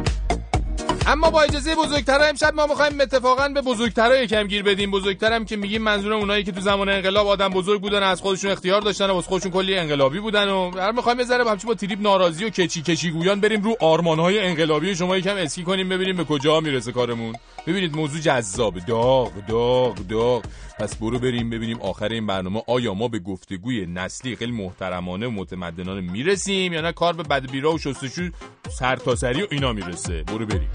اما 1.07 1.31
با 1.31 1.43
اجازه 1.43 1.75
بزرگترها 1.75 2.27
امشب 2.27 2.55
ما 2.55 2.67
می‌خوایم 2.67 3.01
اتفاقا 3.01 3.49
به 3.49 3.63
بزرگترها 3.63 4.17
یکم 4.17 4.47
گیر 4.47 4.63
بدیم. 4.63 4.91
بزرگترم 4.91 5.45
که 5.45 5.57
میگیم 5.57 5.83
منظور 5.83 6.13
اونایی 6.13 6.45
که 6.45 6.53
تو 6.53 6.61
زمان 6.61 6.89
انقلاب 6.89 7.27
آدم 7.27 7.49
بزرگ 7.49 7.81
بودن 7.81 8.03
از 8.03 8.21
خودشون 8.21 8.51
اختیار 8.51 8.81
داشتن 8.81 9.11
و 9.11 9.17
از 9.17 9.25
خودشون 9.25 9.53
کلی 9.53 9.79
انقلابی 9.79 10.21
بودن 10.21 10.49
و 10.49 10.79
هر 10.79 10.93
می‌خوایم 10.93 11.19
بذاره 11.19 11.45
با 11.45 11.57
با 11.67 11.75
تریپ 11.75 12.01
ناراضی 12.01 12.45
و 12.45 12.51
کچی 12.51 12.83
کچی 12.83 13.11
گویان 13.11 13.41
بریم 13.41 13.63
رو 13.63 13.77
آرمانهای 13.81 14.41
انقلابی 14.41 14.95
شما 14.95 15.17
یکم 15.17 15.37
اسکی 15.37 15.63
کنیم 15.63 15.89
ببینیم 15.89 16.17
به 16.17 16.25
کجا 16.25 16.61
می‌رسه 16.61 16.93
کارمون. 16.93 17.35
ببینید 17.67 17.97
موضوع 17.97 18.21
جذاب. 18.21 18.79
داغ 18.79 19.33
داغ 19.49 19.95
داغ. 20.09 20.43
پس 20.79 20.97
برو 20.97 21.19
بریم 21.19 21.51
ببینیم 21.51 21.81
آخر 21.81 22.09
این 22.09 22.27
برنامه 22.27 22.63
آیا 22.67 22.95
ما 22.95 23.09
به 23.09 23.19
گفتگوی 23.19 23.87
نسلی 23.87 24.37
خیلی 24.37 24.53
محترمانه 24.53 25.27
و 25.27 25.31
متمدنانه 25.31 26.01
می‌رسیم 26.01 26.73
یا 26.73 26.81
نه؟ 26.81 26.93
کار 26.93 27.13
به 27.13 27.23
بدبیرا 27.23 27.73
و 27.73 27.79
شستشو 27.79 28.31
سرتاسری 28.71 29.43
و 29.43 29.47
اینا 29.51 29.73
می‌رسه. 29.73 30.23
برو 30.23 30.47
بریم. 30.47 30.71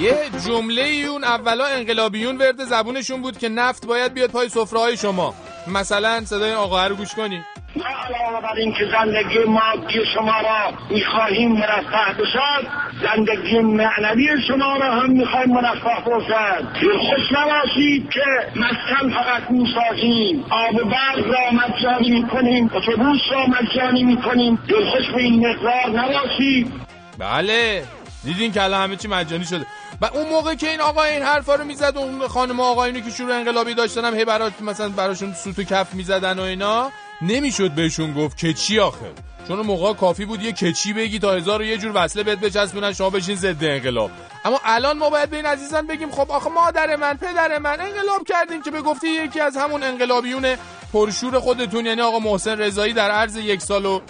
یه 0.00 0.30
جمله 0.46 0.82
اون 0.82 1.24
اولا 1.24 1.66
انقلابیون 1.66 2.38
ورد 2.38 2.64
زبونشون 2.64 3.22
بود 3.22 3.38
که 3.38 3.48
نفت 3.48 3.86
باید 3.86 4.14
بیاد 4.14 4.30
پای 4.30 4.48
سفره 4.48 4.96
شما. 4.96 5.34
مثلا 5.68 6.24
صدای 6.24 6.52
آقا 6.52 6.86
رو 6.86 6.96
گوش 6.96 7.14
کنی. 7.14 7.44
علاوه 7.76 8.40
بر 8.42 8.54
اینکه 8.56 8.84
زندگی 8.92 9.38
مادی 9.38 10.06
شما 10.14 10.40
را 10.40 10.72
می‌خواهیم 10.90 11.52
مرفه 11.52 12.12
بشد 12.18 12.66
زندگی 13.02 13.58
معنوی 13.60 14.28
شما 14.48 14.76
را 14.76 14.92
هم 14.92 15.10
می‌خواهیم 15.10 15.54
مرفه 15.54 16.02
باشد 16.06 16.66
خوش 16.98 17.32
نباشید 17.32 18.10
که 18.10 18.24
مسکن 18.56 19.10
فقط 19.10 19.50
می‌سازیم. 19.50 20.44
آب 20.50 20.90
برق 20.90 21.26
را 21.26 21.50
مجانی 21.52 22.10
می‌کنیم 22.10 22.70
اتوبوس 22.74 23.20
را 23.30 23.46
مجانی 23.46 24.02
می‌کنیم. 24.02 24.58
دلخوش 24.68 25.10
به 25.14 25.22
این 25.22 25.48
مقدار 25.48 26.00
نباشید. 26.00 26.72
بله 27.18 27.84
دیدین 28.24 28.52
که 28.52 28.62
الان 28.62 28.82
همه 28.82 28.96
چی 28.96 29.08
مجانی 29.08 29.44
شده. 29.44 29.66
و 30.00 30.04
اون 30.04 30.28
موقع 30.28 30.54
که 30.54 30.70
این 30.70 30.80
آقا 30.80 31.02
این 31.02 31.22
حرفا 31.22 31.54
رو 31.54 31.64
می‌زد 31.64 31.92
اون 31.96 32.28
خانم 32.28 32.60
آقایونی 32.60 33.02
که 33.02 33.10
شروع 33.10 33.34
انقلابی 33.34 33.74
داشتن 33.74 34.04
هم 34.04 34.14
هی 34.14 34.24
برات 34.24 34.62
مثلا 34.62 34.88
براشون 34.88 35.32
سوت 35.32 35.58
و 35.58 35.62
کف 35.62 35.94
می‌زدن 35.94 36.38
و 36.38 36.42
اینا 36.42 36.90
نمی‌شد 37.22 37.70
بهشون 37.70 38.14
گفت 38.14 38.38
که 38.38 38.52
چی 38.52 38.78
آخه. 38.78 39.10
چون 39.48 39.60
موقع 39.60 39.94
کافی 39.94 40.24
بود 40.24 40.42
یه 40.42 40.52
کچی 40.52 40.92
بگی 40.92 41.18
تا 41.18 41.32
هزار 41.32 41.60
و 41.60 41.64
یه 41.64 41.78
جور 41.78 41.92
وصله 41.94 42.22
بهت 42.22 42.40
بچسبونن 42.40 42.92
شما 42.92 43.10
بشین 43.10 43.36
ضد 43.36 43.64
انقلاب. 43.64 44.10
اما 44.44 44.60
الان 44.64 44.98
ما 44.98 45.10
باید 45.10 45.30
به 45.30 45.36
این 45.36 45.46
عزیزان 45.46 45.86
بگیم 45.86 46.10
خب 46.10 46.30
آخه 46.30 46.50
مادر 46.50 46.96
من 46.96 47.16
پدر 47.16 47.58
من 47.58 47.80
انقلاب 47.80 48.24
کردیم 48.28 48.62
که 48.62 48.70
به 48.70 48.82
گفته 48.82 49.08
یکی 49.08 49.40
از 49.40 49.56
همون 49.56 49.82
انقلابیون 49.82 50.56
پرشور 50.92 51.40
خودتون 51.40 51.86
یعنی 51.86 52.00
آقا 52.00 52.18
محسن 52.18 52.58
رضایی 52.58 52.92
در 52.92 53.10
عرض 53.10 53.36
یک 53.36 53.60
سال 53.60 53.86
و 53.86 54.00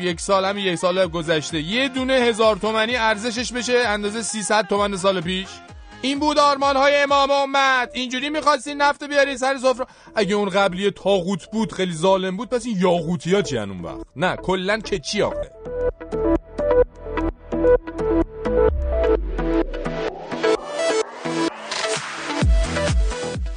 یک 0.00 0.20
سال 0.20 0.44
هم 0.44 0.58
یک 0.58 0.74
سال 0.74 1.06
گذشته. 1.06 1.60
یه 1.60 1.88
دونه 1.88 2.12
هزار 2.12 2.56
تومنی 2.56 2.96
ارزشش 2.96 3.52
بشه 3.52 3.78
اندازه 3.86 4.22
300 4.22 4.66
تومن 4.66 4.96
سال 4.96 5.20
پیش. 5.20 5.48
این 6.02 6.18
بود 6.18 6.38
آرمان 6.38 6.76
های 6.76 6.96
امام 6.96 7.30
امت. 7.30 7.90
اینجوری 7.94 8.30
می‌خواستین 8.30 8.76
نفت 8.76 9.04
بیاری 9.04 9.36
سر 9.36 9.58
سفره 9.58 9.86
اگه 10.14 10.34
اون 10.34 10.48
قبلی 10.48 10.90
تاغوت 10.90 11.50
بود 11.50 11.72
خیلی 11.72 11.94
ظالم 11.94 12.36
بود 12.36 12.48
پس 12.48 12.66
این 12.66 12.76
یاغوتی 12.80 13.34
ها 13.34 13.42
چی 13.42 13.58
اون 13.58 13.80
وقت؟ 13.80 14.00
نه 14.16 14.36
کلا 14.36 14.78
که 14.78 14.98
چی 14.98 15.22
آخه؟ 15.22 15.50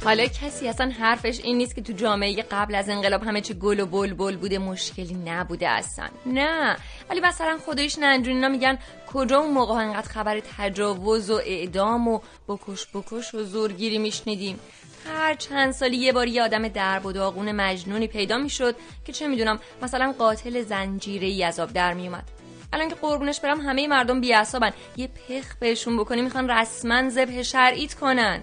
حالا 0.04 0.26
کسی 0.26 0.68
اصلا 0.68 0.90
حرفش 0.90 1.40
این 1.40 1.56
نیست 1.56 1.74
که 1.74 1.82
تو 1.82 1.92
جامعه 1.92 2.42
قبل 2.42 2.74
از 2.74 2.88
انقلاب 2.88 3.22
همه 3.22 3.40
چی 3.40 3.54
گل 3.54 3.80
و 3.80 3.86
بل 3.86 4.14
بل 4.14 4.36
بوده 4.36 4.58
مشکلی 4.58 5.14
نبوده 5.14 5.68
اصلا. 5.68 6.08
نه. 6.26 6.76
ولی 7.10 7.20
مثلا 7.20 7.58
خودش 7.64 7.98
ننجونینا 7.98 8.48
میگن 8.48 8.78
کجا 9.12 9.38
اون 9.38 9.52
موقع 9.52 9.74
انقدر 9.74 10.08
خبر 10.08 10.40
تجاوز 10.58 11.30
و 11.30 11.34
اعدام 11.34 12.08
و 12.08 12.20
بکش 12.48 12.86
بکش 12.94 13.34
و 13.34 13.44
زورگیری 13.44 13.98
میشنیدیم؟ 13.98 14.60
هر 15.08 15.34
چند 15.34 15.72
سالی 15.72 15.96
یه 15.96 16.12
بار 16.12 16.28
یه 16.28 16.42
آدم 16.42 16.68
درب 16.68 17.06
و 17.06 17.12
داغون 17.12 17.52
مجنونی 17.52 18.06
پیدا 18.06 18.38
می‌شد 18.38 18.76
که 19.04 19.12
چه 19.12 19.28
می‌دونم 19.28 19.58
مثلا 19.82 20.14
قاتل 20.18 20.62
زنجیره 20.62 21.26
ای 21.26 21.44
آب 21.44 21.72
در 21.72 21.94
میومد 21.94 22.24
الان 22.72 22.88
که 22.88 22.94
قربونش 22.94 23.40
برم 23.40 23.60
همه 23.60 23.88
مردم 23.88 24.20
بیعصابن 24.20 24.72
یه 24.96 25.06
پخ 25.06 25.54
بهشون 25.60 25.96
بکنی 25.96 26.22
می‌خوان 26.22 26.50
رسما 26.50 27.10
ذبح 27.10 27.42
شرعیت 27.42 27.94
کنن. 27.94 28.42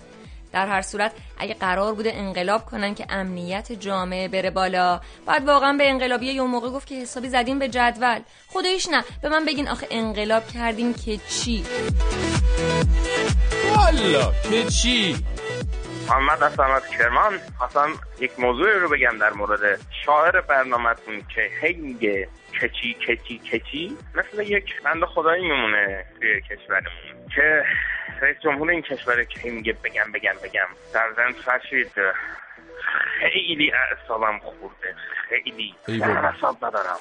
در 0.54 0.68
هر 0.68 0.82
صورت 0.82 1.12
اگه 1.38 1.54
قرار 1.54 1.94
بوده 1.94 2.12
انقلاب 2.16 2.66
کنن 2.66 2.96
که 2.96 3.06
امنیت 3.10 3.72
جامعه 3.72 4.28
بره 4.28 4.52
بالا. 4.52 5.02
بعد 5.26 5.48
واقعا 5.48 5.74
به 5.74 5.90
انقلابی 5.90 6.26
یه 6.26 6.42
موقع 6.42 6.70
گفت 6.70 6.88
که 6.88 6.96
حسابی 6.96 7.30
زدیم 7.30 7.60
به 7.60 7.68
جدول. 7.68 8.20
خودش 8.48 8.88
نه 8.92 9.04
به 9.22 9.30
من 9.30 9.46
بگین 9.46 9.68
آخه 9.68 9.88
انقلاب 9.92 10.48
کردیم 10.48 10.94
که 10.94 11.18
چی؟ 11.18 11.66
والا 13.76 14.32
که 14.50 14.64
چی؟ 14.64 15.26
محمد 16.10 16.44
اسمت 16.44 16.88
کرمان 16.88 17.40
خواستم 17.58 17.90
یک 18.20 18.40
موضوع 18.40 18.74
رو 18.74 18.90
بگم 18.90 19.18
در 19.20 19.34
مورد 19.34 19.80
شاعر 20.06 20.42
برنامهتون 20.42 21.22
که 21.36 21.50
هی 21.62 21.74
میگه 21.74 22.28
کچی 22.62 22.94
کچی 22.94 23.38
کچی. 23.38 23.98
مثل 24.16 24.42
یک 24.44 24.82
بند 24.82 25.06
خدایی 25.06 25.44
میمونه 25.44 26.06
توی 26.20 26.42
کشورمون. 26.42 27.28
که 27.36 27.64
رئیس 28.22 28.38
جمهور 28.44 28.70
این 28.70 28.82
کشور 28.82 29.24
که 29.24 29.52
میگه 29.52 29.74
بگم 29.74 30.12
بگم 30.14 30.36
بگم. 30.44 30.68
در 30.94 31.08
زن 31.16 31.32
فرشید 31.32 31.92
خیلی 33.20 33.72
اعصابم 33.72 34.40
خورده 34.40 34.96
خیلی. 35.30 35.76
اعصاب 35.88 36.66
ندارم. 36.66 37.00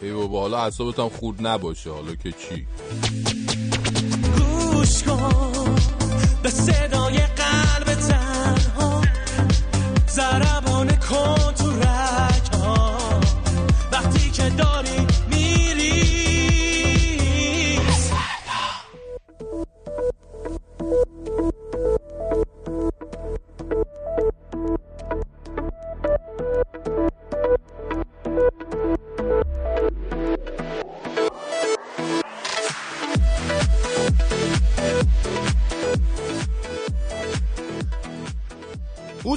ای 0.00 0.12
بابا 0.12 0.40
حالا 0.40 0.58
اعصابت 0.58 0.98
هم 0.98 1.08
خورد 1.08 1.46
نباشه. 1.46 1.90
حالا 1.90 2.14
که 2.22 2.32
چی؟ 2.32 2.66
گوش 4.38 5.02
کن. 5.02 5.74
به 6.42 6.48
صدای 6.48 7.16
قلب 7.16 7.94
تنها. 7.94 9.02
ضربان 10.08 10.88
کن 10.88 11.52
تو 11.52 11.70
رگها. 11.70 12.98
وقتی 13.92 14.30
که 14.30 14.42
داری 14.42 14.79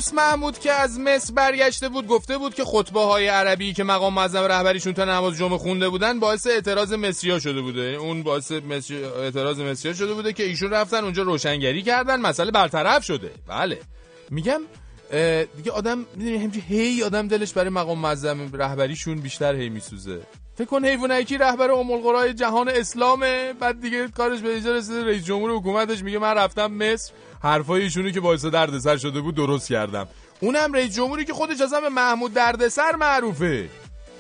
اوس 0.04 0.14
محمود 0.14 0.60
که 0.60 0.72
از 0.72 0.99
مصر 0.99 1.34
برگشته 1.34 1.89
بود 1.89 2.08
گفته 2.08 2.38
بود 2.38 2.54
که 2.54 2.64
خطبه 2.66 2.99
های 2.99 3.28
عربی 3.28 3.74
که 3.74 3.84
مقام 3.84 4.14
معظم 4.14 4.43
رهبریشون 4.43 4.93
تا 4.93 5.06
نماز 5.06 5.38
جمعه 5.38 5.58
خونده 5.58 5.89
بودن 5.89 6.20
باعث 6.20 6.47
اعتراض 6.47 6.93
مصریا 6.93 7.39
شده 7.39 7.62
بوده. 7.62 7.82
اون 7.82 8.24
باعث 8.24 8.51
مصری... 8.51 9.06
اعتراض 9.06 9.60
مصریا 9.60 9.93
شده 9.93 10.14
بوده 10.14 10.34
که 10.34 10.43
ایشون 10.43 10.70
رفتن 10.70 11.04
اونجا 11.04 11.24
روشنگری 11.24 11.82
کردن 11.82 12.22
مسئله 12.22 12.51
برطرف 12.51 13.04
شده. 13.04 13.32
بله. 13.47 13.80
میگم 14.30 14.62
دیگه 15.58 15.72
آدم 15.72 16.06
می‌دونی 16.16 16.38
همچی 16.38 16.64
هی 16.68 17.04
آدم 17.04 17.28
دلش 17.28 17.54
برای 17.54 17.70
مقام 17.70 17.99
معظم 17.99 18.51
رهبریشون 18.54 19.16
بیشتر 19.16 19.56
هی 19.56 19.70
میسوزه. 19.70 20.22
فکر 20.56 20.68
کن 20.68 20.86
حیوانکی 20.86 21.38
رهبر 21.38 21.72
ام 21.72 21.91
القرای 21.91 22.34
جهان 22.34 22.70
اسلامه 22.70 23.54
بعد 23.54 23.82
دیگه 23.82 24.08
کارش 24.08 24.39
به 24.39 24.49
اینجا 24.49 24.76
رسیده 24.76 25.04
رئیس 25.04 25.26
جمهور 25.26 25.51
حکومتش 25.51 26.04
میگه 26.04 26.20
من 26.20 26.34
رفتم 26.34 26.68
مصر. 26.68 27.14
حرفای 27.44 27.82
ایشونو 27.82 28.10
که 28.10 28.20
باعث 28.20 28.46
دردسر 28.46 28.98
شده 28.98 29.22
بود 29.22 29.36
درست 29.36 29.70
کردم. 29.70 30.08
اونم 30.39 30.74
رئیس 30.74 30.96
جمهوری 30.96 31.26
که 31.26 31.34
خودش 31.34 31.58
به 31.58 31.89
محمود 31.89 32.34
دردسر 32.34 32.96
معروفه. 32.96 33.70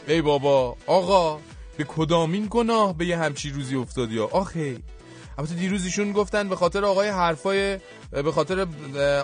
ای 0.07 0.21
بابا 0.21 0.75
آقا 0.87 1.39
به 1.77 1.83
کدامین 1.87 2.47
گناه 2.49 2.97
به 2.97 3.05
یه 3.05 3.17
همچی 3.17 3.49
روزی 3.49 3.75
افتادی؟ 3.75 4.19
آخه. 4.19 4.77
البته 5.37 5.55
دیروز 5.55 5.85
ایشون 5.85 6.11
گفتن 6.11 6.49
به 6.49 6.55
خاطر 6.55 6.85
آقای 6.85 7.09
حرفای 7.09 7.77
به 8.11 8.31
خاطر 8.31 8.67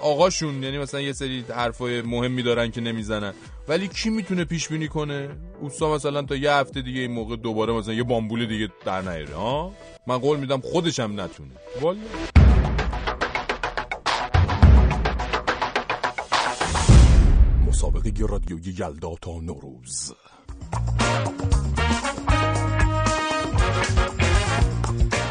آقاشون 0.02 0.64
یعنی 0.64 0.78
مثلا 0.78 1.02
یه 1.02 1.14
سری 1.14 1.46
حرفای 1.56 2.02
مهمی 2.02 2.44
دارن 2.44 2.72
که 2.72 2.82
نمی‌زنن. 2.82 3.34
ولی 3.68 3.88
کی 3.88 4.10
می‌تونه 4.10 4.46
پیش 4.46 4.68
بینی 4.68 4.88
کنه؟ 4.88 5.30
اوستا 5.62 5.96
مثلا 5.96 6.22
تا 6.22 6.36
یه 6.36 6.52
هفته 6.52 6.82
دیگه 6.82 7.02
این 7.02 7.12
موقع 7.12 7.36
دوباره 7.36 7.74
مثلا 7.74 7.94
یه 7.94 8.04
بامبول 8.04 8.46
دیگه 8.46 8.70
در 8.86 9.02
نیاره 9.02 9.36
ها؟ 9.36 9.74
من 10.08 10.18
قول 10.18 10.40
میدم 10.40 10.62
خودشم 10.62 11.14
نتونه. 11.16 11.52
والا. 11.82 12.00
مسابقه 18.00 18.28
رادیویی 18.28 18.76
یلدا 18.80 19.16
تا 19.22 19.40
نوروز 19.40 20.14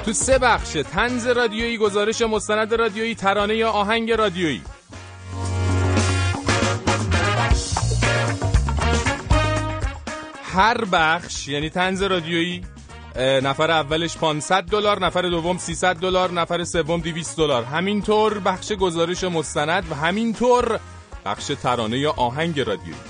تو 0.05 0.13
سه 0.13 0.39
بخش 0.39 0.73
تنز 0.73 1.27
رادیویی 1.27 1.79
گزارش 1.79 2.23
مستند 2.23 2.75
رادیویی 2.75 3.15
ترانه 3.15 3.57
یا 3.57 3.71
آهنگ 3.71 4.13
رادیویی. 4.13 4.63
هر 10.43 10.85
بخش 10.85 11.49
یعنی 11.49 11.71
تنز 11.71 12.03
رادیویی 12.03 12.63
نفر 13.17 13.71
اولش 13.71 14.17
500 14.17 14.65
دلار 14.65 15.07
نفر 15.07 15.23
دوم 15.23 15.59
300 15.59 15.97
دلار 15.97 16.33
نفر 16.33 16.65
سوم 16.65 17.01
200 17.01 17.37
دلار. 17.37 17.65
همینطور 17.65 18.39
بخش 18.39 18.73
گزارش 18.73 19.25
مستند 19.25 19.93
و 19.93 19.95
همینطور 19.95 20.81
بخش 21.29 21.47
ترانه 21.63 21.99
یا 21.99 22.15
آهنگ 22.17 22.61
رادیویی 22.61 23.01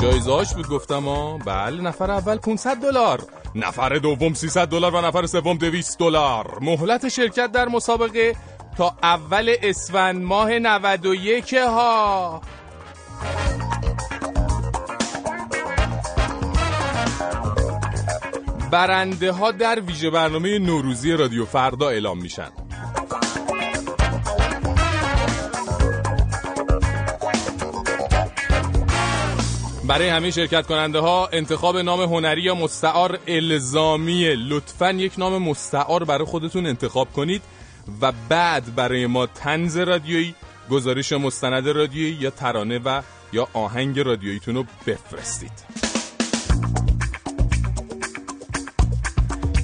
جایزه 0.00 0.32
هاش 0.32 0.54
بود 0.54 0.68
گفتم 0.68 1.04
ها 1.04 1.38
بله 1.38 1.82
نفر 1.82 2.10
اول 2.10 2.36
500 2.36 2.76
دلار. 2.76 3.22
نفر 3.54 3.98
دوم 3.98 4.34
300 4.34 4.68
دلار 4.68 4.94
و 4.94 5.00
نفر 5.00 5.26
سوم 5.26 5.56
200 5.56 5.98
دلار. 5.98 6.58
مهلت 6.60 7.08
شرکت 7.08 7.52
در 7.52 7.68
مسابقه 7.68 8.36
تا 8.76 8.96
اول 9.02 9.54
اسفند 9.62 10.22
ماه 10.22 10.58
91 10.58 11.54
ها 11.54 12.40
برنده 18.70 19.32
ها. 19.32 19.50
در 19.50 19.80
ویژه 19.80 20.10
برنامه 20.10 20.58
نوروزی 20.58 21.12
رادیو 21.12 21.44
فردا 21.44 21.88
اعلام 21.88 22.18
میشن. 22.18 22.67
برای 29.88 30.08
همه 30.08 30.30
شرکت 30.30 30.66
کننده 30.66 30.98
ها 30.98 31.28
انتخاب 31.32 31.76
نام 31.76 32.00
هنری 32.00 32.42
یا 32.42 32.54
مستعار 32.54 33.18
الزامیه 33.26 34.34
لطفا 34.34 34.90
یک 34.90 35.12
نام 35.18 35.42
مستعار 35.42 36.04
برای 36.04 36.24
خودتون 36.24 36.66
انتخاب 36.66 37.12
کنید 37.12 37.42
و 38.00 38.12
بعد 38.28 38.74
برای 38.74 39.06
ما 39.06 39.26
تنز 39.26 39.76
رادیویی 39.76 40.34
گزارش 40.70 41.12
مستند 41.12 41.68
رادیویی 41.68 42.18
یا 42.20 42.30
ترانه 42.30 42.78
و 42.78 43.02
یا 43.32 43.48
آهنگ 43.52 44.00
رادیوییتون 44.00 44.54
رو 44.54 44.64
بفرستید. 44.86 45.52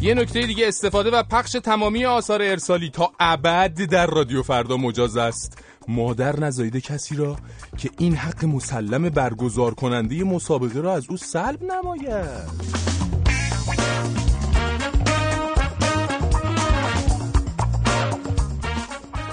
یه 0.01 0.15
نکته 0.15 0.47
دیگه 0.47 0.69
استفاده 0.69 1.11
و 1.11 1.23
پخش 1.23 1.53
تمامی 1.53 2.05
آثار 2.05 2.43
ارسالی 2.43 2.91
تا 2.91 3.13
ابد 3.21 3.75
در 3.75 4.07
رادیو 4.07 4.43
فردا 4.43 4.77
مجاز 4.77 5.17
است. 5.17 5.59
مادر 5.89 6.41
نزایده 6.41 6.81
کسی 6.81 7.17
را 7.17 7.37
که 7.79 7.91
این 7.99 8.15
حق 8.15 8.45
مسلم 8.45 9.09
برگزار 9.09 9.75
کننده 9.75 10.25
مسابقه 10.25 10.81
را 10.81 10.95
از 10.95 11.07
او 11.11 11.17
سلب 11.17 11.63
نماید. 11.63 12.75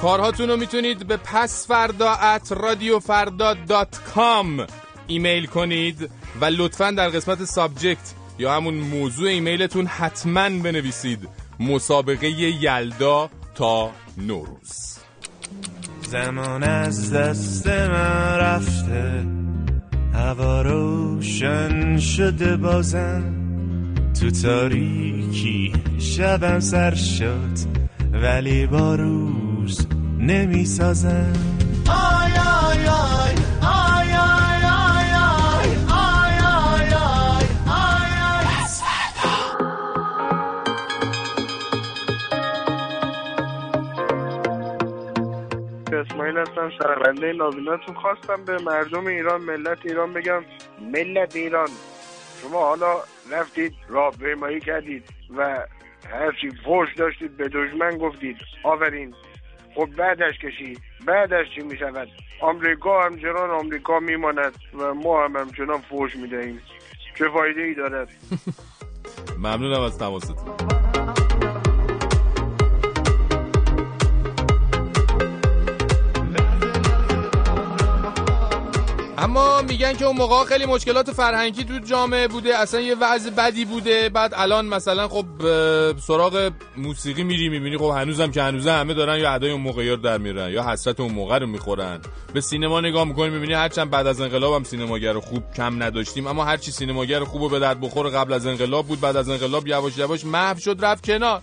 کارهاتون 0.02 0.49
رو 0.49 0.58
می‌تونید 0.58 1.08
به 1.08 1.18
پسفردا 1.18 2.12
at 2.12 2.52
رادیوفردا 2.52 3.54
dot 3.54 4.02
com 4.16 4.68
ایمیل 5.08 5.45
کنید 5.45 6.10
و 6.41 6.45
لطفا 6.45 6.91
در 6.91 7.10
قسمت 7.10 7.45
subject 7.45 8.14
یا 8.39 8.54
همون 8.54 8.74
موضوع 8.74 9.30
ایمیلتون 9.30 9.86
حتما 9.86 10.49
بنویسید. 10.49 11.28
مسابقه 11.60 12.30
یلدا 12.30 13.30
تا 13.56 13.91
نوروز. 14.18 15.01
زمان 16.12 16.64
از 16.64 17.14
دست 17.14 17.68
من 17.68 18.38
رفته. 18.38 19.26
هوا 20.14 20.62
روشن 20.62 21.97
شده 21.97 22.57
بازم. 22.57 23.24
تو 24.20 24.32
تاریکی 24.32 25.74
شبم 25.99 26.59
سر 26.59 26.95
شد. 26.95 27.57
ولی 28.14 28.68
با 28.68 28.95
روز 28.95 29.88
نمی 30.20 30.66
سازم 30.66 31.34
آی 31.88 32.32
آی 32.32 32.88
آی 32.88 33.36
آی. 33.62 34.01
اسماعیل 46.02 46.38
هستم 46.38 46.70
شهرونده 46.70 47.34
نابیناتون 47.34 47.95
خواستم 47.95 48.45
به 48.45 48.58
مردم 48.58 49.08
ایران 49.08 49.41
ملت 49.41 49.78
ایران 49.86 50.14
بگم 50.14 50.43
ملت 50.82 51.36
ایران 51.36 51.68
شما 52.41 52.60
حالا 52.60 52.95
رفتید 53.32 53.74
راهپیمایی 53.89 54.60
کردید 54.60 55.04
و 55.38 55.68
هرچی 56.10 56.49
فوش 56.66 56.88
داشتید 56.97 57.38
به 57.38 57.47
دشمن 57.47 57.97
گفتید 57.97 58.38
آورین. 58.64 59.14
خب 59.76 59.86
بعدش 59.97 60.39
کشید 60.39 60.82
بعدش 61.06 61.45
چی 61.56 61.62
می 61.62 61.78
شود 61.78 62.08
آمریکا 62.41 63.02
همچنان 63.02 63.49
آمریکا 63.49 63.99
میماند 63.99 64.56
و 64.74 64.93
ما 64.93 65.24
هم 65.24 65.38
همچنان 65.38 65.82
فوش 65.82 66.16
می 66.16 66.28
دهیم 66.28 66.62
چه 67.18 67.30
فایده 67.30 67.62
ای 67.62 67.74
دارد؟ 67.74 68.10
ممنونم 69.38 69.82
از 69.82 69.97
تماستون 69.97 70.36
اما 79.22 79.61
میگن 79.61 79.93
که 79.93 80.05
اون 80.05 80.17
موقع 80.17 80.45
خیلی 80.45 80.65
مشکلات 80.65 81.11
فرهنگی 81.11 81.63
تو 81.63 81.80
جامعه 81.80 82.28
بوده 82.28 82.57
اصلا 82.57 82.80
یه 82.80 82.95
وضع 82.95 83.30
بدی 83.30 83.65
بوده. 83.65 84.09
بعد 84.09 84.34
الان 84.36 84.65
مثلا 84.65 85.07
خب 85.07 85.26
سراغ 85.99 86.51
موسیقی 86.78 87.24
میری 87.24 87.49
می‌بینی 87.49 87.78
خب 87.78 87.93
هنوزم 87.95 88.32
که 88.32 88.41
هنوزه 88.41 88.72
همه 88.72 88.93
دارن 88.93 89.19
یا 89.19 89.32
ادای 89.32 89.51
اون 89.51 89.61
موقعی 89.61 89.89
رو 89.89 89.95
در 89.95 90.17
میرن 90.17 90.49
یا 90.49 90.63
حسرت 90.63 90.99
اون 90.99 91.11
موقع 91.11 91.39
رو 91.39 91.47
می‌خورن. 91.47 91.99
به 92.34 92.41
سینما 92.41 92.82
نگاه 92.82 93.03
می‌کنی 93.03 93.30
می‌بینی 93.30 93.53
هرچند 93.53 93.89
بعد 93.89 94.07
از 94.07 94.22
انقلاب 94.22 94.53
هم 94.53 94.63
سینماگر 94.63 95.19
خوب 95.19 95.43
کم 95.55 95.84
نداشتیم 95.84 96.28
اما 96.28 96.45
هرچی 96.45 96.72
سینماگر 96.72 97.24
خوب 97.24 97.41
و 97.41 97.49
به 97.49 97.59
درد 97.59 97.82
بخور 97.82 98.09
قبل 98.09 98.34
از 98.34 98.45
انقلاب 98.47 98.88
بود. 98.88 98.99
بعد 99.01 99.17
از 99.17 99.30
انقلاب 99.30 99.67
یواش 99.67 99.97
یواش 99.97 100.26
محو 100.26 100.59
شد 100.59 100.78
رفت 100.82 101.05
کنار. 101.05 101.41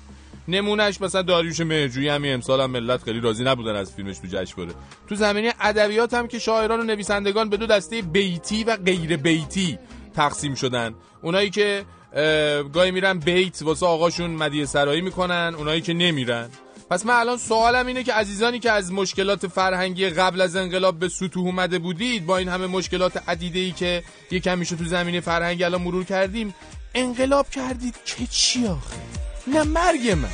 نمونهش 0.49 1.01
مثلا 1.01 1.23
داریوش 1.23 1.61
مهرجویی 1.61 2.09
همین 2.09 2.35
امسال 2.35 2.61
هم 2.61 2.71
ملت 2.71 3.03
خیلی 3.03 3.21
راضی 3.21 3.45
نبودن 3.45 3.77
از 3.77 3.93
فیلمش 3.93 4.19
تو 4.19 4.27
جشنواره 4.27 4.75
تو 5.09 5.15
زمینه 5.15 5.55
ادبیات 5.61 6.15
هم 6.15 6.29
که 6.29 6.39
شاعران 6.39 6.81
و 6.81 6.83
نویسندگان 6.83 7.49
به 7.49 7.57
دو 7.57 7.67
دسته 7.67 8.03
بیتی 8.03 8.65
و 8.65 8.77
غیر 8.77 9.17
بیتی 9.17 9.79
تقسیم 10.15 10.55
شدن. 10.55 10.95
اونایی 11.23 11.51
که 11.51 11.85
اه، 12.13 12.63
گاهی 12.63 12.91
میرن 12.91 13.19
بیت 13.19 13.63
واسه 13.63 13.87
آقاشون 13.87 14.31
مدیه 14.31 14.67
سرایی 14.67 15.01
می‌کنن 15.01 15.55
اونایی 15.59 15.81
که 15.81 15.95
نمیرن. 15.95 16.49
پس 16.91 17.07
من 17.07 17.15
الان 17.15 17.37
سوالم 17.37 17.87
اینه 17.87 18.03
که 18.03 18.13
عزیزانی 18.13 18.59
که 18.59 18.73
از 18.73 18.93
مشکلات 18.93 19.47
فرهنگی 19.47 20.11
قبل 20.11 20.41
از 20.41 20.57
انقلاب 20.57 20.99
به 20.99 21.09
سطوح 21.09 21.47
اومده 21.47 21.79
بودید 21.79 22.27
با 22.27 22.39
این 22.39 22.49
همه 22.49 22.67
مشکلات 22.67 23.29
عدیده 23.29 23.59
ای 23.59 23.71
که 23.71 24.03
یه 24.31 24.41
کمیشو 24.41 24.77
تو 24.77 24.85
زمینه 24.85 25.21
فرهنگی 25.21 25.65
الان 25.65 25.83
مرور 25.83 26.05
کردیم 26.05 26.55
انقلاب 26.95 27.51
کردید 27.51 27.95
که 28.05 28.27
چی 28.27 28.67
آخه؟ 28.67 29.28
نه 29.49 29.63
مرگ 29.63 30.11
من. 30.11 30.29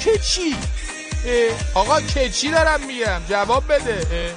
که 0.00 0.18
چی؟ 0.18 0.56
آقا 1.74 2.00
که 2.00 2.30
چی 2.30 2.50
دارم 2.50 2.80
میگم؟ 2.86 3.20
جواب 3.28 3.64
بده. 3.72 4.34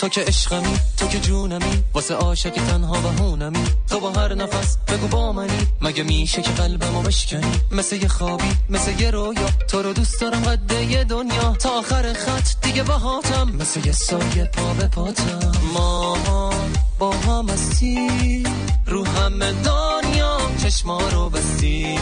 تو 0.00 0.08
که 0.08 0.20
عشقمی 0.20 0.78
تو 0.98 1.08
که 1.08 1.20
جونمی 1.20 1.84
واسه 1.94 2.14
عاشق 2.14 2.50
تنها 2.50 2.92
و 2.92 3.22
هونمی. 3.22 3.64
تو 3.90 4.00
با 4.00 4.10
هر 4.10 4.34
نفس 4.34 4.76
بگو 4.88 5.06
با 5.06 5.32
منی. 5.32 5.66
مگه 5.80 6.02
میشه 6.02 6.42
که 6.42 6.50
قلبمو 6.50 7.02
بشکنی؟ 7.02 7.60
مثل 7.70 7.96
یه 7.96 8.08
خوابی 8.08 8.56
مثل 8.70 9.00
یه 9.00 9.10
رویا. 9.10 9.46
تو 9.68 9.82
رو 9.82 9.92
دوست 9.92 10.20
دارم 10.20 10.44
قد 10.44 10.90
یه 10.90 11.04
دنیا. 11.04 11.52
تا 11.52 11.70
آخر 11.70 12.12
خط 12.12 12.48
دیگه 12.62 12.82
باهاتم 12.82 13.52
مثل 13.60 13.86
یه 13.86 13.92
سایه 13.92 14.44
پا 14.44 14.74
به 14.74 14.86
پاتم. 14.86 15.52
ما 15.74 16.16
با 16.98 17.10
هم 17.10 17.48
هستی؟ 17.48 18.42
رو 18.86 19.04
همه 19.06 19.52
دنیا 19.52 20.38
چشما 20.62 21.08
رو 21.08 21.30
بستی؟ 21.30 21.98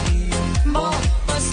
بس 1.27 1.51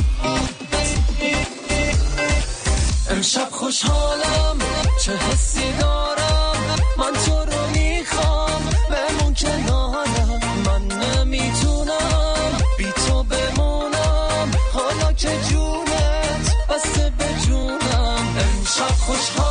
امشب 3.11 3.49
خوشحالم 3.51 4.59
چه 5.01 5.17
حسی 5.17 5.73
دارم؟ 5.81 6.55
من 6.99 7.13
تو 7.27 7.45
رو 7.45 7.71
می‌خوام 7.75 8.63
بمون 8.91 9.35
کنارم 9.35 10.41
من 10.67 10.83
نمی‌تونم 10.83 12.53
بی 12.79 12.93
تو 13.07 13.23
بمونم. 13.23 14.51
حالا 14.73 15.13
که 15.13 15.29
جونت 15.51 16.55
بسته 16.69 17.13
به 17.19 17.25
جونم. 17.47 18.37
امشب 18.39 18.95
خوشحالم. 18.99 19.50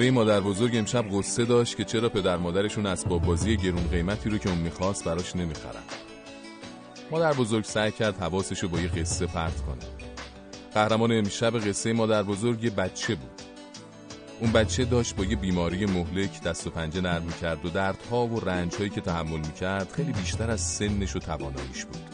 نوه 0.00 0.10
مادر 0.10 0.40
بزرگ 0.40 0.76
امشب 0.76 1.04
قصه 1.12 1.44
داشت 1.44 1.76
که 1.76 1.84
چرا 1.84 2.08
پدر 2.08 2.36
مادرشون 2.36 2.86
اسباب 2.86 3.22
بازی 3.22 3.56
گرون 3.56 3.88
قیمتی 3.88 4.30
رو 4.30 4.38
که 4.38 4.48
اون 4.48 4.58
می‌خواست 4.58 5.04
براش 5.04 5.36
نمی‌خرن. 5.36 5.82
مادر 7.10 7.32
بزرگ 7.32 7.64
سعی 7.64 7.92
کرد 7.92 8.18
حواسش 8.18 8.58
رو 8.58 8.68
با 8.68 8.80
یه 8.80 8.88
قصه 8.88 9.26
پرت 9.26 9.60
کنه. 9.60 10.10
قهرمان 10.74 11.12
امشب 11.12 11.68
قصه 11.68 11.92
مادر 11.92 12.22
بزرگ 12.22 12.64
یه 12.64 12.70
بچه 12.70 13.14
بود. 13.14 13.42
اون 14.40 14.52
بچه 14.52 14.84
داشت 14.84 15.16
با 15.16 15.24
یه 15.24 15.36
بیماری 15.36 15.86
مهلک 15.86 16.42
دست 16.42 16.66
و 16.66 16.70
پنجه 16.70 17.00
نرم 17.00 17.22
می‌کرد 17.22 17.64
و 17.66 17.68
دردها 17.68 18.26
و 18.26 18.40
رنجهایی 18.40 18.90
که 18.90 19.00
تحمل 19.00 19.38
می‌کرد 19.38 19.92
خیلی 19.92 20.12
بیشتر 20.12 20.50
از 20.50 20.60
سنش 20.60 21.16
و 21.16 21.18
تواناییش 21.18 21.84
بود. 21.84 22.04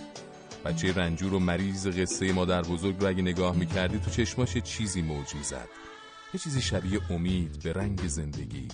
بچه 0.64 0.92
رنجور 0.92 1.34
و 1.34 1.38
مریض 1.38 1.86
قصه 1.86 2.32
مادر 2.32 2.62
بزرگ 2.62 2.96
رو 3.00 3.08
اگه 3.08 3.22
نگاه 3.22 3.56
می‌کردی 3.56 3.98
تو 3.98 4.10
چشماش 4.10 4.56
چیزی 4.56 5.02
موج 5.02 5.34
می‌زد. 5.34 5.68
یه 6.34 6.40
چیزی 6.40 6.60
شبیه 6.60 7.12
امید 7.12 7.62
به 7.62 7.72
رنگ 7.72 8.06
زندگی. 8.06 8.68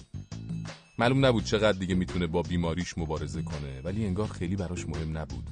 معلوم 0.99 1.27
نبود 1.27 1.45
چقدر 1.45 1.79
دیگه 1.79 1.95
می‌تونه 1.95 2.27
با 2.27 2.43
بیماریش 2.43 2.99
مبارزه 2.99 3.43
کنه 3.43 3.81
ولی 3.85 4.07
انگار 4.07 4.27
خیلی 4.27 4.57
براش 4.57 4.89
مهم 4.89 5.19
نبود. 5.19 5.45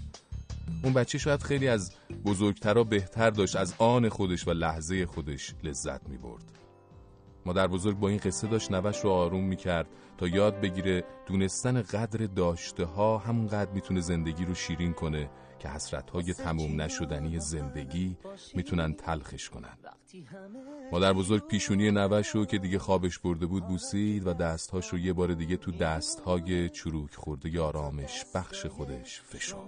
اون 0.84 0.92
بچه 0.92 1.18
شاید 1.18 1.42
خیلی 1.42 1.68
از 1.68 1.92
بزرگترا 2.24 2.84
بهتر 2.84 3.30
داشت 3.30 3.57
از 3.57 3.74
آن 3.78 4.09
خودش 4.09 4.48
و 4.48 4.51
لحظه 4.51 5.07
خودش 5.07 5.55
لذت 5.62 6.09
می 6.09 6.16
برد 6.16 6.44
مادر 7.46 7.66
بزرگ 7.66 7.98
با 7.98 8.09
این 8.09 8.18
قصه 8.18 8.46
داشت 8.46 8.72
نوش 8.72 8.98
رو 8.98 9.11
آروم 9.11 9.44
می 9.44 9.57
کرد 9.57 9.86
تا 10.18 10.28
یاد 10.28 10.61
بگیره 10.61 11.05
دونستن 11.26 11.82
قدر 11.82 12.26
داشته 12.26 12.84
ها 12.84 13.18
همونقدر 13.18 13.70
می‌تونه 13.70 14.01
زندگی 14.01 14.44
رو 14.44 14.55
شیرین 14.55 14.92
کنه 14.92 15.30
که 15.61 15.69
حسرت 15.69 16.11
های 16.11 16.35
تموم 16.35 16.81
نشدنی 16.81 17.39
زندگی 17.39 18.17
می‌تونن 18.55 18.95
تلخش 18.95 19.51
کنن. 19.51 19.77
مادر 20.93 21.13
بزرگ 21.13 21.47
پیشونی 21.47 21.91
نوش 21.91 22.29
رو 22.29 22.45
که 22.45 22.59
دیگه 22.59 22.79
خوابش 22.79 23.19
برده 23.19 23.47
بود 23.47 23.67
بوسید 23.67 24.27
و 24.27 24.33
دستهاش 24.33 24.89
رو 24.89 24.99
یه 24.99 25.13
بار 25.13 25.35
دیگه 25.35 25.57
تو 25.57 25.73
دستهای 25.73 26.69
چروک 26.69 27.15
خورده 27.15 27.61
آرامش 27.61 28.25
بخش 28.35 28.67
خودش 28.67 29.21
فشرد 29.21 29.59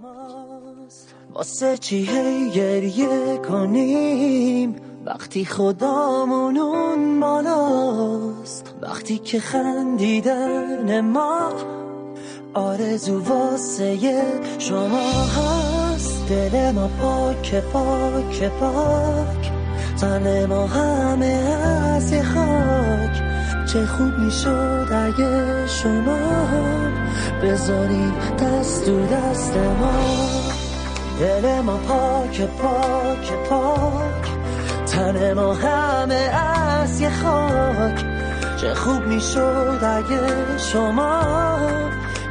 واسه 1.33 1.79
چی 1.79 2.07
گریه 2.55 3.39
کنیم؟ 3.39 4.77
وقتی 5.05 5.45
خدامون 5.45 6.59
اون 6.59 7.21
بالاست. 7.21 8.75
وقتی 8.83 9.19
که 9.19 9.41
خندیدن 9.41 11.01
ما 11.01 11.53
آرزو 12.55 13.25
واسه 13.25 13.97
شما 14.59 15.25
هست. 15.25 15.72
دل 16.29 16.71
ما 16.71 16.89
پاک 16.89 17.55
پاک 17.55 18.51
پاک. 18.61 19.53
تن 20.01 20.47
ما 20.47 20.67
همه 20.67 21.27
از 21.97 22.15
خاک 22.15 23.23
چه 23.67 23.87
خوب 23.87 24.19
می‌شد 24.19 24.89
اگه 24.93 25.67
شما 25.67 26.19
بذارین 27.43 28.13
دست 28.41 28.87
تو 28.87 29.07
دست 29.07 29.57
ما. 29.57 29.93
دل 31.21 31.61
ما 31.61 31.77
پاک 31.77 32.41
پاک 32.41 33.33
پاک. 33.49 34.27
تن 34.87 35.33
ما 35.33 35.55
همه 35.55 36.15
از 36.15 37.03
خاک. 37.03 38.05
چه 38.61 38.75
خوب 38.75 39.07
می‌شد 39.07 39.79
اگه 39.83 40.59
شما 40.59 41.23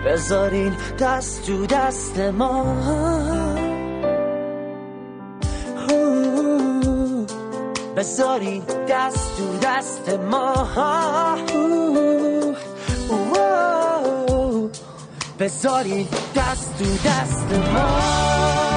بذارین 0.06 0.74
دست 1.00 1.46
تو 1.46 1.66
دست 1.66 2.20
ما. 2.20 2.76
بذارین 8.02 8.64
دست 8.90 9.38
تو 9.38 9.58
دست 9.58 10.10
ما 10.10 10.54
بذارین 15.40 16.08
دست 16.36 16.78
تو 16.80 17.10
دست 17.10 17.52
ما 17.74 18.71